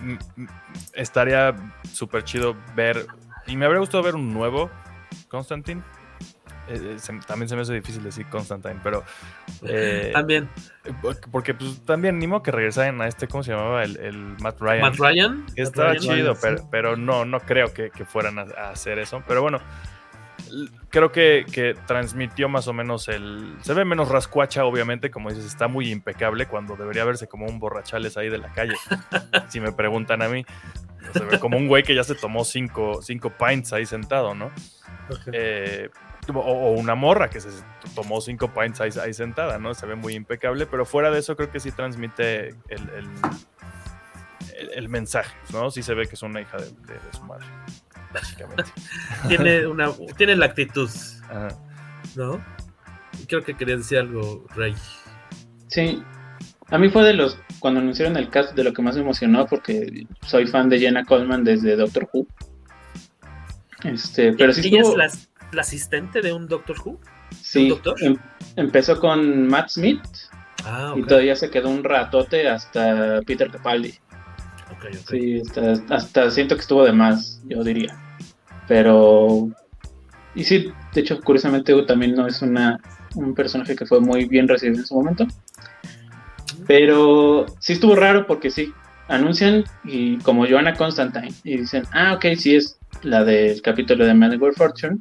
[0.93, 1.55] estaría
[1.91, 3.07] súper chido ver.
[3.47, 4.69] Y me habría gustado ver un nuevo
[5.29, 5.81] Constantine.
[6.69, 9.03] Eh, eh, se- también se me hace difícil decir Constantine, pero.
[9.67, 10.49] eh, También.
[11.31, 13.83] porque- pues, también, ni modo que regresaran a este, ¿cómo se llamaba?
[13.83, 14.81] El, el Matt Ryan.
[14.81, 15.45] Matt Ryan.
[15.47, 16.01] Que Matt Estaba Ryan.
[16.01, 19.21] chido, pero, pero no, no creo que, que fueran a, a hacer eso.
[19.27, 19.59] Pero bueno,
[20.89, 23.55] creo que, que transmitió más o menos el.
[23.61, 27.59] Se ve menos rascuacha, obviamente, como dices, está muy impecable cuando debería verse como un
[27.59, 28.75] borrachales ahí de la calle.
[29.49, 30.45] si me preguntan a mí,
[31.13, 34.51] se ve como un güey que ya se tomó cinco, cinco pints ahí sentado, ¿no?
[35.31, 35.89] Eh,
[36.31, 37.49] o, o una morra que se
[37.95, 39.73] tomó cinco pints ahí, ahí sentada, ¿no?
[39.73, 43.07] Se ve muy impecable, pero fuera de eso creo que sí transmite el, el,
[44.57, 45.69] el- el mensaje, ¿no?
[45.71, 47.45] Sí se ve que es una hija de, de- de su madre,
[48.13, 48.65] básicamente.
[49.27, 50.89] Tiene, una, tiene la actitud,
[51.29, 51.49] Ajá.
[52.15, 52.43] ¿no?
[53.27, 54.75] Creo que quería decir algo, Rey.
[55.67, 56.03] Sí.
[56.69, 59.45] A mí fue de los, cuando anunciaron el cast, de lo que más me emocionó,
[59.45, 62.25] porque soy fan de Jenna Coleman desde Doctor Who.
[63.83, 65.01] Este, pero sí ella, estuvo...
[65.01, 66.99] es la, la asistente de un Doctor Who?
[67.41, 68.17] Sí, em,
[68.55, 70.01] empezó con Matt Smith
[70.65, 73.93] ah, y todavía se quedó un ratote hasta Peter Capaldi.
[75.07, 75.41] Sí,
[75.89, 77.95] hasta, siento que estuvo de más, yo diría.
[78.67, 79.49] Pero.
[80.35, 82.79] Y sí, de hecho, curiosamente, también no es una,
[83.15, 85.27] un personaje que fue muy bien recibido en su momento.
[86.67, 88.73] Pero sí estuvo raro porque sí,
[89.07, 94.13] anuncian y como Joanna Constantine y dicen, ah, ok, sí es la del capítulo de
[94.13, 94.97] Man Fortune.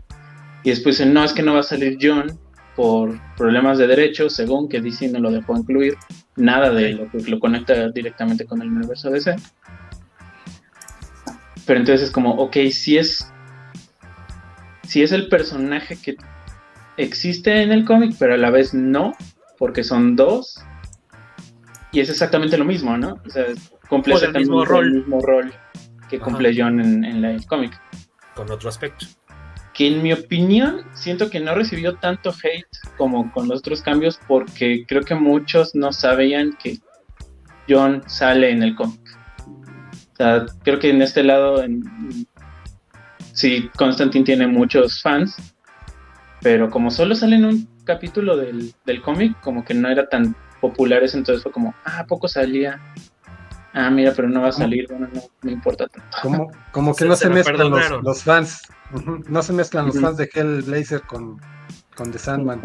[0.65, 2.39] Y después dicen, no, es que no va a salir John
[2.77, 5.97] por problemas de derechos, según que DC no lo dejó incluir,
[6.37, 9.37] nada de lo que lo conecta directamente con el universo DC.
[11.67, 13.31] Pero entonces es como, ok, si es,
[14.85, 16.17] si es el personaje que
[16.97, 19.15] existe en el cómic, pero a la vez no,
[19.59, 20.65] porque son dos,
[21.93, 23.21] y es exactamente lo mismo, ¿no?
[23.27, 23.45] O sea,
[23.89, 24.93] cumple exactamente el mismo, rol.
[24.93, 25.53] mismo rol
[26.09, 27.79] que cumple John en, en el cómic.
[28.35, 29.07] Con otro aspecto
[29.75, 32.67] que en mi opinión siento que no recibió tanto hate
[32.97, 36.79] como con los otros cambios porque creo que muchos no sabían que
[37.69, 39.01] John sale en el cómic.
[40.13, 41.83] O sea, creo que en este lado, en,
[43.33, 45.37] sí, Constantine tiene muchos fans,
[46.43, 51.03] pero como solo sale en un capítulo del, cómic, como que no era tan popular
[51.03, 52.81] eso, entonces fue como, ah, poco salía.
[53.75, 56.17] Ah, mira, pero no va a salir, bueno, no me importa tanto.
[56.21, 57.71] Como, como que no se, mezclan
[58.03, 58.63] los, fans
[59.29, 61.41] no se mezclan los fans de Hellblazer con,
[61.97, 62.63] con The Sandman.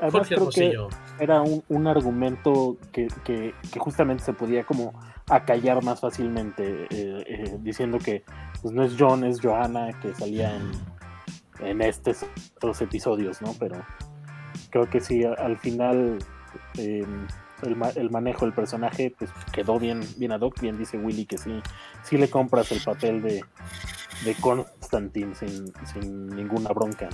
[0.00, 0.76] Además creo que
[1.18, 4.92] era un, argumento que, justamente se podía como
[5.28, 8.24] acallar más fácilmente eh, eh, diciendo que
[8.60, 10.72] pues no es John, es Johanna que salía en,
[11.66, 12.24] en estos
[12.80, 13.54] episodios, ¿no?
[13.58, 13.82] Pero
[14.70, 16.18] creo que sí, al final
[16.78, 17.06] eh,
[17.62, 21.62] el, manejo del personaje pues quedó bien, bien ad hoc, bien dice Willy que sí,
[22.02, 23.44] sí le compras el papel de,
[24.24, 27.08] de Constantine sin, ninguna bronca.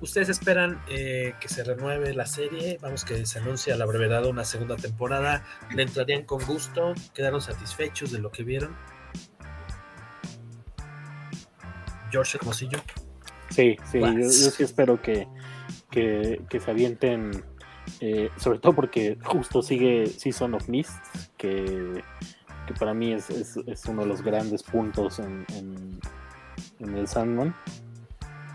[0.00, 2.78] ¿Ustedes esperan eh, que se renueve la serie?
[2.80, 5.44] Vamos, que se anuncia a la brevedad una segunda temporada.
[5.74, 6.94] ¿Le entrarían con gusto?
[7.12, 8.74] ¿Quedaron satisfechos de lo que vieron?
[12.10, 12.78] George Hermosillo.
[13.50, 15.26] Sí, sí, yo, sí espero que,
[15.90, 17.44] que, se avienten,
[18.00, 20.92] eh, sobre todo porque justo sigue Season of Mist,
[21.36, 22.02] que
[22.70, 23.28] que para mí es,
[23.88, 25.44] uno de los grandes puntos en,
[26.78, 27.54] el Sandman.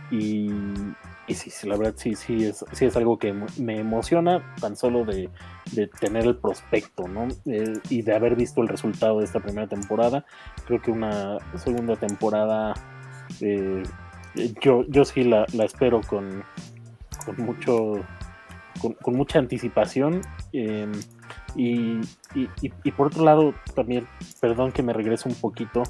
[0.10, 0.50] Y,
[1.34, 5.30] sí, la verdad sí, sí es, sí es algo que me emociona tan solo de,
[6.00, 7.28] tener el prospecto, ¿no?
[7.46, 10.26] Eh, y de haber visto el resultado de esta primera temporada.
[10.66, 12.74] Creo que una segunda temporada
[13.42, 13.84] eh,
[14.62, 16.44] yo, yo sí la, espero con,
[17.26, 18.06] con mucho
[18.80, 20.22] con, mucha anticipación.
[20.54, 20.92] Em,
[21.56, 22.02] y,
[22.96, 24.08] por otro lado, también,
[24.40, 25.84] perdón que me regrese un poquito,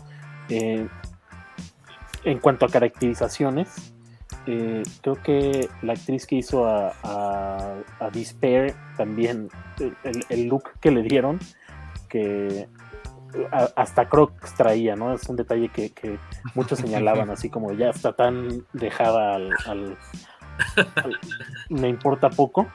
[0.49, 0.87] eh,
[2.23, 3.93] en cuanto a caracterizaciones,
[4.47, 6.93] eh, creo que la actriz que hizo a,
[7.99, 9.49] a, Despair también,
[10.29, 11.39] el, look que le dieron,
[12.09, 12.67] que
[13.51, 15.13] hasta Crocs traía, ¿no?
[15.13, 16.19] Es un detalle que,
[16.53, 19.97] muchos señalaban, así como ya está tan dejada al
[21.69, 22.67] me importa poco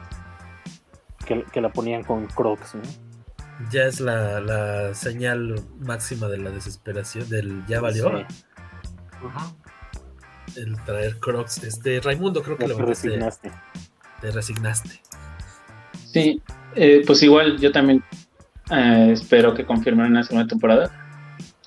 [1.52, 2.74] que, la ponían con Crocs,
[3.70, 8.26] Ya es la, señal máxima de la desesperación, del ya valió.
[10.56, 11.62] El traer Crocs.
[11.62, 13.52] Este, Raimundo, creo que lo resignaste.
[14.20, 15.00] Te resignaste.
[16.12, 16.42] Sí,
[16.74, 18.02] eh, pues igual yo también
[18.70, 20.90] eh, espero que confirmen una segunda temporada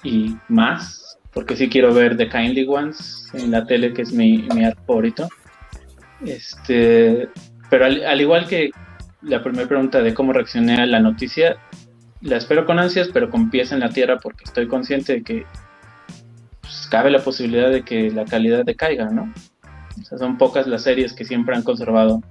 [0.04, 4.40] y más, porque sí quiero ver The Kindly Ones en la tele, que es mi,
[4.54, 5.30] mi art favorito.
[6.26, 7.30] Este,
[7.70, 8.72] pero al, igual que
[9.22, 11.58] la primera pregunta de cómo reaccioné a la noticia,
[12.22, 15.46] la espero con ansias, pero con pies en la tierra porque estoy consciente de que
[16.62, 19.32] pues, cabe la posibilidad de que la calidad decaiga, ¿no?
[20.00, 22.22] O sea, son pocas las series que siempre han conservado,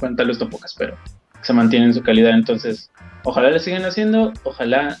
[0.00, 0.96] bueno, tal pocas, pero
[1.42, 2.90] se mantienen su calidad, entonces
[3.24, 4.96] ojalá la sigan haciendo, ojalá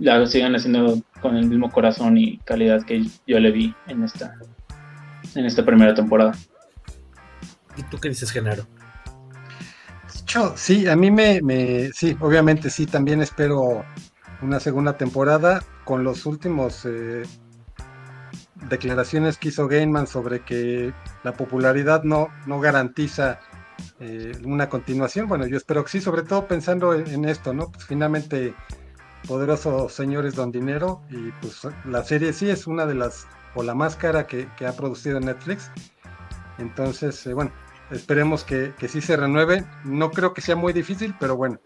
[0.00, 4.34] la sigan haciendo con el mismo corazón y calidad que yo le vi en esta,
[5.34, 6.32] en esta primera temporada.
[7.76, 8.66] ¿Y tú qué dices, Genaro?
[10.56, 13.84] sí, a mí me, sí, obviamente sí, también espero
[14.40, 17.22] una segunda temporada con los últimos eh,
[18.68, 23.40] declaraciones que hizo Gainman sobre que la popularidad no, no garantiza
[24.00, 25.28] eh, una continuación.
[25.28, 27.70] Bueno, yo espero que sí, sobre todo pensando en, esto, ¿no?
[27.70, 28.54] Pues finalmente,
[29.28, 33.74] poderosos señores don dinero y pues la serie sí es una de las, o la
[33.74, 35.70] más cara que, que ha producido Netflix.
[36.58, 37.52] Entonces, eh, bueno,
[37.92, 39.64] Esperemos que, que sí se renueve.
[39.84, 41.60] No creo que sea muy difícil, pero bueno.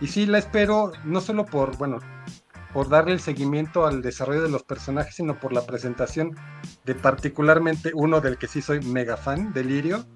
[0.00, 1.98] Y sí la espero, no solo por, bueno,
[2.72, 6.36] por darle el seguimiento al desarrollo de los personajes, sino por la presentación
[6.84, 10.06] de particularmente uno del que sí soy mega fan, Delirio,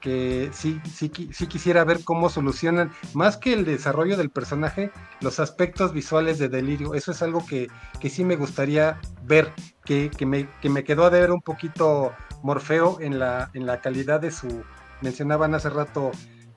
[0.00, 5.40] que sí, sí, sí quisiera ver cómo solucionan, más que el desarrollo del personaje, los
[5.40, 6.94] aspectos visuales de Delirio.
[6.94, 7.68] Eso es algo que,
[8.00, 9.52] que sí me gustaría ver,
[9.84, 13.80] que, que, me, que me quedó a ver un poquito Morfeo en la, en la
[13.80, 14.62] calidad de su...
[15.02, 16.10] Mencionaban hace rato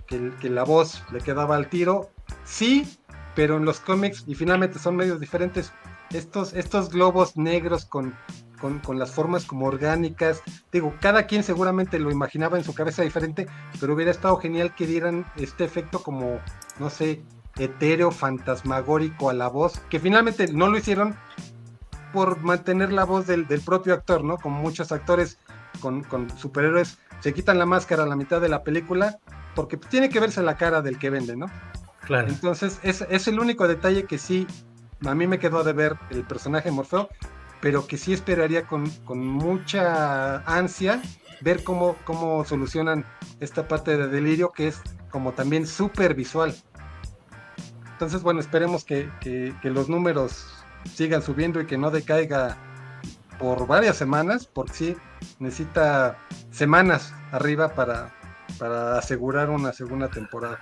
[0.09, 2.09] que, la voz le quedaba al tiro.
[2.43, 2.99] Sí,
[3.35, 5.71] pero en los cómics, y finalmente son medios diferentes,
[6.11, 8.15] estos, estos globos negros con,
[8.59, 10.41] con, con, las formas como orgánicas,
[10.71, 13.47] digo, cada quien seguramente lo imaginaba en su cabeza diferente,
[13.79, 16.39] pero hubiera estado genial que dieran este efecto como,
[16.79, 17.21] no sé,
[17.57, 21.15] etéreo, fantasmagórico a la voz, que finalmente no lo hicieron
[22.11, 24.37] por mantener la voz del, del propio actor, ¿no?
[24.37, 25.37] Como muchos actores
[25.79, 29.19] con, con, superhéroes se quitan la máscara a la mitad de la película
[29.55, 31.47] porque tiene que verse la cara del que vende, ¿no?
[32.05, 32.29] Claro.
[32.29, 34.47] Entonces, es, es el único detalle que sí,
[35.05, 37.09] a mí me quedó de ver el personaje Morfeo,
[37.61, 41.01] pero que sí esperaría con, con mucha ansia
[41.41, 43.05] ver cómo, cómo solucionan
[43.39, 46.55] esta parte de delirio que es como también súper visual.
[47.91, 50.45] Entonces, bueno, esperemos que, que, que, los números
[50.93, 52.57] sigan subiendo y que no decaiga
[53.39, 54.97] por varias semanas, porque sí
[55.39, 56.17] necesita
[56.51, 58.13] semanas arriba para,
[58.59, 60.59] para asegurar una segunda temporada.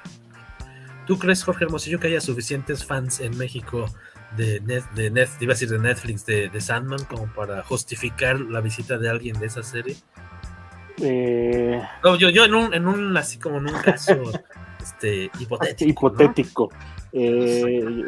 [1.05, 3.85] ¿Tú crees, Jorge Hermosillo, que haya suficientes fans en México
[4.35, 8.39] de, net, de net, iba a decir de Netflix, de, de, Sandman, como para justificar
[8.39, 9.95] la visita de alguien de esa serie?
[11.01, 11.81] Eh...
[12.03, 14.21] No, yo, yo en un, en un, así como en un caso
[14.81, 15.89] este, hipotético.
[15.89, 16.69] hipotético.
[16.71, 16.97] ¿no?
[17.13, 18.03] Eh,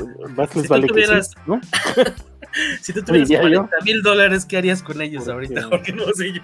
[0.51, 1.61] si, vale tú tuvieras, sí, ¿no?
[2.81, 5.69] si tú tuvieras 40 mil dólares, ¿qué harías con ellos Porque, ahorita?
[5.69, 6.41] Porque no sé yo.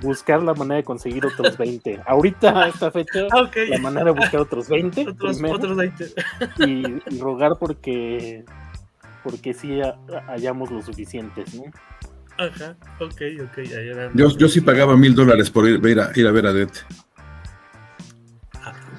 [0.00, 2.00] buscar la manera de conseguir otros 20.
[2.06, 3.68] Ahorita, a esta fecha, okay.
[3.68, 5.08] la manera de buscar otros 20.
[5.08, 6.12] Otros, primero, otros 20.
[6.58, 8.44] Y, y, rogar porque,
[9.22, 9.80] porque sí
[10.28, 11.64] hayamos lo suficientes, ¿no?
[12.38, 13.58] Ajá, ok, ok.
[14.14, 16.70] Yo, yo sí pagaba mil dólares por ir, ir, a, ir a ver a Det.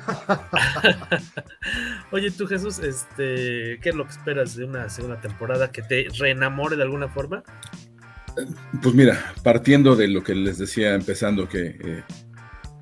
[2.11, 6.07] Oye, tú Jesús, este, ¿qué es lo que esperas de una segunda temporada que te
[6.17, 7.43] reenamore de alguna forma?
[8.81, 12.03] Pues mira, partiendo de lo que les decía empezando, que eh,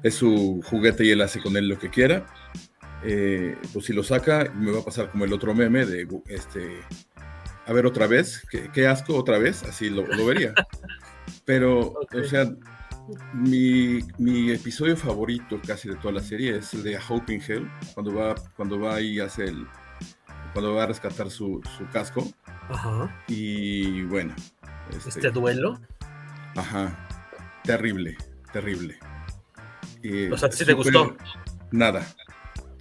[0.03, 2.25] es su juguete y él hace con él lo que quiera,
[3.03, 6.79] eh, pues si lo saca, me va a pasar como el otro meme de este,
[7.65, 10.53] a ver otra vez, qué, qué asco otra vez, así lo, lo vería.
[11.45, 12.21] Pero, okay.
[12.21, 12.49] o sea,
[13.33, 18.13] mi, mi, episodio favorito casi de toda la serie es el de in Hell, cuando
[18.13, 19.67] va, cuando va y hace el.
[20.53, 22.27] cuando va a rescatar su, su casco.
[22.69, 23.23] Ajá.
[23.27, 24.35] Y bueno.
[24.91, 25.79] Este, ¿Este duelo?
[26.55, 27.07] Ajá.
[27.63, 28.17] Terrible,
[28.51, 28.97] terrible.
[30.03, 31.15] Eh, o sea, ¿sí te gustó?
[31.71, 32.05] Nada.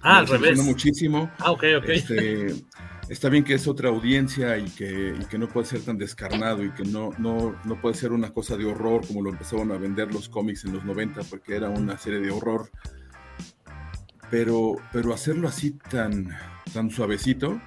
[0.01, 0.59] Ah, al revés.
[0.59, 1.31] muchísimo.
[1.39, 1.89] Ah, ok, ok.
[1.89, 2.47] Este,
[3.09, 6.63] está bien que es otra audiencia y que, y que, no puede ser tan descarnado
[6.63, 9.77] y que no, no, no puede ser una cosa de horror como lo empezaron a
[9.77, 12.69] vender los cómics en los 90 porque era una serie de horror.
[14.29, 16.27] Pero, pero hacerlo así tan,
[16.73, 17.61] tan suavecito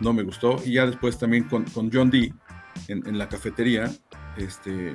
[0.00, 0.56] no me gustó.
[0.64, 2.32] Y ya después también con, con John Dee
[2.88, 3.90] en, en, la cafetería,
[4.38, 4.92] este,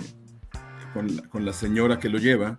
[0.94, 2.58] con, con la señora que lo lleva,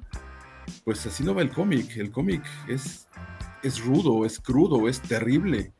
[0.84, 1.96] pues así no va el cómic.
[1.96, 3.08] El cómic es,
[3.64, 5.72] es rudo, es crudo, es terrible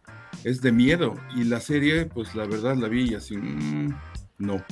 [0.45, 1.15] es de miedo.
[1.35, 3.95] Y la serie, pues la verdad la vi y así, mmm,
[4.39, 4.65] no.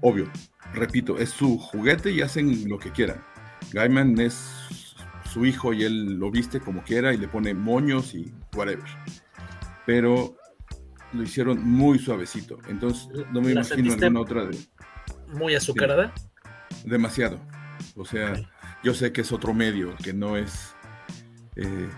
[0.00, 0.30] Obvio,
[0.74, 3.22] repito, es su juguete y hacen lo que quieran.
[3.72, 4.34] Gaiman es
[5.32, 8.84] su hijo y él lo viste como quiera y le pone moños y whatever.
[9.86, 10.36] Pero
[11.12, 12.58] lo hicieron muy suavecito.
[12.68, 14.58] Entonces no me imagino alguna otra de.
[15.28, 16.12] ¿Muy azucarada?
[16.84, 17.40] Demasiado.
[17.96, 18.48] O sea, okay.
[18.82, 20.74] yo sé que es otro medio, que no es.
[21.56, 21.88] Eh,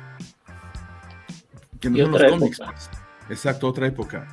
[1.85, 2.59] que no son los cómics.
[2.59, 2.91] Pues.
[3.31, 4.27] Exacto, otra época.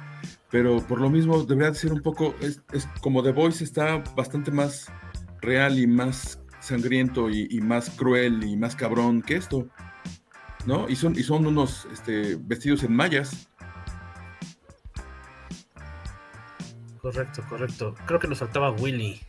[0.50, 4.04] Pero por lo mismo debería de ser un poco, es, es, como The Voice está
[4.16, 4.92] bastante más
[5.42, 9.68] real y más sangriento y, y, más cruel y más cabrón que esto.
[10.66, 10.88] ¿No?
[10.90, 13.48] Y son, y son unos este, vestidos en mallas.
[17.02, 17.96] Correcto, correcto.
[18.06, 19.20] Creo que nos faltaba Willy.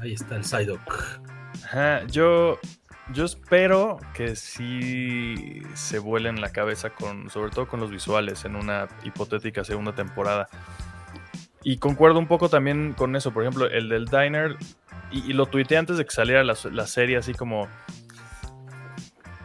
[0.00, 1.20] Ahí está el Psyduck.
[1.64, 2.58] Ajá, yo
[3.12, 8.56] yo espero que sí se vuelen la cabeza con, sobre todo con los visuales en
[8.56, 10.48] una hipotética segunda temporada.
[11.62, 14.56] Y concuerdo un poco también con eso, por ejemplo, el del Diner,
[15.10, 17.68] y, lo tuiteé antes de que saliera la, la, serie, así como,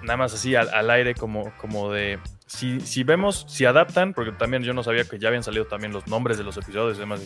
[0.04, 4.64] nada más así al, aire, como, como de, si, si, vemos, si adaptan, porque también
[4.64, 7.20] yo no sabía que ya habían salido también los nombres de los episodios y demás,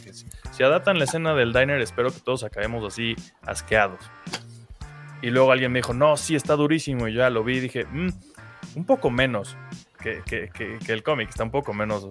[0.52, 4.00] si adaptan la escena del Diner, espero que todos acabemos así asqueados.
[5.22, 7.08] Y luego alguien me dijo, no, sí, está durísimo.
[7.08, 8.10] Y ya lo vi y dije, mmm,
[8.76, 9.58] un poco menos.
[10.02, 10.50] que,
[10.88, 12.10] el cómic, está un poco menos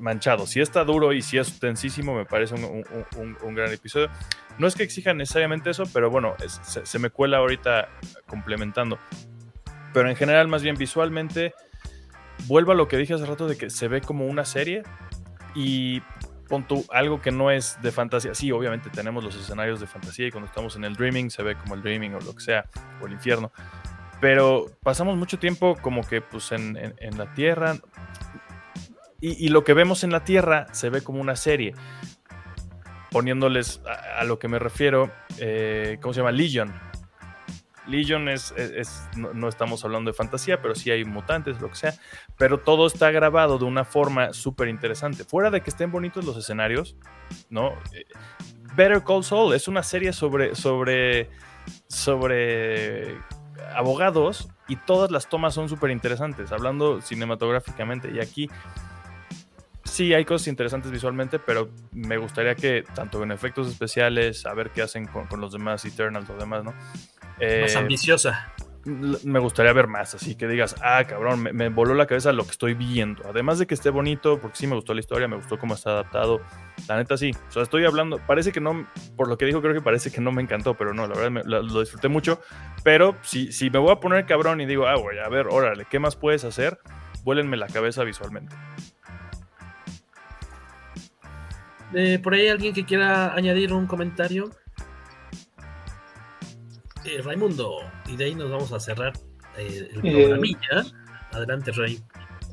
[0.00, 0.46] manchado.
[0.46, 4.10] Si está duro y si es tensísimo, me parece un, gran episodio.
[4.58, 7.88] No es que exijan necesariamente eso, pero bueno, se, me cuela ahorita
[8.26, 8.98] complementando.
[9.92, 11.54] Pero en general, más bien visualmente,
[12.46, 14.82] vuelvo a lo que dije hace rato de que se ve como una serie
[15.54, 16.02] y
[16.48, 18.34] pon algo que no es de fantasía.
[18.34, 21.56] Sí, obviamente tenemos los escenarios de fantasía y cuando estamos en el dreaming se ve
[21.56, 22.64] como el dreaming o lo que sea,
[23.00, 23.52] o el infierno
[24.20, 26.74] pero pasamos mucho tiempo como que pues en,
[27.16, 27.76] la Tierra
[29.20, 31.74] y, lo que vemos en la Tierra se ve como una serie.
[33.10, 33.80] Poniéndoles
[34.16, 36.30] a, lo que me refiero, eh, ¿cómo se llama?
[36.30, 36.72] Legion.
[37.88, 38.54] Legion es,
[39.16, 41.94] no, estamos hablando de fantasía, pero sí hay mutantes, lo que sea,
[42.36, 45.24] pero todo está grabado de una forma súper interesante.
[45.24, 46.96] Fuera de que estén bonitos los escenarios,
[47.50, 47.72] ¿no?
[48.76, 51.28] Better Call Saul es una serie sobre, sobre,
[51.88, 53.18] sobre
[53.74, 58.10] abogados y todas las tomas son súper interesantes, hablando cinematográficamente.
[58.12, 58.48] Y aquí
[59.88, 64.70] sí hay cosas interesantes visualmente, pero me gustaría que tanto en efectos especiales, a ver
[64.70, 66.72] qué hacen con, los demás Eternals o demás, ¿no?
[66.72, 68.52] más eh, ambiciosa
[68.88, 72.52] me gustaría ver más, así que digas, ah, cabrón, me, voló la cabeza lo que
[72.52, 73.22] estoy viendo.
[73.28, 75.90] Además de que esté bonito, porque sí me gustó la historia, me gustó cómo está
[75.90, 76.40] adaptado.
[76.88, 78.86] La neta sí, o sea, estoy hablando, parece que no,
[79.16, 81.44] por lo que dijo, creo que parece que no me encantó, pero no, la verdad
[81.44, 82.40] lo, disfruté mucho.
[82.82, 85.86] Pero si, si me voy a poner cabrón y digo, ah, güey, a ver, órale,
[85.90, 86.78] ¿qué más puedes hacer?
[87.24, 88.54] Vuélenme la cabeza visualmente.
[91.94, 94.50] Eh, por ahí alguien que quiera añadir un comentario.
[97.04, 99.12] Eh, Raimundo, y de ahí nos vamos a cerrar
[99.56, 100.84] eh, el eh, programilla.
[101.32, 101.98] Adelante, Ray.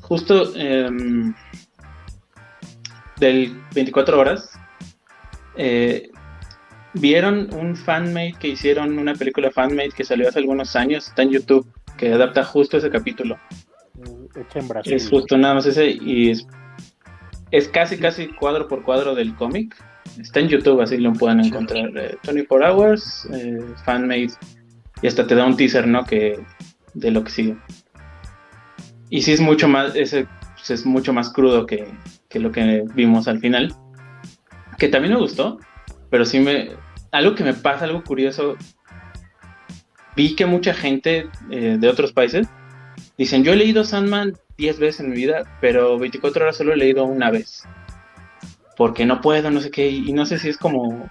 [0.00, 1.34] Justo em,
[3.18, 4.58] del 24 horas,
[6.94, 11.30] vieron un fanmate que hicieron, una película fanmate que salió hace algunos años, está en
[11.30, 11.66] YouTube,
[11.98, 13.38] que adapta justo ese capítulo.
[14.54, 14.94] en Brasil.
[14.94, 16.46] Es justo nada más ese y es,
[17.50, 19.76] es casi, casi cuadro por cuadro del cómic
[20.20, 21.90] Está en YouTube, así lo pueden encontrar.
[22.24, 24.30] 24 eh, Hours, eh, Fanmade,
[25.02, 26.04] y hasta te da un teaser, ¿no?
[26.04, 26.38] Que,
[26.94, 27.56] de lo que sigue.
[29.10, 31.86] Y sí es mucho más, ese, pues, es mucho más crudo que,
[32.34, 33.74] lo que vimos al final.
[34.78, 35.58] Que también me gustó,
[36.10, 36.70] pero sí me...
[37.12, 38.56] Algo que me pasa, algo curioso,
[40.16, 42.48] vi que mucha gente eh, de otros países
[43.16, 46.76] dicen, yo he leído Sandman 10 veces en mi vida, pero 24 horas solo he
[46.76, 47.64] leído una vez
[48.76, 51.10] porque no puedo, no sé qué, y no sé si es como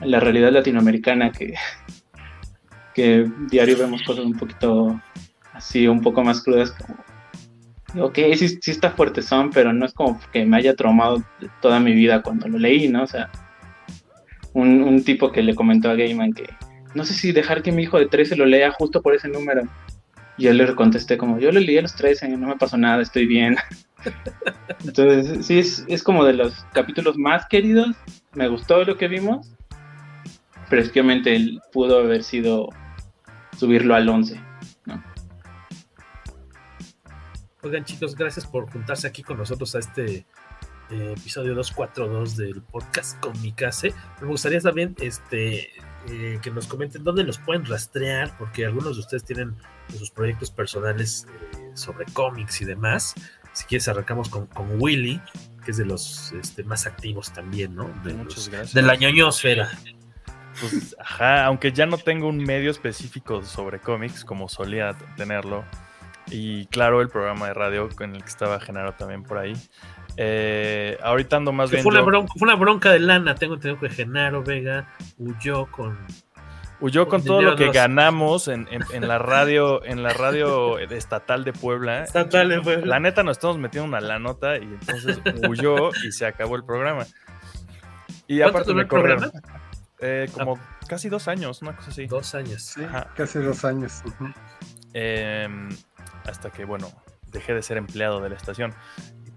[0.00, 1.54] la realidad latinoamericana que,
[2.94, 5.00] que diario vemos cosas un poquito
[5.54, 10.20] así, un poco más crudas, como, ok, sí, está fuerte son, pero no es como
[10.32, 11.22] que me haya traumado
[11.62, 13.04] toda mi vida cuando lo leí, ¿no?
[13.04, 13.30] O sea,
[14.52, 16.48] un, tipo que le comentó a Gaiman que
[16.94, 19.62] no sé si dejar que mi hijo de 13 lo lea justo por ese número.
[20.38, 23.02] Y yo le contesté como, yo lo leí a los 13, no me pasó nada,
[23.02, 23.56] estoy bien.
[24.84, 25.58] Entonces, sí,
[25.88, 27.96] es, como de los capítulos más queridos.
[28.34, 29.50] Me gustó lo que vimos.
[30.68, 32.68] Pero es que él pudo haber sido
[33.56, 34.40] subirlo al 11.
[37.62, 40.26] Oigan, chicos, gracias por juntarse aquí con nosotros a este
[40.90, 43.92] eh, episodio 242 del podcast con mi case.
[44.20, 45.70] Me gustaría también este,
[46.08, 49.56] eh, que nos comenten dónde nos pueden rastrear, porque algunos de ustedes tienen
[49.96, 51.26] sus proyectos personales
[51.58, 53.14] eh, sobre cómics y demás
[53.56, 55.18] si quieres arrancamos con, Willy,
[55.64, 57.88] que es de los este, más activos también, ¿no?
[58.04, 58.74] De, Muchas gracias.
[58.74, 59.70] De la ñoñosfera.
[60.60, 65.64] Pues, ajá, aunque ya no tengo un medio específico sobre cómics como solía tenerlo.
[66.26, 69.54] Y claro, el programa de radio con el que estaba Genaro también por ahí.
[70.16, 71.82] Eh, ahorita ando más bien.
[71.82, 73.34] Fue, una bronca, fue, una bronca, de lana.
[73.34, 74.88] Tengo entendido que Genaro Vega
[75.18, 75.98] huyó con
[76.78, 78.66] Huyó con todo lo que ganamos en,
[79.00, 82.02] la radio, en la radio estatal de Puebla.
[82.02, 82.86] Estatal de Puebla.
[82.86, 85.18] La neta nos estamos metiendo una la nota y entonces
[85.48, 87.06] huyó y se acabó el programa.
[88.26, 89.30] Y aparte me corrieron.
[90.00, 92.06] Eh, como casi dos años, una cosa así.
[92.06, 92.62] Dos años.
[92.62, 92.82] Sí,
[93.14, 94.02] casi dos años.
[94.92, 95.70] Em,
[96.26, 96.88] hasta que, bueno,
[97.28, 98.74] dejé de ser empleado de la estación.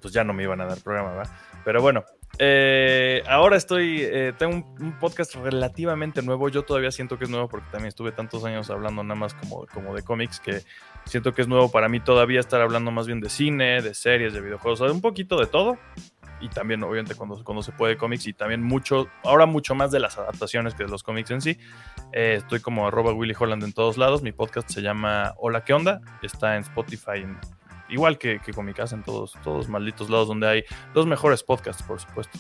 [0.02, 1.34] Pues ya no me iban a dar programa, ¿verdad?
[1.66, 2.04] Pero bueno,
[2.38, 6.50] eh, ahora estoy, eh, tengo un, podcast relativamente nuevo.
[6.50, 9.66] Yo todavía siento que es nuevo porque también estuve tantos años hablando nada más como,
[9.68, 10.62] como de cómics que
[11.06, 14.34] siento que es nuevo para mí todavía estar hablando más bien de cine, de series,
[14.34, 15.78] de videojuegos, un poquito de todo.
[16.42, 20.00] Y también, obviamente, cuando, cuando se puede cómics y también mucho, ahora mucho más de
[20.00, 21.58] las adaptaciones que de los cómics en sí.
[22.14, 24.22] Eh, estoy como arroba Willy Holland en todos lados.
[24.22, 26.00] Mi podcast se llama Hola, ¿qué onda?
[26.22, 27.26] Está en Spotify,
[27.90, 30.64] igual que, con mi casa en todos, todos malditos lados donde hay
[30.94, 32.38] los mejores podcasts, por supuesto.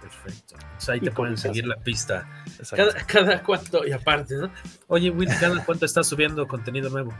[0.00, 0.56] Perfecto.
[0.88, 2.28] ahí te pueden seguir la pista.
[2.70, 4.50] Cada, cada, cuánto, y aparte, ¿no?
[4.88, 7.12] Oye, Will, ¿cada cuánto estás subiendo contenido nuevo?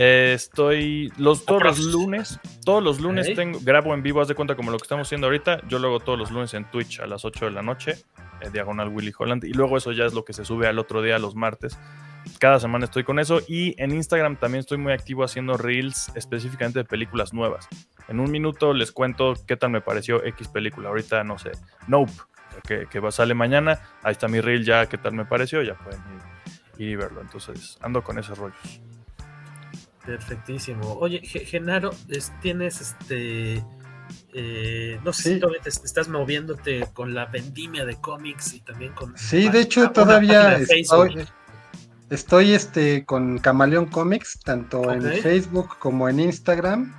[0.00, 4.36] Eh, estoy los todos los lunes, todos los lunes tengo grabo en vivo, haz de
[4.36, 5.66] cuenta como lo que estamos haciendo ahorita.
[5.66, 7.96] Yo lo hago todos los lunes en Twitch a las 8 de la noche,
[8.40, 11.02] eh, diagonal Willy Holland, y luego eso ya es lo que se sube al otro
[11.02, 11.76] día, los martes.
[12.38, 16.80] Cada semana estoy con eso y en Instagram también estoy muy activo haciendo reels específicamente
[16.80, 17.68] de películas nuevas.
[18.08, 20.88] En un minuto les cuento qué tal me pareció X película.
[20.88, 21.52] Ahorita no sé,
[21.86, 22.12] Nope,
[22.66, 23.80] que, que sale mañana.
[24.02, 26.00] Ahí está mi reel ya, qué tal me pareció, ya pueden
[26.78, 27.20] ir, y verlo.
[27.20, 28.80] Entonces ando con esos rollos.
[30.08, 30.94] Perfectísimo.
[30.94, 31.90] Oye, Genaro,
[32.40, 33.62] tienes este.
[34.32, 38.94] Eh, no sé si todavía te estás moviéndote con la vendimia de cómics y también
[38.94, 39.18] con.
[39.18, 41.26] Sí, de hecho, todavía estoy,
[42.10, 46.94] estoy este, con Camaleón Comics, tanto en Facebook como en Instagram.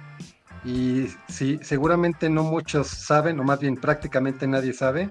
[0.65, 5.07] Y sí, seguramente no muchos saben, o más bien prácticamente nadie sabe,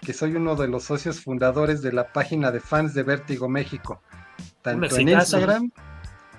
[0.00, 4.00] que soy uno de los socios fundadores de la página de fans de Vértigo México.
[4.62, 5.70] Tanto en Instagram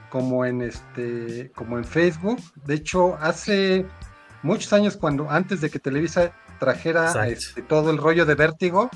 [0.09, 2.39] como en este como en Facebook.
[2.65, 3.85] De hecho, hace
[4.41, 8.89] muchos años cuando antes de que Televisa trajera este, todo el rollo de Vértigo,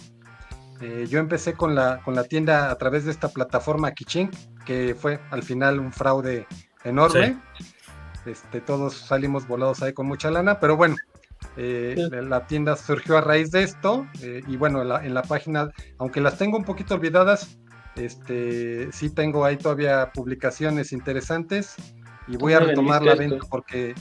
[0.82, 4.34] eh, yo empecé con la con la tienda a través de esta plataforma Kichink,
[4.66, 6.48] que fue al final un fraude
[6.84, 7.38] enorme.
[8.26, 10.96] Este, todos salimos volados ahí con mucha lana, pero bueno,
[11.58, 16.22] eh, la tienda surgió a raíz de esto eh, y bueno, en la página, aunque
[16.22, 17.58] las tengo un poquito olvidadas,
[17.96, 21.76] este, sí tengo ahí todavía publicaciones interesantes
[22.28, 23.96] y voy a retomar la venta porque,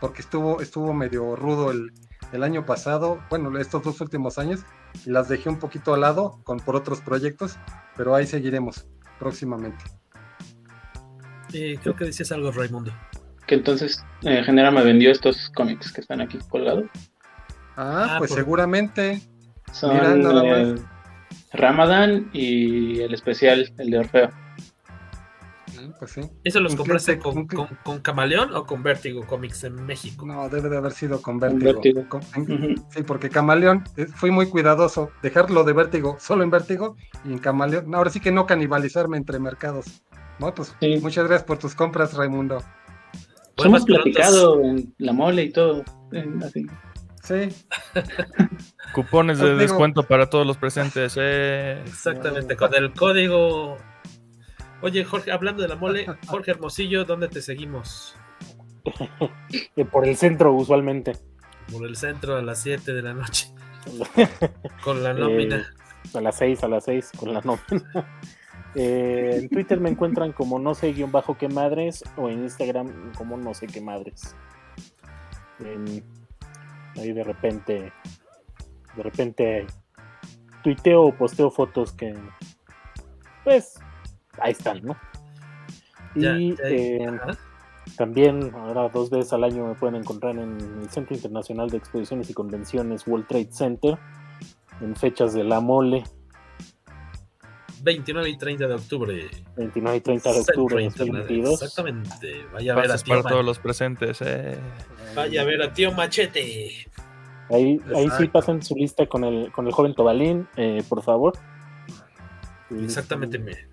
[0.00, 1.92] porque estuvo, estuvo medio rudo el,
[2.42, 4.60] año pasado, bueno, estos dos últimos años,
[5.04, 7.58] y las dejé un poquito al lado con, por otros proyectos,
[7.96, 8.86] pero ahí seguiremos
[9.18, 9.84] próximamente.
[11.52, 12.92] Eh, creo que decías algo, Raimundo.
[13.46, 16.86] Que entonces eh, Genera me vendió estos cómics que están aquí colgados.
[17.76, 19.22] Ah, ah pues seguramente.
[19.72, 20.80] Son,
[21.52, 24.30] Ramadan y el especial, el de Orfeo.
[25.98, 26.20] Pues sí.
[26.44, 30.26] ¿Eso los compraste con, con, Camaleón o con Vértigo Comics en México?
[30.26, 31.80] No, debe de haber sido con Vértigo.
[32.90, 37.38] Sí, porque Camaleón, eh, fui muy cuidadoso, dejarlo de Vértigo solo en Vértigo y en
[37.38, 37.94] Camaleón.
[37.94, 40.02] ahora sí que no canibalizarme entre mercados.
[40.38, 42.62] No, pues muchas gracias por tus compras, Raimundo.
[43.64, 45.82] Hemos platicado en la mole y todo.
[46.44, 46.66] así.
[47.22, 47.48] Sí.
[48.94, 51.16] Cupones de descuento para todos los presentes.
[51.18, 51.82] Eh.
[51.86, 53.78] Exactamente, con el código.
[54.82, 58.16] Oye, Jorge, hablando de la mole, Jorge Hermosillo, ¿dónde te seguimos?
[59.90, 61.16] Por el centro, usualmente.
[61.72, 63.52] Por el centro a las 7 de la noche.
[64.84, 65.56] con la nómina.
[65.56, 67.62] Eh, a las 6, a las 6, con la nómina.
[68.78, 73.14] Eh, en Twitter me encuentran como no sé guion bajo qué madres o en Instagram
[73.14, 74.36] como no sé qué madres.
[76.94, 77.90] Ahí de repente,
[78.94, 79.66] de repente
[80.62, 82.14] tuiteo o posteo fotos que,
[83.44, 83.80] pues,
[84.40, 84.96] ahí están, ¿no?
[86.14, 87.06] y eh,
[87.96, 92.30] también ahora dos veces al año me pueden encontrar en el Centro Internacional de Exposiciones
[92.30, 93.98] y Convenciones World Trade Center
[94.80, 96.04] en fechas de la mole.
[97.82, 99.30] 29 y 30 de octubre.
[99.56, 101.62] 29 y 30 de octubre de 2022.
[101.62, 102.46] Exactamente.
[102.52, 104.18] Vaya a ver a tío para todos los presentes.
[104.22, 104.58] Eh.
[105.14, 106.88] Vaya a ver a tío Machete.
[107.48, 111.34] Ahí, ahí sí pasen su lista con el, con el joven Tobalín, eh, por favor.
[112.70, 113.68] Exactamente.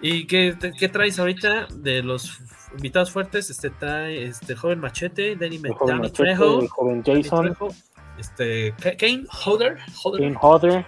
[0.00, 2.40] ¿Y qué, qué, traes ahorita de los
[2.74, 3.48] invitados fuertes?
[3.48, 7.56] Este trae este joven Machete, Danny, el Trejo, el joven Jason,
[8.18, 9.78] este Kane Hodder,
[10.18, 10.84] Kane Hodder,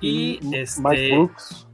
[0.00, 1.66] y, este, Mark Brooks.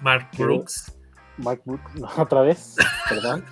[0.00, 0.92] Mark Brooks.
[1.38, 2.76] Mark Brooks, otra vez,
[3.08, 3.44] perdón.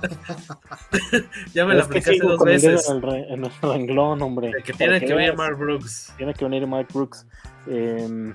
[1.52, 2.88] ya me la aplicaste dos veces.
[2.88, 4.52] En el, en el, renglón, hombre.
[4.64, 6.14] que tiene que, venir Mark Brooks.
[6.16, 7.26] Tiene que venir Mark Brooks.
[7.66, 8.32] Eh,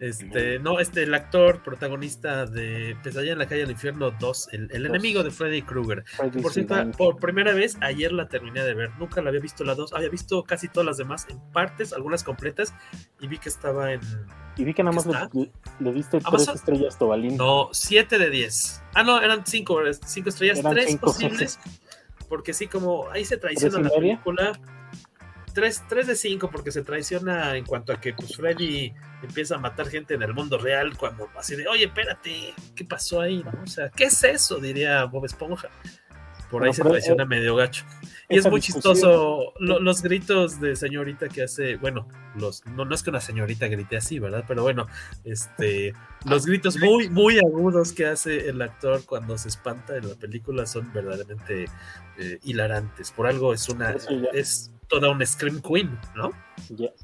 [0.00, 4.70] este, no, este, el actor protagonista de Pesadilla en la calle del infierno 2, el,
[4.72, 6.04] el enemigo de Freddy Krueger.
[6.42, 8.90] Por cierto, por primera vez, ayer la terminé de ver.
[8.98, 12.24] Nunca la había visto la 2, había visto casi todas las demás en partes, algunas
[12.24, 12.72] completas,
[13.20, 14.00] y vi que estaba en.
[14.56, 15.50] Y vi que nada más le,
[15.80, 17.36] le, diste tres estrellas, Tobalín.
[17.36, 18.82] No, 7 de 10.
[18.94, 21.58] Ah, no, eran 5 cinco estrellas, 3 posibles.
[22.28, 24.52] Porque sí, como ahí se traiciona la película.
[25.52, 29.58] 3, 3 de 5 porque se traiciona en cuanto a que pues, Freddy empieza a
[29.58, 33.44] matar gente en el mundo real cuando así de, oye, espérate, ¿qué pasó ahí?
[33.62, 34.58] O sea, ¿qué es eso?
[34.58, 35.68] Diría Bob Esponja.
[36.50, 37.84] Por ahí se traiciona medio gacho.
[38.28, 43.02] Y es muy chistoso los gritos de señorita que hace, bueno, los no, no es
[43.04, 44.44] que una señorita grite así, ¿verdad?
[44.48, 44.86] Pero bueno,
[45.24, 45.94] este
[46.24, 50.66] los gritos muy, muy agudos que hace el actor cuando se espanta en la película
[50.66, 51.66] son verdaderamente
[52.18, 53.12] eh, hilarantes.
[53.12, 53.94] Por algo es una,
[54.32, 56.32] es toda una Scream Queen, ¿no?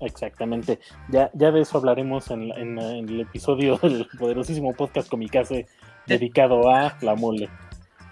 [0.00, 0.78] exactamente.
[1.08, 5.66] Ya, ya de eso hablaremos en, el episodio del poderosísimo podcast Comicase
[6.06, 7.48] dedicado a la mole.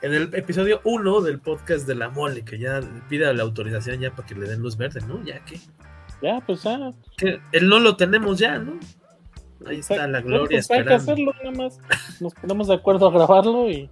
[0.01, 4.11] En el episodio 1 del podcast de la mole, que ya pide la autorización ya
[4.15, 5.23] para que le den luz verde, ¿no?
[5.25, 5.59] Ya que.
[6.23, 6.93] Ya, pues ya.
[7.17, 8.79] Que el no lo tenemos ya, ¿no?
[9.67, 10.59] Ahí está la gloria.
[10.59, 11.81] Pues hay que hacerlo, nada más.
[12.21, 13.91] Nos ponemos de acuerdo a grabarlo y.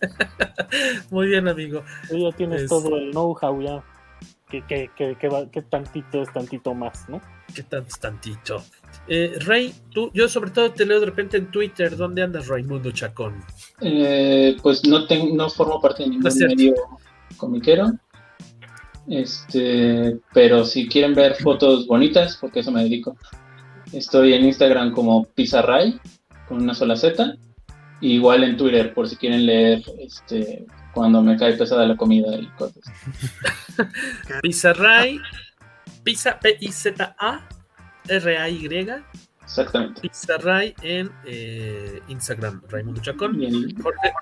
[1.10, 1.82] Muy bien, amigo.
[2.08, 2.68] Tú ya tienes es...
[2.68, 3.84] todo el know-how ya.
[4.52, 7.22] Que, que, que, que, tantito es tantito más, ¿no?
[7.54, 8.62] ¿Qué tanto es tantito?
[9.08, 11.96] Eh, Rey, tú, yo sobre todo te leo de repente en Twitter.
[11.96, 13.42] ¿Dónde andas, Raimundo Chacón?
[13.80, 16.74] Eh, pues no, tengo, no formo parte de ningún no medio
[17.38, 17.92] comiquero.
[19.08, 23.16] Este, pero si quieren ver fotos bonitas, porque eso me dedico,
[23.90, 25.98] estoy en Instagram como Pizarray,
[26.46, 27.36] con una sola Z.
[28.02, 32.46] Igual en Twitter, por si quieren leer este, cuando me cae pesada la comida y
[32.50, 32.82] cosas.
[34.42, 35.20] Pizarray,
[36.04, 37.48] Pizza, P-I-Z-A,
[38.08, 39.02] R-A-Y.
[39.42, 40.00] Exactamente.
[40.00, 43.38] Pizarray en eh, Instagram, Raimundo Chacón.
[43.82, 44.12] Jorge,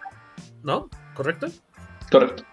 [0.62, 0.88] ¿no?
[1.14, 1.46] ¿Correcto?
[2.10, 2.44] Correcto.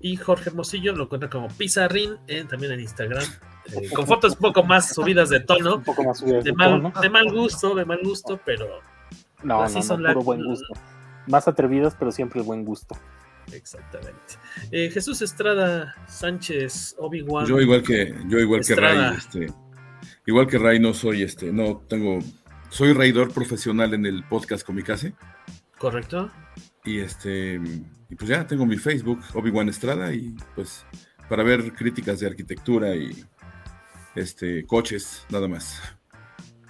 [0.00, 3.24] Y Jorge Hermosillo lo encuentra como Pizarrín en, también en Instagram.
[3.72, 5.76] Eh, con fotos un poco más subidas de tono.
[5.76, 7.00] Un poco más subidas de, de mal, tono.
[7.00, 8.66] de mal gusto, de mal gusto, pero.
[9.42, 10.72] No, así no, son no, la- puro buen gusto.
[11.26, 12.96] Más atrevidos, pero siempre buen gusto.
[13.52, 14.34] Exactamente.
[14.70, 17.46] Eh, Jesús Estrada Sánchez, Obi-Wan.
[17.46, 18.74] Yo igual que, yo igual que.
[18.74, 19.46] Ray, este,
[20.26, 22.18] igual que Ray no soy este, no tengo,
[22.68, 25.14] soy reidor profesional en el podcast Comicase
[25.78, 26.30] ¿Correcto?
[26.84, 27.60] y este,
[28.08, 30.84] y pues ya tengo mi Facebook, Obi-Wan Estrada y pues
[31.28, 33.24] para ver críticas de arquitectura y
[34.14, 35.80] este coches, nada más.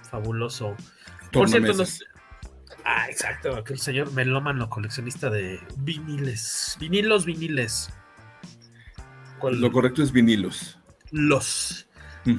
[0.09, 0.75] Fabuloso.
[1.31, 2.03] Por cierto, nos...
[2.89, 6.77] Ah, exacto, aquel señor melómano coleccionista de viniles.
[6.79, 7.89] Vinilos, viniles.
[9.39, 9.59] ¿Cuál?
[9.59, 10.79] Lo correcto es vinilos.
[11.11, 11.89] Los.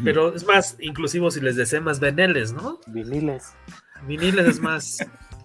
[0.04, 2.80] Pero es más inclusivo si les desea más veneles, ¿no?
[2.86, 3.52] Viniles.
[4.06, 4.96] Viniles es más.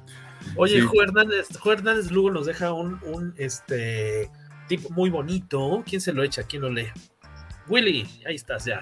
[0.56, 0.88] Oye, Sí.
[1.02, 4.32] Hernández, Hernández luego nos deja un, un este
[4.70, 5.84] tip muy bonito.
[5.86, 6.44] ¿Quién se lo echa?
[6.44, 6.88] ¿Quién lo lee?
[7.68, 8.80] Willy, ahí estás ya.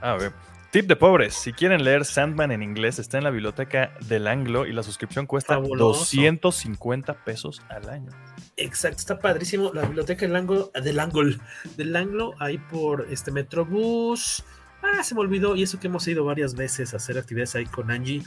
[0.00, 0.32] A ver.
[0.74, 1.34] Tip de pobres.
[1.34, 5.24] Si quieren leer Sandman en inglés, está en la biblioteca del Anglo y la suscripción
[5.24, 6.00] cuesta Fabuloso.
[6.00, 8.10] 250 pesos al año.
[8.56, 9.70] Exacto, está padrísimo.
[9.72, 11.36] La biblioteca del Anglo, del Anglo,
[11.76, 14.42] del Anglo, ahí por este Metrobús.
[14.82, 15.54] Ah, se me olvidó.
[15.54, 18.24] Y eso que hemos ido varias veces a hacer actividades ahí con Angie.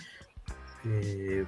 [0.86, 1.44] Eh,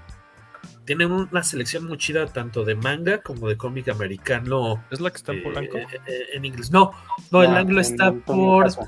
[0.84, 4.84] tienen una selección muy chida tanto de manga como de cómic americano.
[4.92, 5.78] ¿Es la que está en eh, Polanco?
[5.78, 6.72] eh, eh, en inglés.
[6.72, 6.92] No,
[7.32, 8.86] no, el No, Anglo está por, Caso.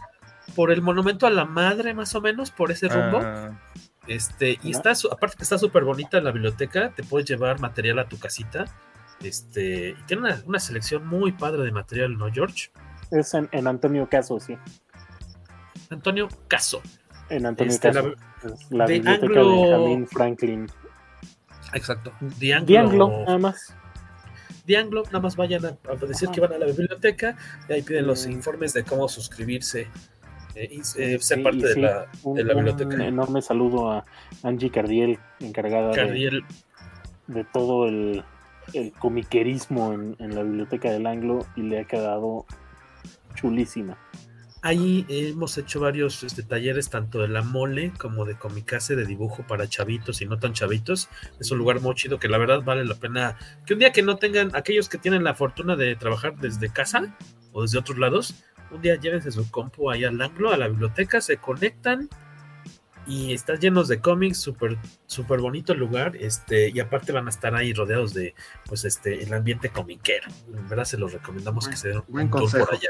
[0.55, 3.19] Por el monumento a la madre, más o menos, por ese rumbo.
[3.23, 3.59] Ah,
[4.07, 8.07] Este, y está, aparte que está súper bonita la biblioteca, te puedes llevar material a
[8.09, 8.65] tu casita.
[9.21, 12.71] Este, y tiene una, una selección muy padre de material, ¿no, George?
[13.11, 14.57] Es en, en Antonio Caso, sí.
[15.89, 16.81] Antonio Caso.
[17.29, 18.13] En Antonio Este, Caso.
[18.71, 20.67] La de biblioteca Anglo- de Benjamin Franklin.
[21.73, 22.11] Exacto.
[22.39, 23.75] The Anglo, De Anglo, nada más.
[24.65, 26.35] The Anglo, nada más vayan a, a decir Ajá.
[26.35, 27.35] que van a la biblioteca
[27.69, 28.31] y ahí piden los Mm.
[28.31, 29.87] informes de cómo suscribirse
[30.55, 33.05] eh, eh, ser Sí, parte de, la, un, de la un biblioteca.
[33.05, 34.05] enorme saludo a
[34.43, 35.91] Angie Cardiel, encargada
[37.27, 38.23] de todo el,
[38.73, 42.45] el comiquerismo en, en la biblioteca del Anglo y le ha quedado
[43.35, 43.97] chulísima.
[44.63, 49.41] Ahí hemos hecho varios este, talleres, tanto de la mole como de comicase, de dibujo
[49.47, 51.09] para chavitos y no tan chavitos.
[51.39, 53.37] Es un lugar muy chido que la verdad vale la pena.
[53.65, 57.17] Que un día que no tengan, aquellos que tienen la fortuna de trabajar desde casa
[57.53, 58.35] o desde otros lados,
[58.71, 62.09] un día llévense su compu ahí al anglo, a la biblioteca, se conectan
[63.07, 64.77] y están llenos de cómics, súper
[65.07, 68.35] súper bonito el lugar, este, y aparte van a estar ahí rodeados de
[68.65, 70.27] pues este el ambiente comiquero.
[70.53, 72.89] En verdad se los recomendamos que se den un tour por allá.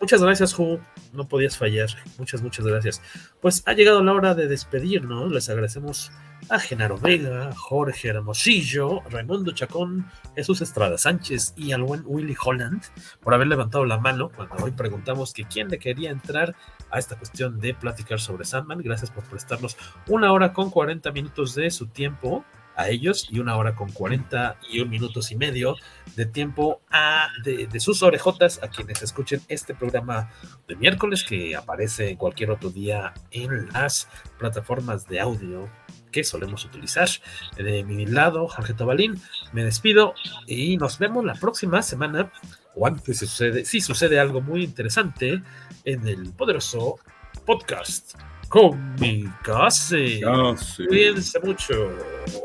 [0.00, 0.78] Muchas gracias, Ju.
[1.12, 1.88] No podías fallar.
[2.18, 3.02] Muchas, muchas gracias.
[3.40, 5.32] Pues ha llegado la hora de despedirnos.
[5.32, 6.12] Les agradecemos
[6.48, 12.82] a Genaro Vega, Jorge Hermosillo, Raimundo Chacón, Jesús Estrada Sánchez y al buen Willy Holland
[13.20, 16.54] por haber levantado la mano cuando hoy preguntamos que quién le quería entrar
[16.90, 18.82] a esta cuestión de platicar sobre Sandman.
[18.82, 19.76] Gracias por prestarnos
[20.08, 22.44] una hora con 40 minutos de su tiempo
[22.76, 25.76] a ellos y una hora con 41 minutos y medio
[26.16, 30.30] de tiempo a, de, de sus orejotas a quienes escuchen este programa
[30.66, 34.08] de miércoles que aparece cualquier otro día en las
[34.38, 35.68] plataformas de audio
[36.12, 37.08] que solemos utilizar.
[37.56, 39.20] De mi lado, Jorge Tobalín,
[39.52, 40.14] me despido
[40.46, 42.30] y nos vemos la próxima semana
[42.74, 45.42] o antes si sucede, si sucede algo muy interesante
[45.84, 46.98] en el poderoso
[47.44, 48.14] podcast
[48.48, 50.20] Comicase.
[50.26, 50.86] Ah, sí.
[50.86, 51.90] Cuídense mucho.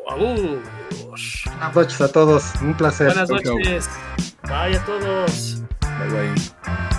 [0.09, 0.61] Abur.
[1.45, 3.07] Buenas noches a todos, un placer.
[3.07, 3.89] Buenas noches.
[4.43, 5.63] Bye a todos.
[5.81, 6.96] Bye bye.